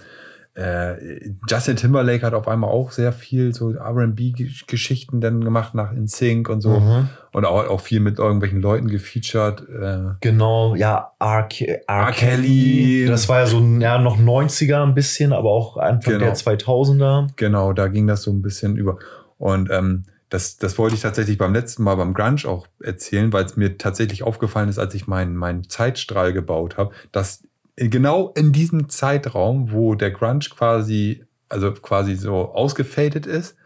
Äh, 0.55 1.31
Justin 1.49 1.77
Timberlake 1.77 2.27
hat 2.27 2.35
auf 2.35 2.47
einmal 2.47 2.69
auch 2.69 2.91
sehr 2.91 3.13
viel 3.13 3.55
so 3.55 3.73
R&B-Geschichten 3.73 5.21
dann 5.21 5.43
gemacht 5.43 5.75
nach 5.75 5.93
InSync 5.93 6.49
und 6.49 6.61
so. 6.61 6.79
Mhm. 6.81 7.09
Und 7.33 7.45
auch, 7.47 7.69
auch 7.69 7.81
viel 7.81 8.01
mit 8.01 8.19
irgendwelchen 8.19 8.61
Leuten 8.61 8.89
gefeatured. 8.89 9.67
Äh, 9.69 10.15
Genau, 10.21 10.75
ja, 10.75 11.13
R. 11.19 11.49
R. 11.59 11.81
R. 11.89 12.13
Kelly. 12.13 13.07
Das 13.07 13.29
war 13.29 13.41
ja 13.41 13.47
so 13.47 13.61
ja, 13.61 13.99
noch 13.99 14.19
90er 14.19 14.83
ein 14.83 14.95
bisschen, 14.95 15.33
aber 15.33 15.51
auch 15.51 15.79
Anfang 15.79 16.15
Genau. 16.15 16.27
der 16.27 16.35
2000er. 16.35 17.29
Genau, 17.37 17.73
da 17.73 17.89
ging 17.89 18.07
das 18.07 18.23
so 18.23 18.31
ein 18.31 18.43
bisschen 18.43 18.77
über. 18.77 18.99
Und 19.39 19.71
ähm, 19.71 20.05
das, 20.29 20.57
das 20.57 20.79
wollte 20.79 20.95
ich 20.95 21.03
tatsächlich 21.03 21.37
beim 21.39 21.53
letzten 21.53 21.83
Mal 21.83 21.97
beim 21.97 22.15
Grunge 22.15 22.47
auch 22.47 22.67
erzählen, 22.83 23.33
weil 23.33 23.45
es 23.45 23.57
mir 23.57 23.77
tatsächlich 23.77 24.23
aufgefallen 24.23 24.69
ist, 24.69 24.79
als 24.79 24.95
ich 24.95 25.07
meinen 25.07 25.37
meinen 25.37 25.69
Zeitstrahl 25.69 26.33
gebaut 26.33 26.77
habe, 26.79 26.95
dass 27.11 27.43
genau 27.77 28.31
in 28.37 28.53
diesem 28.53 28.89
Zeitraum, 28.89 29.73
wo 29.73 29.95
der 29.95 30.11
Grunge 30.11 30.45
quasi, 30.55 31.25
also 31.49 31.73
quasi 31.73 32.15
so 32.17 32.53
ausgefadet 32.55 33.27
ist, 33.27 33.57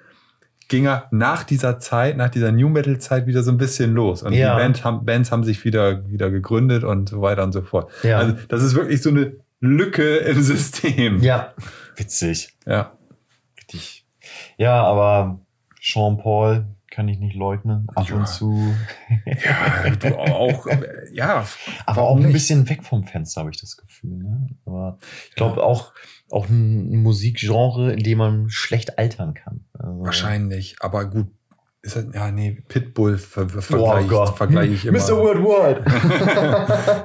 ging 0.68 0.86
er 0.86 1.06
nach 1.12 1.44
dieser 1.44 1.78
Zeit, 1.78 2.16
nach 2.16 2.28
dieser 2.30 2.50
New 2.50 2.68
Metal 2.68 2.98
Zeit 2.98 3.26
wieder 3.26 3.42
so 3.44 3.52
ein 3.52 3.58
bisschen 3.58 3.94
los. 3.94 4.22
Und 4.22 4.32
Ja. 4.32 4.54
die 4.56 4.62
Band 4.62 4.84
haben, 4.84 5.04
Bands 5.04 5.30
haben 5.30 5.44
sich 5.44 5.64
wieder, 5.64 6.08
wieder 6.08 6.30
gegründet 6.30 6.82
und 6.82 7.08
so 7.08 7.22
weiter 7.22 7.44
und 7.44 7.52
so 7.52 7.62
fort. 7.62 7.90
Ja. 8.02 8.18
Also 8.18 8.36
das 8.48 8.62
ist 8.62 8.74
wirklich 8.74 9.00
so 9.00 9.10
eine 9.10 9.36
Lücke 9.60 10.16
im 10.18 10.42
System. 10.42 11.20
Ja. 11.22 11.54
Witzig. 11.96 12.56
ja. 12.66 12.92
Richtig. 13.56 14.04
Ja, 14.58 14.82
aber 14.84 15.40
Sean 15.80 16.18
Paul 16.18 16.66
kann 16.96 17.06
ich 17.08 17.18
nicht 17.18 17.36
leugnen. 17.36 17.86
Ab 17.94 18.08
Ja. 18.08 18.16
und 18.16 18.26
zu. 18.26 18.74
Ja, 19.26 19.90
du 19.90 20.16
auch, 20.18 20.66
ja. 21.12 21.46
Aber 21.84 22.02
auch 22.02 22.16
ein 22.16 22.22
nicht? 22.22 22.32
bisschen 22.32 22.68
weg 22.70 22.82
vom 22.84 23.04
Fenster, 23.04 23.40
habe 23.42 23.50
ich 23.50 23.60
das 23.60 23.76
Gefühl. 23.76 24.16
Ne? 24.16 24.48
Aber 24.64 24.98
ich 25.28 25.34
glaube 25.36 25.62
auch, 25.62 25.92
auch 26.30 26.48
ein 26.48 27.02
Musikgenre, 27.02 27.92
in 27.92 28.02
dem 28.02 28.18
man 28.18 28.48
schlecht 28.50 28.98
altern 28.98 29.34
kann. 29.34 29.60
Also, 29.78 30.00
Wahrscheinlich, 30.00 30.76
aber 30.80 31.04
gut. 31.04 31.28
Ist 31.82 31.94
das, 31.94 32.06
ja, 32.14 32.32
nee, 32.32 32.64
Pitbull 32.66 33.16
ver 33.18 33.48
ver 33.48 33.58
Oh 33.58 33.60
vergleiche 33.86 34.08
Gott. 34.08 34.30
ich, 34.30 34.36
vergleich 34.36 34.70
ich 34.72 34.86
immer. 34.86 34.98
Mr. 34.98 35.16
Worldwide. 35.18 35.84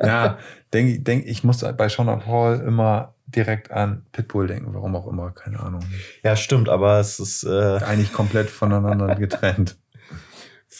ja, 0.07 0.37
denke 0.73 1.01
denk, 1.01 1.25
ich 1.27 1.43
muss 1.43 1.59
bei 1.77 1.87
Sean 1.89 2.19
Paul 2.19 2.55
immer 2.65 3.13
direkt 3.27 3.71
an 3.71 4.05
Pitbull 4.11 4.47
denken, 4.47 4.73
warum 4.73 4.95
auch 4.95 5.07
immer, 5.07 5.31
keine 5.31 5.59
Ahnung. 5.59 5.81
ja, 6.23 6.35
stimmt, 6.35 6.67
aber 6.67 6.99
es 6.99 7.19
ist, 7.19 7.43
äh, 7.43 7.77
Eigentlich 7.83 8.11
komplett 8.11 8.49
voneinander 8.49 9.15
getrennt. 9.15 9.77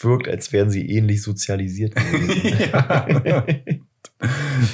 Wirkt, 0.00 0.28
als 0.28 0.52
wären 0.52 0.70
sie 0.70 0.88
ähnlich 0.88 1.22
sozialisiert. 1.22 1.94
Ja. 2.72 3.46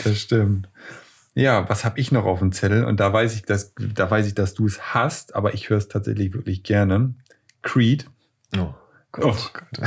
Das 0.04 0.20
stimmt. 0.20 0.68
Ja, 1.34 1.68
was 1.70 1.84
habe 1.84 1.98
ich 1.98 2.12
noch 2.12 2.26
auf 2.26 2.40
dem 2.40 2.52
Zettel? 2.52 2.84
Und 2.84 3.00
da 3.00 3.12
weiß 3.12 3.34
ich, 3.34 3.42
dass, 3.42 3.72
da 3.76 4.10
weiß 4.10 4.26
ich, 4.26 4.34
dass 4.34 4.52
du 4.52 4.66
es 4.66 4.92
hast, 4.92 5.34
aber 5.34 5.54
ich 5.54 5.70
höre 5.70 5.78
es 5.78 5.88
tatsächlich 5.88 6.34
wirklich 6.34 6.62
gerne. 6.62 7.14
Creed. 7.62 8.06
oh 8.58 8.74
Oh 9.20 9.34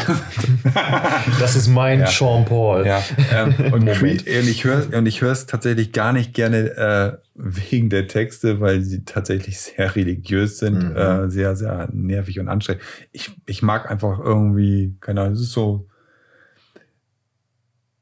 Das 1.39 1.55
ist 1.55 1.67
mein 1.67 2.01
Ja. 2.01 2.07
Sean 2.07 2.45
Paul. 2.45 2.85
Ja, 2.85 3.01
ähm, 3.33 3.53
und 3.73 3.85
Moment. 3.85 4.21
Und 4.21 4.27
ich 4.27 4.63
höre 4.63 4.93
und 4.93 5.05
ich 5.05 5.21
höre 5.21 5.31
es 5.31 5.45
tatsächlich 5.45 5.91
gar 5.93 6.13
nicht 6.13 6.33
gerne 6.33 6.57
äh, 6.71 7.17
wegen 7.35 7.89
der 7.89 8.07
Texte, 8.07 8.59
weil 8.59 8.81
sie 8.81 9.03
tatsächlich 9.05 9.59
sehr 9.59 9.95
religiös 9.95 10.59
sind, 10.59 10.91
Mhm. 10.91 10.95
äh, 10.97 11.29
sehr, 11.29 11.55
sehr 11.55 11.87
nervig 11.93 12.39
und 12.39 12.47
anstrengend. 12.49 12.83
Ich, 13.11 13.31
ich 13.45 13.61
mag 13.61 13.89
einfach 13.89 14.19
irgendwie, 14.19 14.95
keine 14.99 15.21
Ahnung, 15.21 15.33
es 15.33 15.41
ist 15.41 15.51
so. 15.53 15.87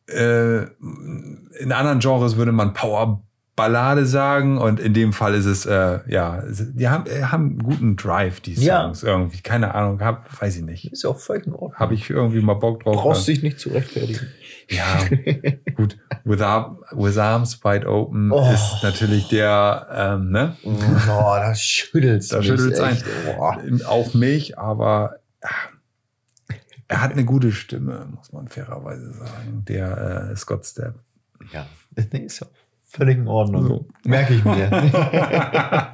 Äh, 0.07 0.63
in 1.59 1.71
anderen 1.71 1.99
Genres 1.99 2.35
würde 2.37 2.51
man 2.51 2.73
Power-Ballade 3.59 4.05
sagen 4.05 4.57
und 4.57 4.79
in 4.79 4.93
dem 4.93 5.13
Fall 5.13 5.33
ist 5.35 5.45
es, 5.45 5.65
äh, 5.65 5.99
ja, 6.07 6.43
die 6.49 6.87
haben, 6.87 7.05
äh, 7.07 7.23
haben 7.23 7.49
einen 7.49 7.59
guten 7.59 7.95
Drive, 7.95 8.39
die 8.39 8.53
Ja. 8.53 8.83
Songs 8.83 9.03
irgendwie. 9.03 9.41
Keine 9.41 9.75
Ahnung, 9.75 9.99
hab, 10.01 10.41
weiß 10.41 10.57
ich 10.57 10.63
nicht. 10.63 10.91
Ist 10.91 11.03
ja 11.03 11.09
auch 11.09 11.19
völlig 11.19 11.45
in 11.47 11.53
Ordnung. 11.53 11.75
Habe 11.75 11.93
ich 11.93 12.09
irgendwie 12.09 12.41
mal 12.41 12.53
Bock 12.55 12.83
drauf. 12.83 12.95
Brauchst 12.95 13.27
dich 13.27 13.43
nicht 13.43 13.59
zu 13.59 13.69
rechtfertigen. 13.69 14.27
Ja, 14.69 14.99
gut. 15.75 15.97
With, 16.25 16.41
Ar 16.41 16.77
with 16.91 17.17
Arms 17.17 17.63
Wide 17.63 17.87
Open 17.87 18.31
Oh. 18.31 18.51
ist 18.53 18.83
natürlich 18.83 19.27
der, 19.27 19.87
ähm, 19.91 20.29
ne? 20.29 20.55
Oh, 20.63 20.75
da 21.07 21.55
schüttelt's 21.55 22.27
Da 22.27 22.41
schüttelt's. 22.43 22.79
Oh. 23.39 23.51
Auch 23.87 24.13
mich, 24.13 24.59
aber 24.59 25.15
ah, 25.41 25.49
er 26.87 27.01
hat 27.01 27.11
eine 27.13 27.25
gute 27.25 27.51
Stimme, 27.51 28.07
muss 28.15 28.31
man 28.31 28.47
fairerweise 28.47 29.11
sagen. 29.13 29.65
Der 29.67 30.29
äh, 30.31 30.35
Scott 30.35 30.65
Stapp. 30.65 30.95
Ja, 31.51 31.65
nee, 32.11 32.19
ist 32.25 32.39
ja 32.41 32.47
völlig 32.89 33.17
in 33.17 33.27
Ordnung. 33.27 33.65
So. 33.67 33.85
Merke 34.05 34.33
ich 34.33 34.43
mir. 34.43 34.69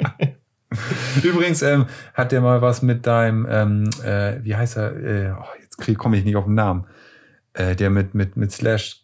Übrigens 1.23 1.62
ähm, 1.62 1.86
hat 2.13 2.31
der 2.31 2.41
mal 2.41 2.62
was 2.62 2.81
mit 2.81 3.05
deinem, 3.08 3.47
ähm, 3.49 3.89
äh, 4.03 4.43
wie 4.43 4.55
heißt 4.55 4.77
er? 4.77 4.95
Äh, 4.95 5.31
oh, 5.31 5.45
jetzt 5.62 5.97
komme 5.97 6.17
ich 6.17 6.25
nicht 6.25 6.36
auf 6.36 6.45
den 6.45 6.55
Namen. 6.55 6.86
Äh, 7.53 7.75
der 7.75 7.89
mit, 7.89 8.13
mit, 8.13 8.36
mit 8.36 8.51
Slash. 8.51 9.01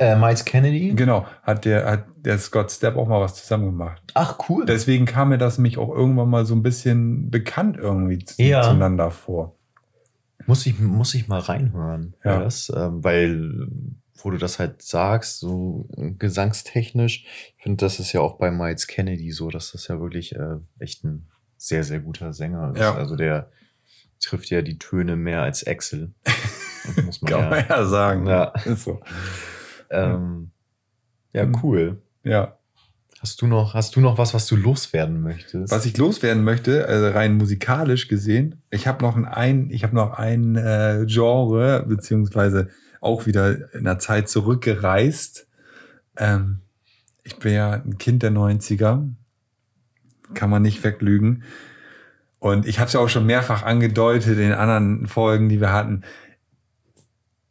Äh, 0.00 0.16
Miles 0.16 0.44
Kennedy? 0.44 0.92
Genau, 0.94 1.26
hat 1.42 1.64
der, 1.64 1.88
hat 1.88 2.04
der 2.16 2.38
Scott 2.38 2.70
Stapp 2.72 2.96
auch 2.96 3.06
mal 3.06 3.20
was 3.20 3.34
zusammen 3.36 3.66
gemacht. 3.66 4.02
Ach, 4.14 4.38
cool. 4.48 4.64
Deswegen 4.66 5.04
kam 5.04 5.28
mir 5.28 5.38
das 5.38 5.58
mich 5.58 5.78
auch 5.78 5.90
irgendwann 5.94 6.28
mal 6.30 6.44
so 6.46 6.54
ein 6.54 6.62
bisschen 6.62 7.30
bekannt 7.30 7.76
irgendwie 7.76 8.24
Ja. 8.38 8.62
zueinander 8.62 9.10
vor. 9.10 9.54
muss, 10.46 10.66
ich, 10.66 10.80
muss 10.80 11.14
ich 11.14 11.28
mal 11.28 11.38
reinhören. 11.40 12.14
Ja. 12.24 12.40
Das, 12.40 12.72
ähm, 12.74 13.04
weil, 13.04 13.68
wo 14.22 14.30
du 14.30 14.38
das 14.38 14.58
halt 14.58 14.82
sagst, 14.82 15.38
so 15.40 15.88
äh, 15.96 16.10
gesangstechnisch, 16.12 17.24
ich 17.56 17.62
finde, 17.62 17.84
das 17.84 18.00
ist 18.00 18.12
ja 18.12 18.20
auch 18.20 18.38
bei 18.38 18.50
Miles 18.50 18.86
Kennedy 18.86 19.30
so, 19.32 19.50
dass 19.50 19.72
das 19.72 19.88
ja 19.88 20.00
wirklich 20.00 20.34
äh, 20.34 20.56
echt 20.78 21.04
ein 21.04 21.28
sehr, 21.56 21.84
sehr 21.84 22.00
guter 22.00 22.32
Sänger 22.32 22.72
ist. 22.74 22.80
Ja. 22.80 22.94
Also 22.94 23.16
der 23.16 23.50
trifft 24.20 24.50
ja 24.50 24.62
die 24.62 24.78
Töne 24.78 25.16
mehr 25.16 25.42
als 25.42 25.62
Excel. 25.62 26.12
Das 26.24 26.96
muss 27.04 27.22
man 27.22 27.30
Kann 27.32 27.40
ja. 27.42 27.50
man 27.50 27.64
ja 27.68 27.84
sagen. 27.86 28.26
Ja. 28.26 28.44
Ist 28.64 28.84
so. 28.84 29.00
Ähm, 29.90 30.50
ja, 31.32 31.46
Mhm. 31.46 31.58
cool. 31.62 32.02
Ja. 32.24 32.58
Hast 33.20 33.42
du 33.42 33.48
noch, 33.48 33.74
hast 33.74 33.96
du 33.96 34.00
noch 34.00 34.16
was, 34.16 34.32
was 34.32 34.46
du 34.46 34.54
loswerden 34.54 35.20
möchtest? 35.20 35.72
Was 35.72 35.86
ich 35.86 35.96
loswerden 35.96 36.44
möchte, 36.44 36.86
also 36.86 37.08
rein 37.08 37.36
musikalisch 37.36 38.06
gesehen, 38.06 38.62
ich 38.70 38.86
habe 38.86 39.02
noch 39.02 39.16
ein, 39.16 39.70
ich 39.70 39.82
habe 39.82 39.94
noch 39.96 40.12
ein 40.12 40.54
äh, 40.54 41.04
Genre, 41.06 41.84
beziehungsweise 41.88 42.68
auch 43.00 43.26
wieder 43.26 43.72
in 43.74 43.84
der 43.84 43.98
Zeit 43.98 44.28
zurückgereist. 44.28 45.46
Ähm, 46.16 46.60
ich 47.22 47.38
bin 47.38 47.52
ja 47.52 47.72
ein 47.72 47.98
Kind 47.98 48.22
der 48.22 48.30
90er. 48.30 49.08
Kann 50.34 50.50
man 50.50 50.62
nicht 50.62 50.82
weglügen. 50.84 51.44
Und 52.38 52.66
ich 52.66 52.78
habe 52.78 52.86
es 52.86 52.92
ja 52.92 53.00
auch 53.00 53.08
schon 53.08 53.26
mehrfach 53.26 53.62
angedeutet 53.62 54.38
in 54.38 54.52
anderen 54.52 55.06
Folgen, 55.06 55.48
die 55.48 55.60
wir 55.60 55.72
hatten. 55.72 56.02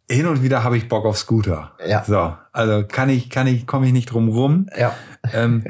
Hin 0.09 0.27
und 0.27 0.41
wieder 0.41 0.63
habe 0.63 0.77
ich 0.77 0.87
Bock 0.87 1.05
auf 1.05 1.17
Scooter. 1.17 1.73
Ja. 1.85 2.03
So, 2.03 2.35
also 2.53 2.85
kann 2.87 3.09
ich, 3.09 3.29
kann 3.29 3.47
ich, 3.47 3.67
komme 3.67 3.87
ich 3.87 3.91
nicht 3.91 4.11
drum 4.11 4.29
rum. 4.29 4.69
ja. 4.77 4.95
Ähm, 5.33 5.65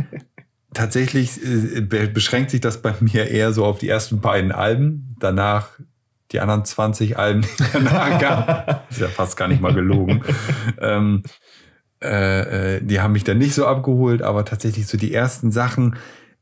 tatsächlich 0.78 1.44
äh, 1.44 1.82
be 1.82 2.08
beschränkt 2.08 2.52
sich 2.52 2.62
das 2.62 2.82
bei 2.82 2.94
mir 3.00 3.30
eher 3.30 3.52
so 3.52 3.66
auf 3.66 3.80
die 3.80 3.90
ersten 3.90 4.22
beiden 4.22 4.52
Alben. 4.52 5.16
Danach 5.20 5.72
die 6.32 6.40
anderen 6.40 6.66
20 6.66 7.18
Alben, 7.18 7.42
die 7.42 7.63
danach 7.74 8.20
kamen. 8.22 8.80
Ist 8.90 9.00
ja 9.00 9.08
fast 9.08 9.38
gar 9.38 9.48
nicht 9.48 9.62
mal 9.62 9.74
gelogen. 9.74 10.24
ähm, 10.82 11.24
äh, 12.04 12.76
äh, 12.78 12.82
die 12.84 13.02
haben 13.02 13.13
mich 13.13 13.24
dann 13.24 13.38
nicht 13.38 13.54
so 13.56 13.66
abgeholt, 13.66 14.22
aber 14.22 14.46
tatsächlich 14.46 14.88
so 14.88 14.98
die 14.98 15.13
ersten 15.13 15.52
Sachen 15.52 15.96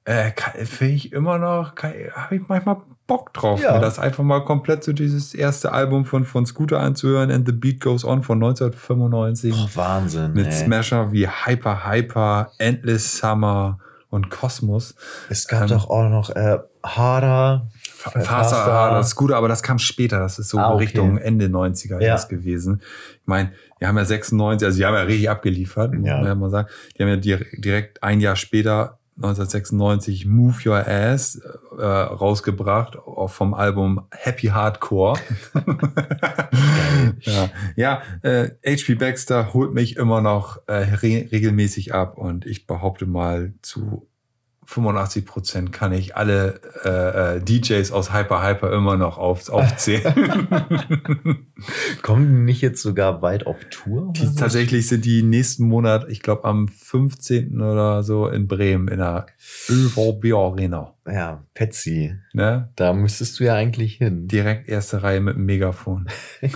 äh, 0.04 0.32
finde 0.66 0.94
ich 0.96 1.14
immer 1.14 1.38
noch, 1.38 1.76
habe 1.78 2.36
ich 2.36 2.42
manchmal 2.48 2.78
Bock 3.08 3.34
drauf, 3.34 3.62
Ja. 3.62 3.74
mir 3.74 3.80
das 3.82 4.00
einfach 4.00 4.24
mal 4.24 4.44
komplett 4.44 4.84
so 4.84 4.92
dieses 4.92 5.34
erste 5.36 5.72
Album 5.72 6.06
von, 6.06 6.26
von 6.26 6.46
Scooter 6.46 6.80
anzuhören, 6.80 7.30
And 7.32 7.46
the 7.48 7.52
Beat 7.54 7.80
Goes 7.80 8.04
On 8.04 8.24
von 8.24 8.38
1995 8.44 9.54
Oh, 9.56 9.70
Wahnsinn. 9.78 10.34
mit 10.34 10.48
ey. 10.48 10.52
Smasher 10.52 11.12
wie 11.12 11.28
Hyper 11.28 11.86
Hyper, 11.88 12.52
Endless 12.58 13.18
Summer 13.18 13.80
und 14.10 14.30
Kosmos. 14.30 14.96
Es 15.30 15.48
gab 15.48 15.64
Ähm, 15.64 15.68
doch 15.70 15.90
auch 15.90 16.10
noch 16.10 16.30
äh, 16.32 16.58
Harder. 16.84 17.68
Faster, 18.12 18.22
Faster. 18.26 18.66
Harder, 18.74 19.04
Scooter, 19.04 19.36
aber 19.38 19.48
das 19.48 19.64
kam 19.64 19.80
später. 19.80 20.20
Das 20.20 20.40
ist 20.40 20.50
so 20.50 20.58
Ah, 20.58 20.74
okay. 20.74 20.84
Richtung 20.86 21.18
Ende 21.18 21.48
90er 21.48 22.02
Ja. 22.02 22.22
gewesen. 22.28 22.82
Ich 23.22 23.28
meine, 23.28 23.52
die 23.82 23.86
haben 23.86 23.98
ja 23.98 24.06
96, 24.06 24.66
also 24.66 24.78
die 24.78 24.86
haben 24.86 24.94
ja 24.96 25.02
richtig 25.02 25.30
abgeliefert, 25.30 25.94
muss 25.94 26.08
Ja. 26.08 26.18
man 26.18 26.26
ja 26.26 26.36
mal 26.36 26.50
sagen. 26.50 26.68
Die 26.98 27.04
haben 27.04 27.10
ja 27.10 27.18
dir- 27.18 27.46
direkt 27.58 28.04
ein 28.04 28.20
Jahr 28.22 28.36
später, 28.36 29.00
1996, 29.18 30.26
Move 30.26 30.56
Your 30.66 30.86
Ass 30.88 31.40
äh, 31.80 31.82
rausgebracht 31.86 32.98
vom 33.28 33.54
Album 33.54 34.06
Happy 34.12 34.48
Hardcore. 34.48 35.18
ja, 37.22 37.50
ja 37.76 38.02
äh, 38.24 38.50
HP 38.66 38.96
Baxter 38.96 39.54
holt 39.54 39.74
mich 39.74 39.96
immer 39.98 40.22
noch 40.22 40.58
äh, 40.68 40.74
re 40.74 41.28
regelmäßig 41.32 41.94
ab 41.94 42.18
und 42.18 42.46
ich 42.46 42.68
behaupte 42.68 43.06
mal 43.06 43.54
zu 43.62 44.08
85 44.66 45.26
Prozent 45.26 45.72
kann 45.72 45.94
ich 45.94 46.16
alle 46.16 46.60
äh, 46.84 47.36
äh, 47.38 47.42
DJs 47.42 47.92
aus 47.92 48.12
Hyper 48.12 48.44
Hyper 48.44 48.74
immer 48.74 48.98
noch 48.98 49.18
auf, 49.18 49.50
aufzählen. 49.50 50.48
Kommen 52.02 52.28
die 52.28 52.42
nicht 52.44 52.62
jetzt 52.62 52.82
sogar 52.82 53.22
weit 53.22 53.46
auf 53.46 53.58
Tour? 53.70 54.12
die, 54.14 54.34
tatsächlich 54.36 54.88
sind 54.88 55.06
die 55.06 55.22
nächsten 55.22 55.68
Monat, 55.68 56.08
ich 56.10 56.22
glaube 56.22 56.46
am 56.46 56.68
15. 56.68 57.62
oder 57.62 58.02
so 58.02 58.28
in 58.28 58.48
Bremen 58.48 58.88
in 58.88 58.98
der 58.98 59.28
ÖVB 59.70 60.34
Arena. 60.34 60.96
Ja, 61.06 61.46
Petsy. 61.54 62.16
Ne? 62.34 62.70
Da 62.76 62.94
müsstest 62.94 63.40
du 63.40 63.44
ja 63.44 63.54
eigentlich 63.54 63.96
hin. 63.98 64.28
Direkt 64.28 64.68
erste 64.68 65.04
Reihe 65.04 65.22
mit 65.22 65.36
dem 65.36 65.46
Megafon. 65.46 66.08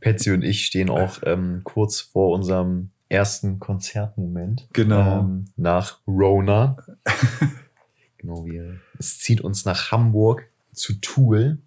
Petsy 0.00 0.30
und 0.32 0.42
ich 0.42 0.64
stehen 0.64 0.88
auch 0.88 1.18
ähm, 1.24 1.60
kurz 1.64 2.00
vor 2.00 2.30
unserem 2.34 2.88
ersten 3.10 3.58
Konzertmoment. 3.58 4.68
Genau. 4.72 5.20
Ähm, 5.20 5.46
nach 5.56 6.00
Rona. 6.06 6.76
genau, 8.18 8.46
wir, 8.46 8.78
es 8.98 9.18
zieht 9.18 9.42
uns 9.42 9.64
nach 9.66 9.90
Hamburg 9.92 10.48
zu 10.72 10.94
Tool. 11.00 11.58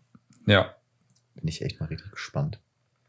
ja, 0.48 0.74
Bin 1.36 1.48
ich 1.48 1.62
echt 1.62 1.80
mal 1.80 1.88
richtig 1.88 2.12
gespannt. 2.12 2.60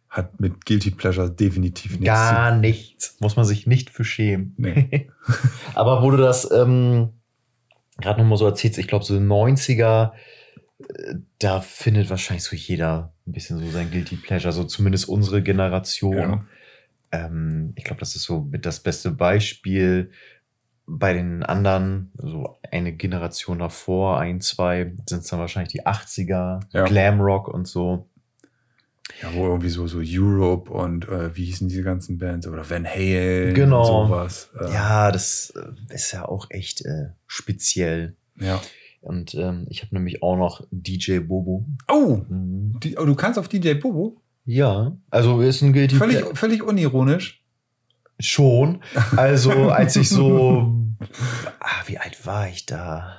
hat 0.08 0.40
mit 0.40 0.66
Guilty 0.66 0.90
Pleasure 0.90 1.30
definitiv 1.30 1.92
nichts 1.92 2.06
Gar 2.06 2.56
nichts. 2.56 3.16
Muss 3.20 3.36
man 3.36 3.44
sich 3.44 3.66
nicht 3.66 3.90
für 3.90 4.04
schämen. 4.04 4.54
Nee. 4.56 5.08
Aber 5.74 6.02
wo 6.02 6.10
du 6.10 6.16
das 6.16 6.50
ähm, 6.50 7.10
gerade 7.98 8.20
nochmal 8.20 8.38
so 8.38 8.46
erzählst, 8.46 8.78
ich 8.78 8.88
glaube, 8.88 9.04
so 9.04 9.14
90er, 9.14 10.12
äh, 10.88 11.14
da 11.38 11.60
findet 11.60 12.10
wahrscheinlich 12.10 12.44
so 12.44 12.56
jeder 12.56 13.14
ein 13.26 13.32
bisschen 13.32 13.58
so 13.58 13.70
sein 13.70 13.92
Guilty 13.92 14.16
Pleasure, 14.16 14.52
so 14.52 14.64
zumindest 14.64 15.08
unsere 15.08 15.40
Generation. 15.40 16.16
Ja. 16.16 16.46
Ähm, 17.14 17.72
ich 17.76 17.84
glaube, 17.84 18.00
das 18.00 18.16
ist 18.16 18.24
so 18.24 18.40
mit 18.42 18.66
das 18.66 18.80
beste 18.80 19.10
Beispiel. 19.10 20.10
Bei 20.86 21.14
den 21.14 21.42
anderen, 21.42 22.12
so 22.16 22.58
eine 22.70 22.92
Generation 22.92 23.58
davor, 23.58 24.18
ein, 24.20 24.40
zwei, 24.42 24.92
sind 25.08 25.22
es 25.22 25.28
dann 25.28 25.38
wahrscheinlich 25.40 25.72
die 25.72 25.86
80er, 25.86 26.60
Ja. 26.72 26.84
Glamrock 26.84 27.48
und 27.48 27.66
so. 27.66 28.08
Ja, 29.22 29.32
wo 29.34 29.46
irgendwie 29.46 29.68
so, 29.68 29.86
so 29.86 30.00
Europe 30.02 30.70
und 30.70 31.08
äh, 31.08 31.34
wie 31.36 31.44
hießen 31.44 31.68
diese 31.68 31.82
ganzen 31.84 32.18
Bands 32.18 32.46
oder 32.48 32.68
Van 32.68 32.86
Halen 32.86 33.54
Genau. 33.54 34.02
und 34.02 34.08
sowas. 34.08 34.50
Äh, 34.58 34.72
Ja, 34.72 35.10
das 35.12 35.52
äh, 35.56 35.94
ist 35.94 36.12
ja 36.12 36.26
auch 36.26 36.46
echt 36.50 36.84
äh, 36.84 37.10
speziell. 37.26 38.16
ja. 38.36 38.60
Und 39.00 39.34
ähm, 39.34 39.66
ich 39.68 39.82
habe 39.82 39.94
nämlich 39.94 40.22
auch 40.22 40.36
noch 40.38 40.66
DJ 40.70 41.18
Bobo. 41.18 41.66
Oh, 41.88 42.22
Mhm. 42.26 42.80
die, 42.82 42.96
oh, 42.96 43.04
du 43.04 43.14
kannst 43.14 43.38
auf 43.38 43.48
DJ 43.48 43.74
Bobo? 43.74 44.22
Ja, 44.44 44.96
also 45.10 45.40
ist 45.40 45.62
ein 45.62 45.72
Guilty 45.72 45.96
Völlig, 45.96 46.18
Ple- 46.22 46.34
völlig 46.36 46.62
unironisch. 46.62 47.42
schon. 48.20 48.82
Also 49.16 49.50
als 49.70 49.96
ich 49.96 50.08
so, 50.08 50.72
ah, 51.60 51.82
wie 51.86 51.98
alt 51.98 52.26
war 52.26 52.48
ich 52.48 52.66
da? 52.66 53.16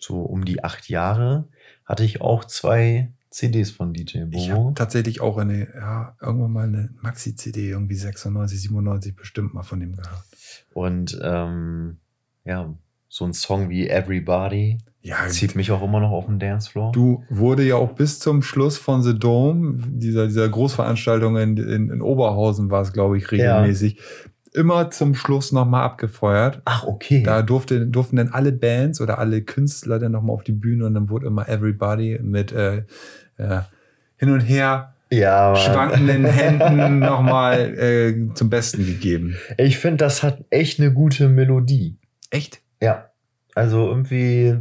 So 0.00 0.20
um 0.22 0.44
die 0.44 0.62
acht 0.64 0.88
Jahre 0.88 1.48
hatte 1.84 2.04
ich 2.04 2.20
auch 2.20 2.44
zwei 2.44 3.12
CDs 3.30 3.70
von 3.70 3.92
DJ 3.92 4.22
Ich 4.30 4.48
Bobo. 4.50 4.72
tatsächlich 4.74 5.20
auch 5.20 5.36
eine, 5.36 5.68
ja, 5.74 6.16
irgendwann 6.22 6.52
mal 6.52 6.64
eine 6.68 6.90
Maxi-CD, 7.02 7.68
irgendwie 7.70 7.96
96, 7.96 8.60
97 8.62 9.14
bestimmt 9.14 9.52
mal 9.52 9.62
von 9.62 9.78
dem 9.80 9.94
gehabt. 9.96 10.24
Und 10.72 11.18
ähm, 11.22 11.98
ja, 12.44 12.72
so 13.08 13.24
ein 13.26 13.32
Song 13.34 13.68
wie 13.68 13.88
Everybody 13.88 14.78
Ja, 15.06 15.28
zieht 15.28 15.54
mich 15.54 15.70
auch 15.70 15.84
immer 15.84 16.00
noch 16.00 16.10
auf 16.10 16.26
den 16.26 16.40
Dancefloor. 16.40 16.90
du 16.90 17.22
wurde 17.30 17.62
ja 17.62 17.76
auch 17.76 17.92
bis 17.92 18.18
zum 18.18 18.42
Schluss 18.42 18.76
von 18.76 19.04
The 19.04 19.16
Dome, 19.16 19.78
dieser, 19.86 20.26
dieser 20.26 20.48
Großveranstaltung 20.48 21.36
in, 21.36 21.56
in, 21.56 21.90
in 21.90 22.02
Oberhausen 22.02 22.72
war 22.72 22.82
es, 22.82 22.92
glaube 22.92 23.16
ich, 23.16 23.30
regelmäßig, 23.30 24.00
immer 24.52 24.90
zum 24.90 25.14
Schluss 25.14 25.52
nochmal 25.52 25.84
abgefeuert. 25.84 26.60
Ach, 26.64 26.88
okay. 26.88 27.22
Da 27.22 27.42
durfte, 27.42 27.86
durften 27.86 28.16
dann 28.16 28.30
alle 28.30 28.50
Bands 28.50 29.00
oder 29.00 29.20
alle 29.20 29.42
Künstler 29.42 30.00
dann 30.00 30.10
nochmal 30.10 30.34
auf 30.34 30.42
die 30.42 30.50
Bühne 30.50 30.86
und 30.86 30.94
dann 30.94 31.08
wurde 31.08 31.28
immer 31.28 31.48
Everybody 31.48 32.18
mit 32.20 32.50
äh, 32.50 32.78
äh, 33.36 33.60
hin 34.16 34.32
und 34.32 34.40
her 34.40 34.94
ja, 35.12 35.52
Mann. 35.52 35.56
schwankenden 35.56 36.24
Händen 36.24 36.98
nochmal 36.98 37.78
äh, 37.78 38.34
zum 38.34 38.50
Besten 38.50 38.84
gegeben. 38.84 39.36
ich 39.56 39.78
finde, 39.78 39.98
das 39.98 40.24
hat 40.24 40.42
echt 40.50 40.80
eine 40.80 40.92
gute 40.92 41.28
Melodie. 41.28 41.96
Echt? 42.30 42.60
Ja. 42.82 43.10
Also 43.56 43.88
irgendwie 43.88 44.58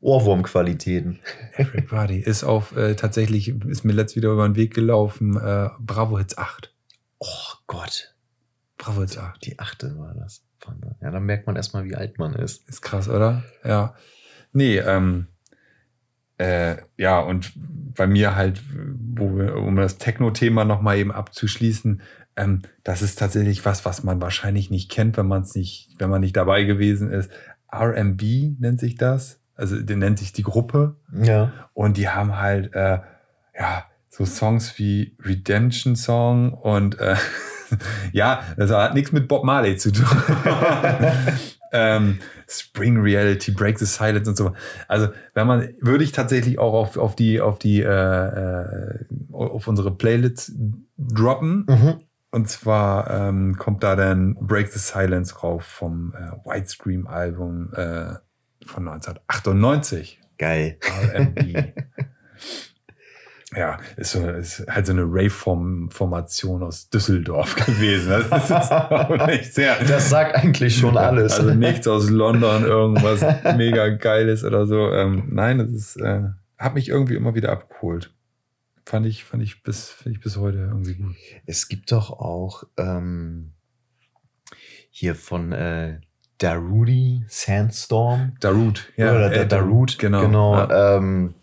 Ohrwurmqualitäten. 0.00 1.20
Everybody 1.56 2.18
ist 2.18 2.44
auf 2.44 2.76
äh, 2.76 2.94
tatsächlich, 2.94 3.48
ist 3.48 3.84
mir 3.86 3.94
letzt 3.94 4.16
wieder 4.16 4.32
über 4.32 4.46
den 4.46 4.54
Weg 4.54 4.74
gelaufen, 4.74 5.38
äh, 5.38 5.70
Bravo 5.80 6.18
Hits 6.18 6.36
8. 6.36 6.74
Oh 7.20 7.54
Gott. 7.66 8.14
Bravo 8.76 9.00
Hits 9.00 9.16
8. 9.16 9.46
Die 9.46 9.58
achte 9.58 9.98
war 9.98 10.12
das. 10.14 10.44
Ja, 11.00 11.10
dann 11.10 11.24
merkt 11.24 11.46
man 11.46 11.56
erstmal, 11.56 11.86
wie 11.86 11.94
alt 11.94 12.18
man 12.18 12.34
ist. 12.34 12.68
Ist 12.68 12.82
krass, 12.82 13.08
oder? 13.08 13.44
Ja. 13.64 13.94
Nee, 14.52 14.76
ähm, 14.78 15.28
äh, 16.36 16.76
ja, 16.98 17.18
und 17.20 17.52
bei 17.56 18.06
mir 18.06 18.36
halt, 18.36 18.62
wo 19.16 19.38
wir, 19.38 19.56
um 19.56 19.76
das 19.76 19.96
Techno-Thema 19.96 20.66
nochmal 20.66 20.98
eben 20.98 21.12
abzuschließen, 21.12 22.02
ähm, 22.36 22.62
das 22.82 23.02
ist 23.02 23.18
tatsächlich 23.18 23.64
was, 23.64 23.84
was 23.84 24.02
man 24.02 24.20
wahrscheinlich 24.20 24.70
nicht 24.70 24.90
kennt, 24.90 25.16
wenn 25.16 25.26
man 25.26 25.42
es 25.42 25.54
nicht, 25.54 25.90
wenn 25.98 26.10
man 26.10 26.20
nicht 26.20 26.36
dabei 26.36 26.64
gewesen 26.64 27.10
ist. 27.10 27.30
RMB 27.80 28.22
nennt 28.58 28.80
sich 28.80 28.96
das. 28.96 29.40
Also, 29.56 29.80
der 29.80 29.96
nennt 29.96 30.18
sich 30.18 30.32
die 30.32 30.42
Gruppe. 30.42 30.96
Ja. 31.12 31.52
Und 31.72 31.96
die 31.96 32.08
haben 32.08 32.38
halt, 32.40 32.74
äh, 32.74 32.98
ja, 33.58 33.84
so 34.08 34.24
Songs 34.24 34.78
wie 34.78 35.16
Redemption 35.20 35.96
Song 35.96 36.52
und 36.52 36.98
äh, 37.00 37.16
ja, 38.12 38.42
das 38.56 38.70
hat 38.70 38.94
nichts 38.94 39.12
mit 39.12 39.28
Bob 39.28 39.44
Marley 39.44 39.76
zu 39.76 39.92
tun. 39.92 40.06
ähm, 41.72 42.20
Spring 42.48 43.00
Reality, 43.00 43.50
Break 43.50 43.78
the 43.78 43.86
Silence 43.86 44.28
und 44.28 44.36
so. 44.36 44.52
Also, 44.86 45.08
wenn 45.34 45.46
man, 45.46 45.68
würde 45.80 46.04
ich 46.04 46.12
tatsächlich 46.12 46.58
auch 46.58 46.74
auf, 46.74 46.96
auf 46.96 47.16
die, 47.16 47.40
auf 47.40 47.58
die, 47.58 47.80
äh, 47.80 47.88
äh, 47.88 49.04
auf 49.32 49.66
unsere 49.66 49.94
Playlists 49.94 50.52
droppen. 50.96 51.66
Mhm. 51.68 51.94
Und 52.34 52.48
zwar 52.48 53.08
ähm, 53.12 53.56
kommt 53.58 53.84
da 53.84 53.94
dann 53.94 54.34
Break 54.34 54.66
the 54.72 54.80
Silence 54.80 55.38
rauf 55.38 55.62
vom 55.62 56.12
äh, 56.16 56.32
White 56.44 56.66
Scream 56.66 57.06
Album 57.06 57.72
äh, 57.74 58.14
von 58.66 58.88
1998. 58.88 60.20
Geil. 60.36 60.78
Ja, 63.56 63.78
ist, 63.96 64.10
so, 64.10 64.28
ist 64.28 64.66
halt 64.68 64.86
so 64.86 64.92
eine 64.92 65.04
Rave-Formation 65.04 66.64
aus 66.64 66.90
Düsseldorf 66.90 67.54
gewesen. 67.66 68.24
Das 68.28 68.50
ist 68.50 68.72
auch 68.72 69.26
nicht 69.28 69.54
sehr. 69.54 69.76
Das 69.86 70.10
sagt 70.10 70.34
eigentlich 70.34 70.76
schon 70.76 70.96
alles. 70.96 71.38
Also 71.38 71.54
nichts 71.54 71.86
aus 71.86 72.10
London, 72.10 72.64
irgendwas 72.64 73.24
mega 73.56 73.90
Geiles 73.90 74.42
oder 74.42 74.66
so. 74.66 74.92
Ähm, 74.92 75.28
nein, 75.30 75.58
das 75.58 75.70
ist, 75.70 75.96
äh, 75.98 76.22
hat 76.58 76.74
mich 76.74 76.88
irgendwie 76.88 77.14
immer 77.14 77.36
wieder 77.36 77.52
abgeholt. 77.52 78.12
Fand 78.86 79.06
ich, 79.06 79.24
fand 79.24 79.42
ich 79.42 79.62
bis, 79.62 79.88
finde 79.90 80.18
ich 80.18 80.22
bis 80.22 80.36
heute 80.36 80.58
irgendwie 80.58 80.94
gut. 80.94 81.16
Es 81.46 81.68
gibt 81.68 81.90
doch 81.90 82.10
auch 82.10 82.64
ähm, 82.76 83.52
hier 84.90 85.14
von 85.14 85.52
äh, 85.52 86.00
Darude 86.38 87.22
Sandstorm. 87.28 88.36
Darut, 88.40 88.92
Oder 88.96 89.32
äh, 89.32 89.38
da, 89.48 89.58
Darude, 89.58 89.94
genau. 89.96 90.20
genau. 90.26 90.54
Ja. 90.54 90.96
Ähm, 90.98 91.34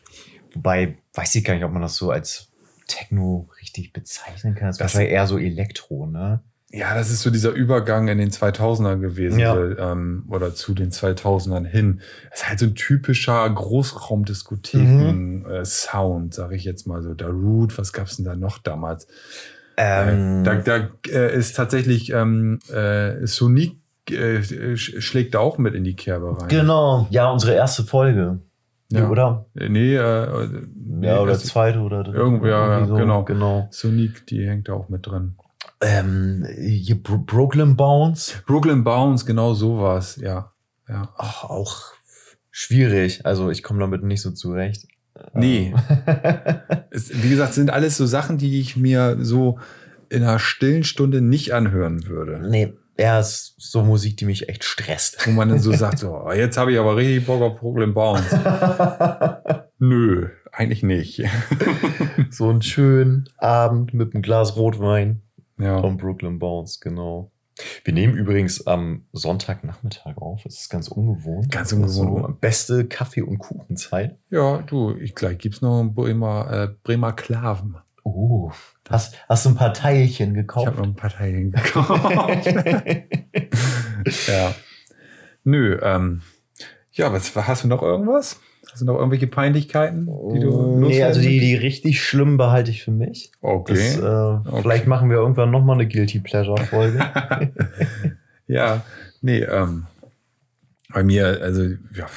wobei, 0.53 0.97
weiß 1.13 1.33
ich 1.35 1.43
gar 1.43 1.55
nicht, 1.55 1.63
ob 1.63 1.71
man 1.71 1.81
das 1.81 1.95
so 1.95 2.11
als 2.11 2.51
Techno 2.87 3.49
richtig 3.61 3.91
bezeichnen 3.93 4.53
kann. 4.53 4.67
Das, 4.67 4.77
Das- 4.77 4.93
ist 4.93 4.99
eher 4.99 5.25
so 5.25 5.37
Elektro, 5.39 6.05
ne? 6.05 6.43
Ja, 6.73 6.95
das 6.95 7.11
ist 7.11 7.21
so 7.21 7.29
dieser 7.29 7.51
Übergang 7.51 8.07
in 8.07 8.17
den 8.17 8.31
2000er 8.31 8.97
gewesen 8.97 9.39
Ja. 9.39 9.53
so, 9.55 9.61
ähm, 9.77 10.23
oder 10.29 10.55
zu 10.55 10.73
den 10.73 10.91
2000ern 10.91 11.65
hin. 11.65 11.99
Das 12.29 12.41
ist 12.41 12.49
halt 12.49 12.59
so 12.59 12.65
ein 12.67 12.75
typischer 12.75 13.49
Großraumdiskotheken-Sound, 13.49 16.33
sage 16.33 16.55
ich 16.55 16.63
jetzt 16.63 16.87
mal 16.87 17.01
so. 17.01 17.13
Darude, 17.13 17.77
was 17.77 17.93
gab's 17.93 18.15
denn 18.17 18.25
da 18.25 18.35
noch 18.35 18.57
damals? 18.57 19.07
Ähm, 19.77 20.41
Äh, 20.41 20.43
da 20.43 20.55
da 20.55 20.89
äh, 21.09 21.35
ist 21.37 21.55
tatsächlich 21.55 22.11
ähm, 22.11 22.59
äh, 22.73 23.25
Sonic 23.25 23.77
äh, 24.09 24.39
sch- 24.39 24.99
schlägt 25.01 25.33
da 25.35 25.39
auch 25.39 25.57
mit 25.57 25.73
in 25.75 25.83
die 25.83 25.95
Kerbe 25.95 26.37
rein. 26.39 26.47
genau, 26.49 27.07
ja, 27.09 27.29
unsere 27.31 27.53
erste 27.53 27.83
Folge. 27.83 28.39
Ja. 28.91 29.09
Oder? 29.09 29.45
Äh, 29.55 29.69
Nee, 29.69 29.95
äh, 29.95 30.47
nee, 30.75 31.07
Ja, 31.07 31.21
oder 31.21 31.33
das- 31.33 31.45
zweite 31.45 31.79
oder 31.79 32.03
dritte. 32.03 32.17
Irgendwo, 32.17 32.47
ja, 32.47 32.79
Irgendwie 32.79 32.97
genau. 32.99 33.23
genau. 33.23 33.67
Sonic, 33.71 34.25
die 34.27 34.45
hängt 34.47 34.67
da 34.67 34.73
auch 34.73 34.89
mit 34.89 35.07
drin. 35.07 35.35
Ähm, 35.81 36.45
hier 36.59 37.01
Bro 37.01 37.19
Brooklyn 37.19 37.75
Bounce. 37.75 38.43
Brooklyn 38.45 38.83
Bounce, 38.83 39.25
genau 39.25 39.53
sowas, 39.53 40.17
ja. 40.17 40.51
Ja. 40.87 41.09
Ach, 41.17 41.45
auch 41.45 41.93
schwierig. 42.51 43.25
Also 43.25 43.49
ich 43.49 43.63
komme 43.63 43.79
damit 43.79 44.03
nicht 44.03 44.21
so 44.21 44.31
zurecht. 44.31 44.87
Nee. 45.33 45.73
Ähm, 46.07 46.59
Es, 46.93 47.23
wie 47.23 47.29
gesagt, 47.29 47.53
sind 47.53 47.69
alles 47.69 47.95
so 47.95 48.05
Sachen, 48.05 48.37
die 48.37 48.59
ich 48.59 48.75
mir 48.75 49.17
so 49.21 49.59
in 50.09 50.23
einer 50.23 50.39
stillen 50.39 50.83
Stunde 50.83 51.21
nicht 51.21 51.53
anhören 51.53 52.05
würde. 52.05 52.45
nee, 52.49 52.73
er 52.97 53.19
ist 53.19 53.55
so 53.57 53.81
Musik, 53.81 54.17
die 54.17 54.25
mich 54.25 54.49
echt 54.49 54.63
stresst. 54.63 55.25
Wo 55.25 55.31
man 55.31 55.49
dann 55.49 55.59
so 55.59 55.71
sagt, 55.71 55.99
so, 55.99 56.21
oh, 56.25 56.31
jetzt 56.31 56.57
habe 56.57 56.71
ich 56.73 56.79
aber 56.79 56.97
richtig 56.97 57.25
Bock 57.25 57.41
auf 57.41 57.59
Brooklyn 57.59 57.93
Bounce. 57.93 58.39
Nö, 59.79 60.27
eigentlich 60.51 60.83
nicht. 60.83 61.23
so 62.29 62.49
einen 62.49 62.61
schönen 62.61 63.29
Abend 63.37 63.93
mit 63.93 64.13
einem 64.13 64.21
Glas 64.21 64.55
Rotwein 64.55 65.21
Ja. 65.61 65.77
und 65.77 65.97
Brooklyn 65.97 66.39
Bounce, 66.39 66.79
genau. 66.81 67.31
Wir 67.83 67.93
nehmen 67.93 68.15
übrigens 68.15 68.65
am 68.65 69.05
Sonntagnachmittag 69.11 70.17
auf. 70.17 70.41
Das 70.43 70.55
ist 70.61 70.69
ganz 70.69 70.87
ungewohnt. 70.87 71.51
Ganz 71.51 71.73
ungewohnt. 71.73 72.25
So 72.27 72.37
beste 72.39 72.87
Kaffee- 72.87 73.21
und 73.21 73.39
Kuchenzeit. 73.39 74.17
Ja, 74.29 74.59
du, 74.59 74.95
ich, 74.95 75.13
gleich 75.15 75.37
gibt's 75.37 75.61
noch 75.61 75.79
einen 75.79 75.93
Bremer, 75.93 76.51
äh, 76.51 76.67
Bremer 76.83 77.11
Klaven. 77.13 77.77
Oh, 78.03 78.51
hast, 78.89 79.15
hast 79.29 79.45
du 79.45 79.49
ein 79.49 79.55
paar 79.55 79.73
Teilchen 79.73 80.31
Ich 80.31 80.35
gekauft? 80.37 80.67
habe 80.67 80.77
noch 80.77 80.85
ein 80.85 80.95
paar 80.95 81.11
Teile 81.11 81.43
gekauft. 81.49 82.45
ja. 84.27 84.55
Nö, 85.43 85.79
ähm, 85.83 86.21
ja, 86.93 87.11
was, 87.13 87.35
hast 87.35 87.63
du 87.63 87.67
noch 87.67 87.81
irgendwas? 87.83 88.39
Hast 88.71 88.81
du 88.81 88.85
noch 88.85 88.95
irgendwelche 88.95 89.27
Peinlichkeiten, 89.27 90.05
die 90.33 90.39
du 90.39 90.51
Oh, 90.51 90.79
nee, 90.79 91.03
also 91.03 91.19
die, 91.19 91.39
die 91.39 91.55
richtig 91.55 92.01
schlimm 92.01 92.37
behalte 92.37 92.71
ich 92.71 92.83
für 92.83 92.91
mich. 92.91 93.31
Okay. 93.41 93.73
Das, 93.73 93.97
äh, 93.97 94.61
Vielleicht 94.61 94.87
machen 94.87 95.09
wir 95.09 95.17
irgendwann 95.17 95.51
nochmal 95.51 95.75
eine 95.75 95.87
Guilty 95.87 96.19
Pleasure-Folge. 96.19 96.99
Ja, 98.51 98.83
nee, 99.21 99.43
ähm, 99.43 99.85
bei 100.93 101.03
mir, 101.03 101.39
also, 101.41 101.63
ja, 101.93 102.07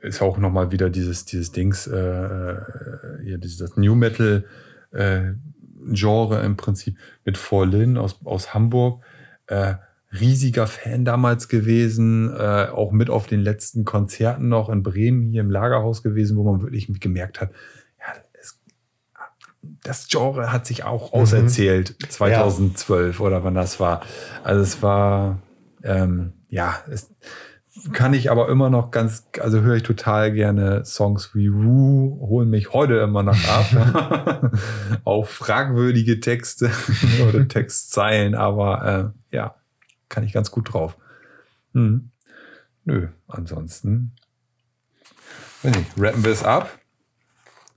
ist 0.00 0.20
auch 0.20 0.36
nochmal 0.36 0.72
wieder 0.72 0.90
dieses, 0.90 1.24
dieses 1.24 1.52
Dings, 1.52 1.86
äh, 1.86 1.96
äh, 1.96 3.22
hier, 3.22 3.38
dieses 3.38 3.76
New 3.76 3.94
Metal 3.94 4.44
äh, 4.90 5.34
Genre 5.92 6.42
im 6.42 6.56
Prinzip 6.56 6.98
mit 7.24 7.38
Forlin 7.38 7.96
aus, 7.96 8.18
aus 8.24 8.54
Hamburg. 8.54 9.04
Äh, 9.46 9.74
riesiger 10.12 10.66
Fan 10.66 11.04
damals 11.04 11.48
gewesen, 11.48 12.34
äh, 12.34 12.68
auch 12.72 12.92
mit 12.92 13.10
auf 13.10 13.26
den 13.26 13.40
letzten 13.40 13.84
Konzerten 13.84 14.48
noch 14.48 14.68
in 14.70 14.82
Bremen 14.82 15.22
hier 15.30 15.42
im 15.42 15.50
Lagerhaus 15.50 16.02
gewesen, 16.02 16.36
wo 16.36 16.44
man 16.50 16.62
wirklich 16.62 16.88
gemerkt 17.00 17.40
hat, 17.40 17.50
ja, 17.98 18.14
es, 18.40 18.58
das 19.82 20.08
Genre 20.08 20.50
hat 20.52 20.66
sich 20.66 20.84
auch 20.84 21.12
Mhm. 21.12 21.20
auserzählt, 21.20 21.96
2012 22.08 23.20
oder 23.20 23.44
wann 23.44 23.54
das 23.54 23.80
war. 23.80 24.00
Also 24.44 24.62
es 24.62 24.82
war, 24.82 25.42
ähm, 25.82 26.32
ja, 26.48 26.78
es 26.90 27.12
kann 27.92 28.12
ich 28.14 28.30
aber 28.30 28.48
immer 28.48 28.70
noch 28.70 28.90
ganz, 28.90 29.28
also 29.38 29.60
höre 29.60 29.76
ich 29.76 29.82
total 29.84 30.32
gerne 30.32 30.84
Songs 30.84 31.34
wie 31.34 31.52
Woo, 31.52 32.18
holen 32.26 32.50
mich 32.50 32.72
heute 32.72 32.94
immer 32.94 33.22
noch 33.22 33.38
ab. 33.46 34.52
auch 35.04 35.26
fragwürdige 35.26 36.18
Texte 36.18 36.70
oder 37.28 37.46
Textzeilen, 37.46 38.34
aber 38.34 39.12
äh, 39.30 39.36
ja, 39.36 39.54
kann 40.08 40.24
ich 40.24 40.32
ganz 40.32 40.50
gut 40.50 40.72
drauf. 40.72 40.96
Hm. 41.74 42.10
Nö, 42.84 43.08
ansonsten. 43.26 44.12
Weiß 45.62 45.76
nicht, 45.76 45.90
rappen 45.98 46.24
wir 46.24 46.32
es 46.32 46.42
ab? 46.44 46.78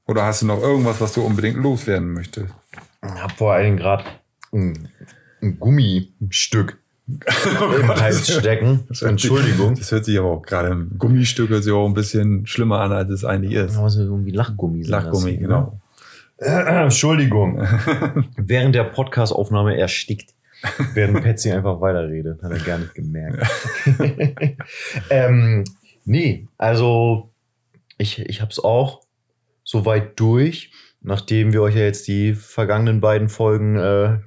Oder 0.05 0.25
hast 0.25 0.41
du 0.41 0.45
noch 0.45 0.61
irgendwas, 0.61 0.99
was 1.01 1.13
du 1.13 1.21
unbedingt 1.21 1.57
loswerden 1.57 2.13
möchtest? 2.13 2.53
Ich 3.03 3.09
habe 3.21 3.33
vor 3.35 3.53
allen 3.53 3.65
Dingen 3.65 3.77
gerade 3.77 4.03
ein, 4.53 4.89
ein 5.41 5.59
Gummistück 5.59 6.77
im 7.07 7.87
Hals 7.89 8.31
stecken. 8.31 8.83
Das 8.87 9.01
hört 9.01 9.19
sich- 9.19 9.29
Entschuldigung. 9.31 9.75
Das 9.75 9.91
hört 9.91 10.05
sich 10.05 10.17
aber 10.17 10.29
auch 10.29 10.41
gerade 10.41 10.69
im 10.69 10.97
Gummistück 10.97 11.49
hört 11.49 11.63
sich 11.63 11.73
auch 11.73 11.87
ein 11.87 11.93
bisschen 11.93 12.45
schlimmer 12.45 12.79
an, 12.81 12.91
als 12.91 13.09
es 13.09 13.25
eigentlich 13.25 13.53
ist. 13.53 13.77
Was 13.77 13.95
irgendwie 13.97 14.31
Lachgummi 14.31 14.83
Lachgummi, 14.83 15.33
ne? 15.33 15.37
genau. 15.39 15.81
Entschuldigung. 16.37 17.59
Während 18.37 18.75
der 18.75 18.85
Podcastaufnahme 18.85 19.77
erstickt. 19.77 20.33
Während 20.93 21.23
Patsy 21.23 21.51
einfach 21.51 21.81
weiterredet. 21.81 22.41
Hat 22.43 22.51
er 22.51 22.59
gar 22.59 22.77
nicht 22.77 22.93
gemerkt. 22.93 23.45
ähm, 25.09 25.63
nee, 26.05 26.47
also 26.57 27.31
ich, 27.97 28.19
ich 28.19 28.41
habe 28.41 28.51
es 28.51 28.59
auch 28.59 29.01
soweit 29.63 30.19
durch. 30.19 30.71
Nachdem 31.01 31.51
wir 31.51 31.63
euch 31.63 31.75
ja 31.75 31.81
jetzt 31.81 32.07
die 32.07 32.35
vergangenen 32.35 33.01
beiden 33.01 33.27
Folgen 33.27 33.75
äh, 33.75 34.19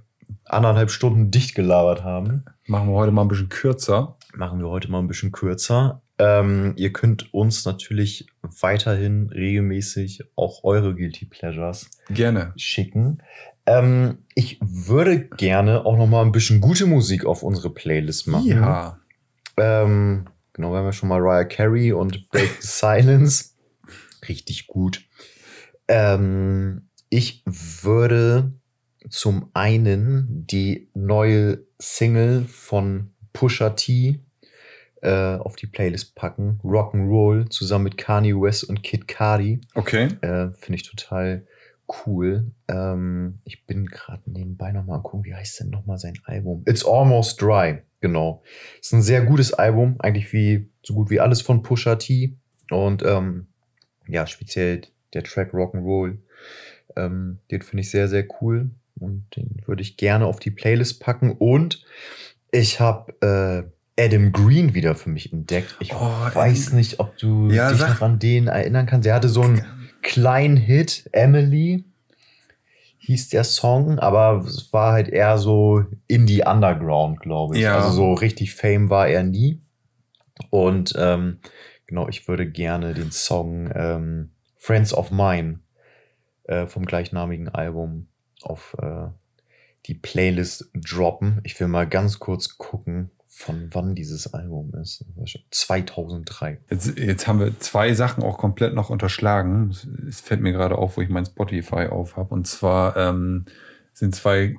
anderthalb 0.46 0.90
Stunden 0.90 1.30
dicht 1.30 1.54
gelabert 1.54 2.02
haben, 2.02 2.44
Machen 2.66 2.88
wir 2.88 2.94
heute 2.94 3.12
mal 3.12 3.22
ein 3.22 3.28
bisschen 3.28 3.50
kürzer. 3.50 4.16
machen 4.34 4.58
wir 4.58 4.68
heute 4.70 4.90
mal 4.90 4.98
ein 4.98 5.06
bisschen 5.06 5.32
kürzer. 5.32 6.00
Ähm, 6.18 6.72
ihr 6.76 6.92
könnt 6.92 7.34
uns 7.34 7.64
natürlich 7.66 8.26
weiterhin 8.42 9.28
regelmäßig 9.30 10.22
auch 10.34 10.64
eure 10.64 10.94
Guilty 10.94 11.26
Pleasures 11.26 11.90
Gerne. 12.08 12.52
schicken. 12.56 13.18
Ähm, 13.66 14.18
ich 14.34 14.58
würde 14.60 15.20
gerne 15.20 15.86
auch 15.86 15.96
noch 15.96 16.06
mal 16.06 16.22
ein 16.22 16.32
bisschen 16.32 16.60
gute 16.60 16.86
Musik 16.86 17.24
auf 17.24 17.42
unsere 17.42 17.70
Playlist 17.70 18.26
machen. 18.26 18.48
Ja. 18.48 19.00
Ähm, 19.56 20.26
genau, 20.52 20.72
wir 20.72 20.78
haben 20.78 20.86
ja 20.86 20.92
schon 20.92 21.08
mal 21.08 21.20
Mariah 21.20 21.44
Carey 21.44 21.92
und 21.92 22.28
Break 22.30 22.50
the 22.60 22.66
Silence. 22.66 23.54
Richtig 24.28 24.66
gut. 24.66 25.02
Ähm, 25.88 26.88
ich 27.08 27.42
würde 27.46 28.52
zum 29.08 29.50
einen 29.54 30.46
die 30.46 30.90
neue 30.94 31.64
Single 31.78 32.44
von 32.46 33.12
Pusha 33.32 33.70
T 33.70 34.20
äh, 35.02 35.36
auf 35.36 35.56
die 35.56 35.66
Playlist 35.66 36.14
packen. 36.14 36.58
Rock'n'Roll 36.64 37.50
zusammen 37.50 37.84
mit 37.84 37.98
Kanye 37.98 38.34
West 38.34 38.64
und 38.64 38.82
Kid 38.82 39.06
Cudi. 39.06 39.60
Okay. 39.74 40.08
Äh, 40.22 40.50
Finde 40.54 40.76
ich 40.76 40.82
total 40.82 41.46
cool. 42.06 42.50
Ähm, 42.68 43.38
ich 43.44 43.66
bin 43.66 43.86
gerade 43.86 44.22
nebenbei 44.26 44.72
nochmal 44.72 45.00
gucken, 45.02 45.24
wie 45.24 45.34
heißt 45.34 45.60
denn 45.60 45.70
nochmal 45.70 45.98
sein 45.98 46.14
Album? 46.24 46.62
It's 46.66 46.84
Almost 46.84 47.40
Dry, 47.40 47.78
genau. 48.00 48.42
Ist 48.80 48.92
ein 48.92 49.02
sehr 49.02 49.22
gutes 49.22 49.52
Album, 49.52 49.96
eigentlich 49.98 50.32
wie 50.32 50.68
so 50.82 50.94
gut 50.94 51.10
wie 51.10 51.20
alles 51.20 51.42
von 51.42 51.62
Pusha 51.62 51.96
T. 51.96 52.34
Und 52.70 53.02
ähm, 53.04 53.46
ja, 54.08 54.26
speziell 54.26 54.82
der 55.12 55.22
Track 55.24 55.52
Rock'n'Roll. 55.52 56.18
Ähm, 56.96 57.38
den 57.50 57.62
finde 57.62 57.82
ich 57.82 57.90
sehr, 57.90 58.08
sehr 58.08 58.26
cool. 58.40 58.70
Und 58.98 59.24
den 59.36 59.60
würde 59.66 59.82
ich 59.82 59.96
gerne 59.96 60.26
auf 60.26 60.38
die 60.38 60.50
Playlist 60.50 61.00
packen. 61.00 61.32
Und 61.32 61.84
ich 62.52 62.80
habe 62.80 63.12
äh, 63.20 64.02
Adam 64.02 64.32
Green 64.32 64.74
wieder 64.74 64.94
für 64.94 65.10
mich 65.10 65.32
entdeckt. 65.32 65.76
Ich 65.80 65.92
Oh, 65.92 65.98
weiß 65.98 66.72
nicht, 66.72 67.00
ob 67.00 67.16
du 67.18 67.50
Ja, 67.50 67.70
dich 67.70 67.80
noch 67.80 68.00
an 68.02 68.18
den 68.18 68.46
erinnern 68.48 68.86
kannst. 68.86 69.06
Der 69.06 69.14
hatte 69.14 69.28
so 69.28 69.42
einen 69.42 69.62
kleinen 70.04 70.56
Hit, 70.56 71.08
Emily 71.10 71.84
hieß 72.98 73.30
der 73.30 73.44
Song, 73.44 73.98
aber 73.98 74.44
es 74.46 74.72
war 74.72 74.92
halt 74.92 75.08
eher 75.08 75.36
so 75.38 75.84
Indie 76.06 76.44
Underground, 76.44 77.20
glaube 77.20 77.56
ich. 77.56 77.62
Ja. 77.62 77.76
Also 77.76 77.90
so 77.90 78.14
richtig 78.14 78.54
Fame 78.54 78.88
war 78.88 79.08
er 79.08 79.24
nie. 79.24 79.60
Und 80.50 80.94
ähm, 80.96 81.40
genau, 81.86 82.08
ich 82.08 82.28
würde 82.28 82.48
gerne 82.48 82.94
den 82.94 83.10
Song 83.10 83.70
ähm, 83.74 84.30
Friends 84.56 84.94
of 84.94 85.10
Mine 85.10 85.60
äh, 86.44 86.66
vom 86.66 86.86
gleichnamigen 86.86 87.48
Album 87.48 88.08
auf 88.42 88.76
äh, 88.80 89.08
die 89.86 89.94
Playlist 89.94 90.70
droppen. 90.74 91.40
Ich 91.44 91.58
will 91.60 91.68
mal 91.68 91.86
ganz 91.86 92.18
kurz 92.18 92.56
gucken, 92.56 93.10
von 93.36 93.68
wann 93.72 93.94
dieses 93.94 94.32
Album 94.32 94.72
ist. 94.80 95.04
2003. 95.50 96.60
Jetzt, 96.70 96.96
jetzt 96.98 97.26
haben 97.26 97.40
wir 97.40 97.58
zwei 97.58 97.92
Sachen 97.94 98.22
auch 98.22 98.38
komplett 98.38 98.74
noch 98.74 98.90
unterschlagen. 98.90 99.70
Es- 100.08 100.20
fällt 100.20 100.40
mir 100.40 100.52
gerade 100.52 100.78
auf, 100.78 100.96
wo 100.96 101.00
ich 101.00 101.08
mein 101.08 101.26
Spotify 101.26 101.86
auf 101.90 102.16
habe. 102.16 102.32
Und 102.32 102.46
zwar 102.46 102.96
ähm, 102.96 103.46
sind 103.92 104.14
zwei 104.14 104.54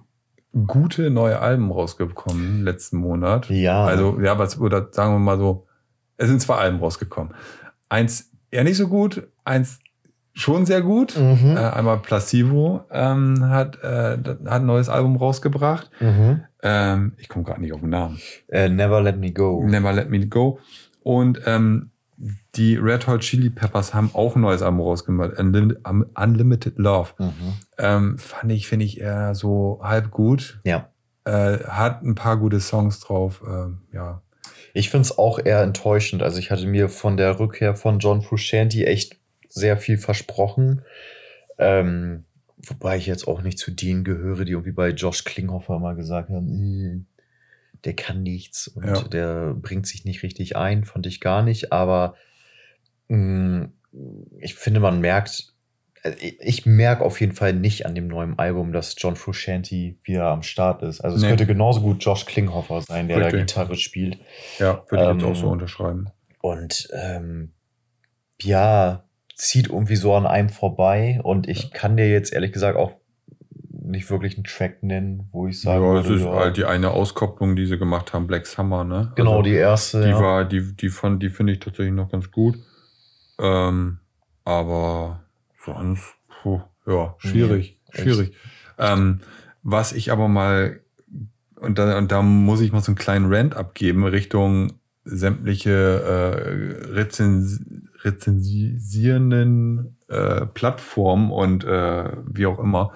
gute 0.68 1.10
neue 1.10 1.40
Alben 1.40 1.72
rausgekommen 1.72 2.64
letzten 2.64 2.98
Monat. 2.98 3.50
Ja. 3.50 3.86
Also, 3.86 4.20
ja, 4.22 4.38
was, 4.38 4.60
oder 4.60 4.90
sagen 4.92 5.14
wir 5.14 5.20
mal 5.20 5.38
so, 5.38 5.68
es 6.18 6.28
sind 6.28 6.42
zwei 6.42 6.56
Alben 6.56 6.80
rausgekommen. 6.80 7.34
Eins 7.90 8.32
eher 8.52 8.64
nicht 8.64 8.78
so 8.78 8.88
gut, 8.88 9.28
eins 9.46 9.80
schon 10.38 10.66
sehr 10.66 10.82
gut. 10.82 11.18
Mhm. 11.18 11.56
Äh, 11.58 11.60
einmal 11.60 12.00
Placebo 12.00 12.82
ähm, 12.92 13.48
hat, 13.50 13.82
äh, 13.84 14.18
hat 14.20 14.46
ein 14.46 14.66
neues 14.66 14.90
Album 14.90 15.16
rausgebracht. 15.16 15.90
Mhm. 16.00 16.42
Ähm, 16.62 17.14
ich 17.18 17.30
komme 17.30 17.46
gerade 17.46 17.62
nicht 17.62 17.74
auf 17.74 17.80
den 17.80 17.90
Namen. 17.90 18.20
Äh, 18.50 18.70
Never 18.70 19.02
Let 19.02 19.18
Me 19.18 19.32
Go. 19.32 19.64
Never 19.66 19.94
Let 19.94 20.10
Me 20.10 20.28
Go. 20.28 20.60
Und 21.02 21.40
ähm, 21.46 21.90
die 22.56 22.76
Red 22.78 23.08
Hot 23.08 23.22
Chili 23.22 23.50
Peppers 23.50 23.94
haben 23.94 24.10
auch 24.14 24.36
ein 24.36 24.42
neues 24.42 24.62
Album 24.62 24.82
rausgemacht, 24.82 25.32
Unlim- 25.40 25.76
Un- 25.88 26.06
Unlimited 26.16 26.78
Love. 26.78 27.10
Mhm. 27.20 27.54
Ähm, 27.78 28.18
fand 28.18 28.52
ich, 28.52 28.68
finde 28.68 28.86
ich 28.86 29.00
eher 29.02 29.36
so 29.36 29.80
halb 29.84 30.12
gut. 30.12 30.60
Ja. 30.64 30.90
Äh, 31.26 31.60
hat 31.66 32.04
ein 32.04 32.16
paar 32.16 32.38
gute 32.38 32.60
Songs 32.60 33.00
drauf. 33.00 33.42
Ähm, 33.48 33.80
ja. 33.92 34.22
Ich 34.74 34.90
finde 34.90 35.04
es 35.04 35.18
auch 35.18 35.40
eher 35.40 35.62
enttäuschend. 35.62 36.22
Also 36.24 36.40
ich 36.40 36.52
hatte 36.52 36.68
mir 36.68 36.90
von 36.90 37.16
der 37.18 37.40
Rückkehr 37.40 37.76
von 37.76 38.00
John 38.00 38.22
Frusciante 38.22 38.86
echt 38.86 39.18
sehr 39.56 39.78
viel 39.78 39.98
versprochen. 39.98 40.82
Ähm, 41.58 42.26
wobei 42.58 42.98
ich 42.98 43.06
jetzt 43.06 43.28
auch 43.28 43.42
nicht 43.42 43.58
zu 43.58 43.72
denen 43.72 44.04
gehöre, 44.04 44.46
die 44.46 44.52
irgendwie 44.52 44.72
bei 44.74 44.90
Josh 44.90 45.24
Klinghoffer 45.24 45.80
mal 45.80 45.96
gesagt 45.96 46.30
haben, 46.30 46.48
"Hm, 46.48 47.06
der 47.86 47.96
kann 47.96 48.24
nichts 48.24 48.68
und 48.68 48.86
Ja. 48.86 49.02
der 49.08 49.54
bringt 49.54 49.88
sich 49.88 50.06
nicht 50.06 50.24
richtig 50.24 50.56
ein, 50.58 50.84
fand 50.84 51.06
ich 51.08 51.22
gar 51.22 51.42
nicht. 51.44 51.72
Aber 51.72 52.16
mh, 53.08 53.70
ich 54.40 54.56
finde, 54.56 54.80
man 54.82 55.00
merkt, 55.00 55.54
äh, 56.04 56.12
ich 56.40 56.66
merke 56.66 57.06
auf 57.06 57.22
jeden 57.22 57.34
Fall 57.34 57.54
nicht 57.54 57.86
an 57.86 57.96
dem 57.96 58.08
neuen 58.08 58.38
Album, 58.40 58.74
dass 58.74 58.96
John 58.98 59.16
Frusciante 59.16 59.96
wieder 60.04 60.26
am 60.26 60.44
Start 60.44 60.82
ist. 60.82 61.00
Also 61.02 61.16
es 61.16 61.24
Nee. 61.24 61.30
könnte 61.30 61.46
genauso 61.46 61.82
gut 61.82 62.04
Josh 62.04 62.26
Klinghoffer 62.26 62.82
sein, 62.82 63.08
der 63.08 63.20
da 63.20 63.26
Richtig. 63.28 63.48
Gitarre 63.48 63.76
spielt. 63.78 64.18
Ja, 64.60 64.84
würde 64.90 65.04
ich 65.06 65.12
jetzt 65.12 65.24
Ähm, 65.24 65.30
auch 65.32 65.36
so 65.36 65.48
unterschreiben. 65.50 66.10
Und 66.42 66.90
ähm, 66.94 67.54
ja, 68.42 69.05
zieht 69.36 69.68
irgendwie 69.70 69.98
so 69.98 70.16
an 70.16 70.26
einem 70.26 70.50
vorbei. 70.50 71.20
Und 71.22 71.48
ich 71.48 71.72
kann 71.72 71.98
dir 71.98 72.10
jetzt 72.10 72.34
ehrlich 72.34 72.52
gesagt 72.52 72.78
auch 72.78 72.94
nicht 73.70 74.10
wirklich 74.10 74.36
einen 74.36 74.46
Track 74.46 74.82
nennen, 74.82 75.30
wo 75.32 75.48
ich 75.48 75.62
sagen 75.62 75.84
Ja, 75.84 75.92
würde, 75.92 76.16
ist 76.16 76.24
ja, 76.24 76.34
halt 76.34 76.58
die 76.58 76.66
eine 76.66 76.92
Auskopplung, 76.92 77.56
die 77.56 77.68
sie 77.68 77.78
gemacht 77.78 78.14
haben, 78.14 78.26
Black 78.26 78.48
Summer, 78.48 78.84
ne? 78.84 79.12
genau 79.16 79.38
Also, 79.38 79.44
die 79.44 79.54
erste. 79.54 80.04
Die 80.04 80.10
ja. 80.10 80.20
war, 80.20 80.46
die, 80.46 80.76
die 80.76 80.90
fand, 80.90 81.22
die 81.22 81.30
finde 81.30 81.54
ich 81.54 81.60
tatsächlich 81.60 81.94
noch 81.94 82.10
ganz 82.10 82.32
gut. 82.32 82.58
Ähm, 83.40 84.00
aber 84.44 85.24
sonst, 85.64 86.16
puh, 86.42 86.62
ja, 86.88 87.16
schwierig, 87.20 87.80
Nee, 87.94 88.02
schwierig. 88.02 88.36
Ähm, 88.78 89.22
was 89.64 89.94
ich 89.94 90.12
aber 90.12 90.28
mal, 90.28 90.80
und 91.56 91.78
da, 91.78 91.98
und 91.98 92.12
da 92.12 92.22
muss 92.22 92.62
ich 92.62 92.72
mal 92.72 92.82
so 92.82 92.92
einen 92.92 92.98
kleinen 92.98 93.34
Rant 93.34 93.56
abgeben 93.56 94.06
Richtung 94.06 94.74
sämtliche 95.04 95.72
äh, 95.72 96.92
Rezens 96.94 97.62
rezensierenden 98.06 99.98
äh, 100.08 100.46
Plattformen 100.46 101.32
und 101.32 101.64
äh, 101.64 102.12
wie 102.32 102.46
auch 102.46 102.60
immer. 102.60 102.92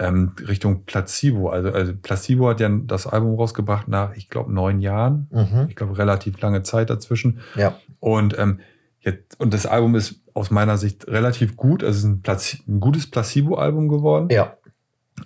Ähm, 0.00 0.32
Richtung 0.46 0.84
Placebo. 0.84 1.48
Also, 1.50 1.72
also 1.72 1.92
Placebo 2.00 2.48
hat 2.48 2.60
ja 2.60 2.68
das 2.68 3.08
Album 3.08 3.34
rausgebracht 3.34 3.88
nach, 3.88 4.14
ich 4.14 4.28
glaube, 4.30 4.52
neun 4.52 4.78
Jahren 4.80 5.26
Mhm. 5.32 5.66
ich 5.68 5.74
glaube, 5.74 5.98
relativ 5.98 6.40
lange 6.40 6.62
Zeit 6.62 6.88
dazwischen. 6.90 7.40
Ja. 7.56 7.76
Und, 7.98 8.38
ähm, 8.38 8.60
jetzt, 9.00 9.40
und 9.40 9.52
das 9.52 9.66
Album 9.66 9.96
ist 9.96 10.20
aus 10.34 10.52
meiner 10.52 10.78
Sicht 10.78 11.08
relativ 11.08 11.56
gut. 11.56 11.82
Also 11.82 11.96
es 11.98 12.04
ist 12.04 12.10
ein, 12.10 12.22
Placi 12.22 12.62
ein 12.68 12.78
gutes 12.78 13.10
Placebo-Album 13.10 13.88
geworden. 13.88 14.28
Ja. 14.30 14.56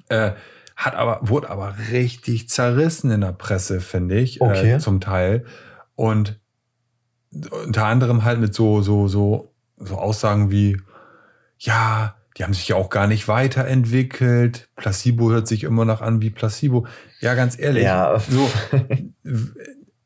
Äh, 0.08 0.32
hat 0.74 0.94
aber, 0.94 1.20
wurde 1.22 1.50
aber 1.50 1.74
richtig 1.90 2.48
zerrissen 2.48 3.10
in 3.10 3.20
der 3.20 3.32
Presse, 3.32 3.78
finde 3.80 4.18
ich, 4.18 4.40
Okay. 4.40 4.72
äh, 4.74 4.78
zum 4.78 5.00
Teil. 5.02 5.44
Und 5.96 6.40
unter 7.64 7.86
anderem 7.86 8.24
halt 8.24 8.40
mit 8.40 8.54
so, 8.54 8.82
so, 8.82 9.08
so, 9.08 9.52
so 9.78 9.96
Aussagen 9.96 10.50
wie, 10.50 10.80
ja, 11.58 12.14
die 12.36 12.44
haben 12.44 12.54
sich 12.54 12.68
ja 12.68 12.76
auch 12.76 12.90
gar 12.90 13.06
nicht 13.06 13.28
weiterentwickelt. 13.28 14.68
Placebo 14.76 15.30
hört 15.30 15.46
sich 15.46 15.64
immer 15.64 15.84
noch 15.84 16.00
an 16.00 16.22
wie 16.22 16.30
Placebo. 16.30 16.86
Ja, 17.20 17.34
ganz 17.34 17.58
ehrlich. 17.58 17.84
Ja. 17.84 18.18
So, 18.18 18.50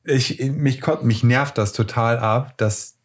ich, 0.04 0.40
mich, 0.52 0.82
mich 1.02 1.24
nervt 1.24 1.58
das 1.58 1.72
total 1.72 2.18
ab, 2.18 2.56
dass 2.58 2.96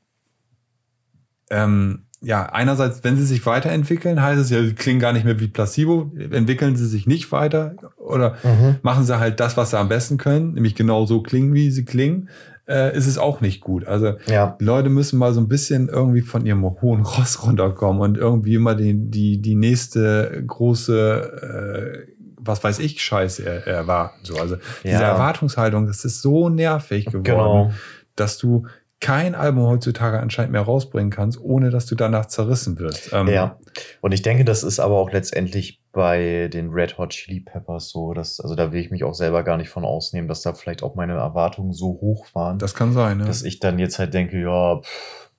ähm, 1.49 2.03
ja, 2.24 2.45
einerseits, 2.45 3.03
wenn 3.03 3.17
sie 3.17 3.26
sich 3.26 3.45
weiterentwickeln, 3.47 4.22
heißt 4.22 4.39
es 4.39 4.51
ja, 4.51 4.61
sie 4.63 4.74
klingen 4.76 4.99
gar 4.99 5.11
nicht 5.11 5.26
mehr 5.26 5.39
wie 5.39 5.47
Placebo. 5.47 6.11
Entwickeln 6.30 6.76
sie 6.76 6.86
sich 6.88 7.07
nicht 7.07 7.32
weiter 7.32 7.76
oder 7.97 8.38
Mhm. 8.43 8.76
machen 8.84 9.05
sie 9.05 9.17
halt 9.19 9.39
das, 9.39 9.57
was 9.57 9.72
sie 9.72 9.80
am 9.80 9.89
besten 9.89 10.17
können, 10.17 10.53
nämlich 10.53 10.76
genau 10.76 11.05
so 11.07 11.22
klingen, 11.24 11.53
wie 11.55 11.72
sie 11.72 11.84
klingen, 11.84 12.30
äh, 12.72 12.95
ist 12.97 13.07
es 13.07 13.17
auch 13.17 13.41
nicht 13.41 13.61
gut. 13.61 13.86
Also 13.86 14.13
Ja. 14.28 14.55
Leute 14.59 14.89
müssen 14.89 15.19
mal 15.19 15.34
so 15.34 15.41
ein 15.41 15.47
bisschen 15.47 15.89
irgendwie 15.89 16.22
von 16.22 16.45
ihrem 16.45 16.63
hohen 16.63 17.01
Ross 17.03 17.43
runterkommen 17.45 18.01
und 18.01 18.17
irgendwie 18.17 18.55
immer 18.55 18.76
die, 18.76 18.93
die, 18.95 19.41
die 19.41 19.55
nächste 19.55 20.43
große, 20.47 22.05
äh, 22.07 22.11
was 22.38 22.63
weiß 22.63 22.80
ich, 22.80 23.01
Scheiße 23.03 23.43
er, 23.45 23.67
erwarten. 23.67 24.19
So, 24.24 24.36
also 24.38 24.55
diese 24.84 24.93
Ja. 24.95 25.11
Erwartungshaltung, 25.11 25.86
das 25.88 26.05
ist 26.05 26.22
so 26.22 26.49
nervig 26.49 27.05
geworden, 27.05 27.24
Genau. 27.24 27.72
dass 28.15 28.38
du 28.38 28.65
kein 28.99 29.34
Album 29.36 29.65
heutzutage 29.65 30.19
anscheinend 30.19 30.51
mehr 30.51 30.61
rausbringen 30.61 31.09
kannst, 31.11 31.39
ohne 31.41 31.72
dass 31.72 31.88
du 31.88 31.95
danach 31.95 32.28
zerrissen 32.28 32.78
wirst. 32.80 33.11
Ähm, 33.13 33.28
Ja. 33.28 33.57
Und 34.01 34.11
ich 34.13 34.22
denke, 34.22 34.45
das 34.45 34.63
ist 34.63 34.80
aber 34.80 34.95
auch 34.95 35.11
letztendlich 35.11 35.80
bei 35.91 36.47
den 36.47 36.69
Red 36.69 36.97
Hot 36.97 37.09
Chili 37.09 37.41
Peppers 37.41 37.89
so, 37.89 38.13
dass, 38.13 38.39
also 38.39 38.55
da 38.55 38.71
will 38.71 38.79
ich 38.79 38.91
mich 38.91 39.03
auch 39.03 39.13
selber 39.13 39.43
gar 39.43 39.57
nicht 39.57 39.69
von 39.69 39.83
ausnehmen, 39.83 40.27
dass 40.27 40.41
da 40.41 40.53
vielleicht 40.53 40.83
auch 40.83 40.95
meine 40.95 41.13
Erwartungen 41.13 41.73
so 41.73 41.87
hoch 41.99 42.27
waren, 42.33 42.59
Das 42.59 42.73
kann 42.75 42.93
sein, 42.93 43.19
ja. 43.19 43.25
dass 43.25 43.43
ich 43.43 43.59
dann 43.59 43.77
jetzt 43.77 43.99
halt 43.99 44.13
denke, 44.13 44.39
ja, 44.41 44.79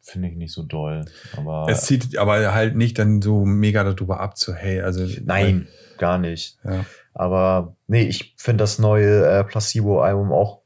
finde 0.00 0.28
ich 0.28 0.36
nicht 0.36 0.53
so 0.53 0.62
doll. 0.62 1.05
Aber 1.36 1.66
es 1.70 1.82
zieht 1.86 2.18
aber 2.18 2.53
halt 2.53 2.76
nicht 2.76 2.98
dann 2.98 3.22
so 3.22 3.44
mega 3.44 3.82
darüber 3.84 4.20
ab, 4.20 4.36
so 4.36 4.53
hey, 4.53 4.80
also 4.80 5.07
nein, 5.24 5.68
gar 5.96 6.18
nicht. 6.18 6.59
Ja. 6.64 6.84
Aber 7.14 7.76
nee, 7.86 8.03
ich 8.03 8.34
finde 8.36 8.62
das 8.62 8.78
neue 8.78 9.24
äh, 9.26 9.44
Placebo-Album 9.44 10.32
auch 10.32 10.62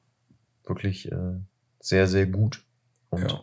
wirklich 0.65 1.13
äh, 1.13 1.17
sehr, 1.81 2.07
sehr 2.07 2.27
gut. 2.27 2.65
Und 3.11 3.31
Ja. 3.31 3.41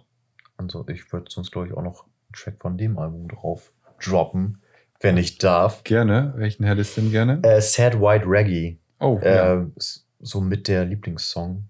also 0.58 0.86
ich 0.90 1.12
würde 1.14 1.30
sonst, 1.30 1.52
glaube 1.52 1.68
ich, 1.68 1.74
auch 1.74 1.84
noch 1.84 2.04
einen 2.06 2.34
Track 2.34 2.56
von 2.60 2.78
dem 2.78 2.98
Album 2.98 3.28
drauf 3.30 3.72
droppen, 4.04 4.62
wenn 5.04 5.18
ich 5.18 5.38
darf. 5.38 5.84
Gerne. 5.84 6.34
Welchen 6.38 6.64
hättest 6.64 6.98
du 6.98 7.02
denn 7.02 7.12
gerne? 7.12 7.40
Äh, 7.44 7.62
Sad 7.62 8.00
White 8.00 8.26
Reggae. 8.26 8.78
oh, 9.00 9.20
ja. 9.22 9.62
Äh, 9.62 9.66
ist 9.76 10.08
so 10.20 10.42
mit 10.42 10.68
der 10.68 10.86
Lieblingssong 10.86 11.66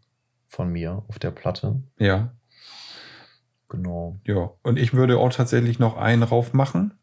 von 0.47 0.69
mir 0.71 1.03
auf 1.09 1.19
der 1.19 1.31
Platte. 1.31 1.81
ja. 1.97 2.31
Genau. 3.69 4.19
Ja, 4.27 4.51
und 4.61 4.77
ich 4.77 4.93
würde 4.93 5.17
auch 5.17 5.33
tatsächlich 5.33 5.79
noch 5.79 5.97
einen 5.97 6.21
rauf 6.21 6.53
machen. 6.53 6.93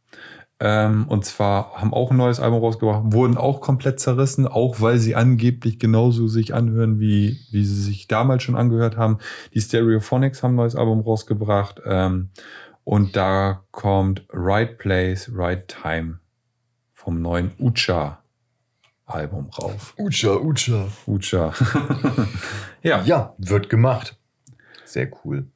Ähm, 0.60 1.06
und 1.08 1.24
zwar 1.24 1.72
haben 1.74 1.92
auch 1.92 2.12
ein 2.12 2.16
neues 2.16 2.38
Album 2.38 2.60
rausgebracht, 2.60 3.12
wurden 3.12 3.36
auch 3.36 3.60
komplett 3.60 3.98
zerrissen, 3.98 4.46
auch 4.46 4.80
weil 4.80 4.98
sie 4.98 5.16
angeblich 5.16 5.80
genauso 5.80 6.28
sich 6.28 6.54
anhören, 6.54 7.00
wie, 7.00 7.40
wie 7.50 7.64
sie 7.64 7.82
sich 7.82 8.06
damals 8.06 8.44
schon 8.44 8.54
angehört 8.54 8.96
haben. 8.96 9.18
Die 9.52 9.60
Stereophonics 9.60 10.44
haben 10.44 10.52
ein 10.52 10.56
neues 10.56 10.76
Album 10.76 11.00
rausgebracht. 11.00 11.80
Ähm, 11.84 12.30
und 12.91 13.14
da 13.14 13.62
kommt 13.70 14.24
Right 14.32 14.76
Place, 14.76 15.30
Right 15.32 15.68
Time 15.68 16.18
vom 16.93 17.22
neuen 17.22 17.53
Ucha 17.61 18.18
Album 19.07 19.49
rauf. 19.51 19.95
Ucha, 19.97 20.34
Ucha. 20.34 20.88
Ucha. 21.07 21.53
ja. 22.82 23.03
Ja, 23.03 23.34
wird 23.38 23.70
gemacht. 23.70 24.16
Sehr 24.84 25.09
cool. 25.24 25.47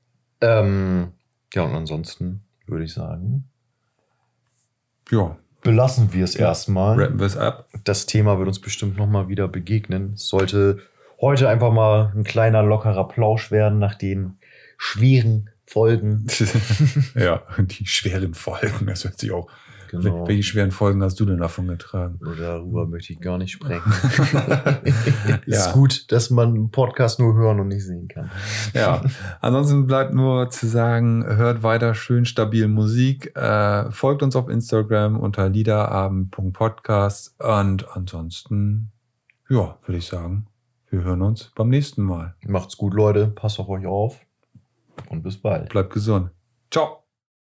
Ähm, 0.41 1.11
ja, 1.53 1.63
und 1.63 1.75
ansonsten 1.75 2.45
würde 2.69 2.85
ich 2.85 2.93
sagen, 2.93 3.49
Ja. 5.11 5.37
belassen 5.61 6.13
wir 6.13 6.23
es 6.23 6.35
Ja. 6.35 6.47
erstmal. 6.47 7.01
Rappen 7.01 7.19
wir 7.19 7.27
es 7.27 7.37
ab. 7.37 7.69
Das 7.83 8.07
Thema 8.07 8.39
wird 8.39 8.47
uns 8.47 8.61
bestimmt 8.61 8.97
nochmal 8.97 9.27
wieder 9.29 9.49
begegnen. 9.49 10.13
Es 10.15 10.29
sollte 10.29 10.79
heute 11.21 11.49
einfach 11.49 11.73
mal 11.73 12.13
ein 12.15 12.23
kleiner, 12.23 12.63
lockerer 12.63 13.09
Plausch 13.09 13.51
werden 13.51 13.81
nach 13.81 13.97
den 13.97 14.39
schweren 14.79 15.51
Folgen. 15.67 16.27
ja, 17.15 17.43
die 17.59 17.87
schweren 17.87 18.35
Folgen, 18.35 18.87
das 18.87 19.05
hört 19.05 19.19
sich 19.19 19.33
auch. 19.33 19.49
Genau. 20.03 20.27
Welche 20.27 20.43
schweren 20.43 20.71
Folgen 20.71 21.03
hast 21.03 21.21
du 21.21 21.25
denn 21.25 21.39
davon 21.39 21.69
getragen? 21.69 22.19
Darüber 22.39 22.87
möchte 22.87 23.13
ich 23.13 23.21
gar 23.21 23.39
nicht 23.39 23.53
sprechen. 23.53 23.83
Ja. 25.47 25.59
Ist 25.59 25.73
gut, 25.73 26.11
dass 26.13 26.31
man 26.31 26.49
einen 26.49 26.71
Podcast 26.71 27.19
nur 27.19 27.35
hören 27.35 27.61
und 27.61 27.69
nicht 27.69 27.85
sehen 27.85 28.09
kann. 28.09 28.31
Ja, 28.73 29.03
ansonsten 29.41 29.87
bleibt 29.87 30.15
nur 30.15 30.49
zu 30.51 30.67
sagen, 30.67 31.25
hört 31.25 31.63
weiter 31.63 31.95
schön 31.95 32.25
stabil 32.25 32.67
Musik, 32.69 33.37
äh, 33.37 33.91
folgt 33.91 34.23
uns 34.23 34.37
auf 34.37 34.49
Instagram 34.49 35.19
unter 35.19 35.49
liederabend.podcast 35.49 37.35
und 37.41 37.87
ansonsten, 37.95 38.91
ja, 39.49 39.79
würde 39.85 39.99
ich 39.99 40.07
sagen, 40.07 40.47
wir 40.91 41.03
hören 41.03 41.23
uns 41.23 41.53
beim 41.55 41.69
nächsten 41.69 42.03
Mal. 42.03 42.35
Macht's 42.47 42.77
gut, 42.77 42.95
Leute. 42.95 43.27
Passt 43.29 43.61
auf 43.61 43.69
euch 43.69 43.87
auf. 43.87 44.21
Und 45.09 45.23
bis 45.23 45.41
bald. 45.41 45.69
Bleibt 45.71 45.93
gesund. 45.93 46.31
Ciao. 46.71 47.04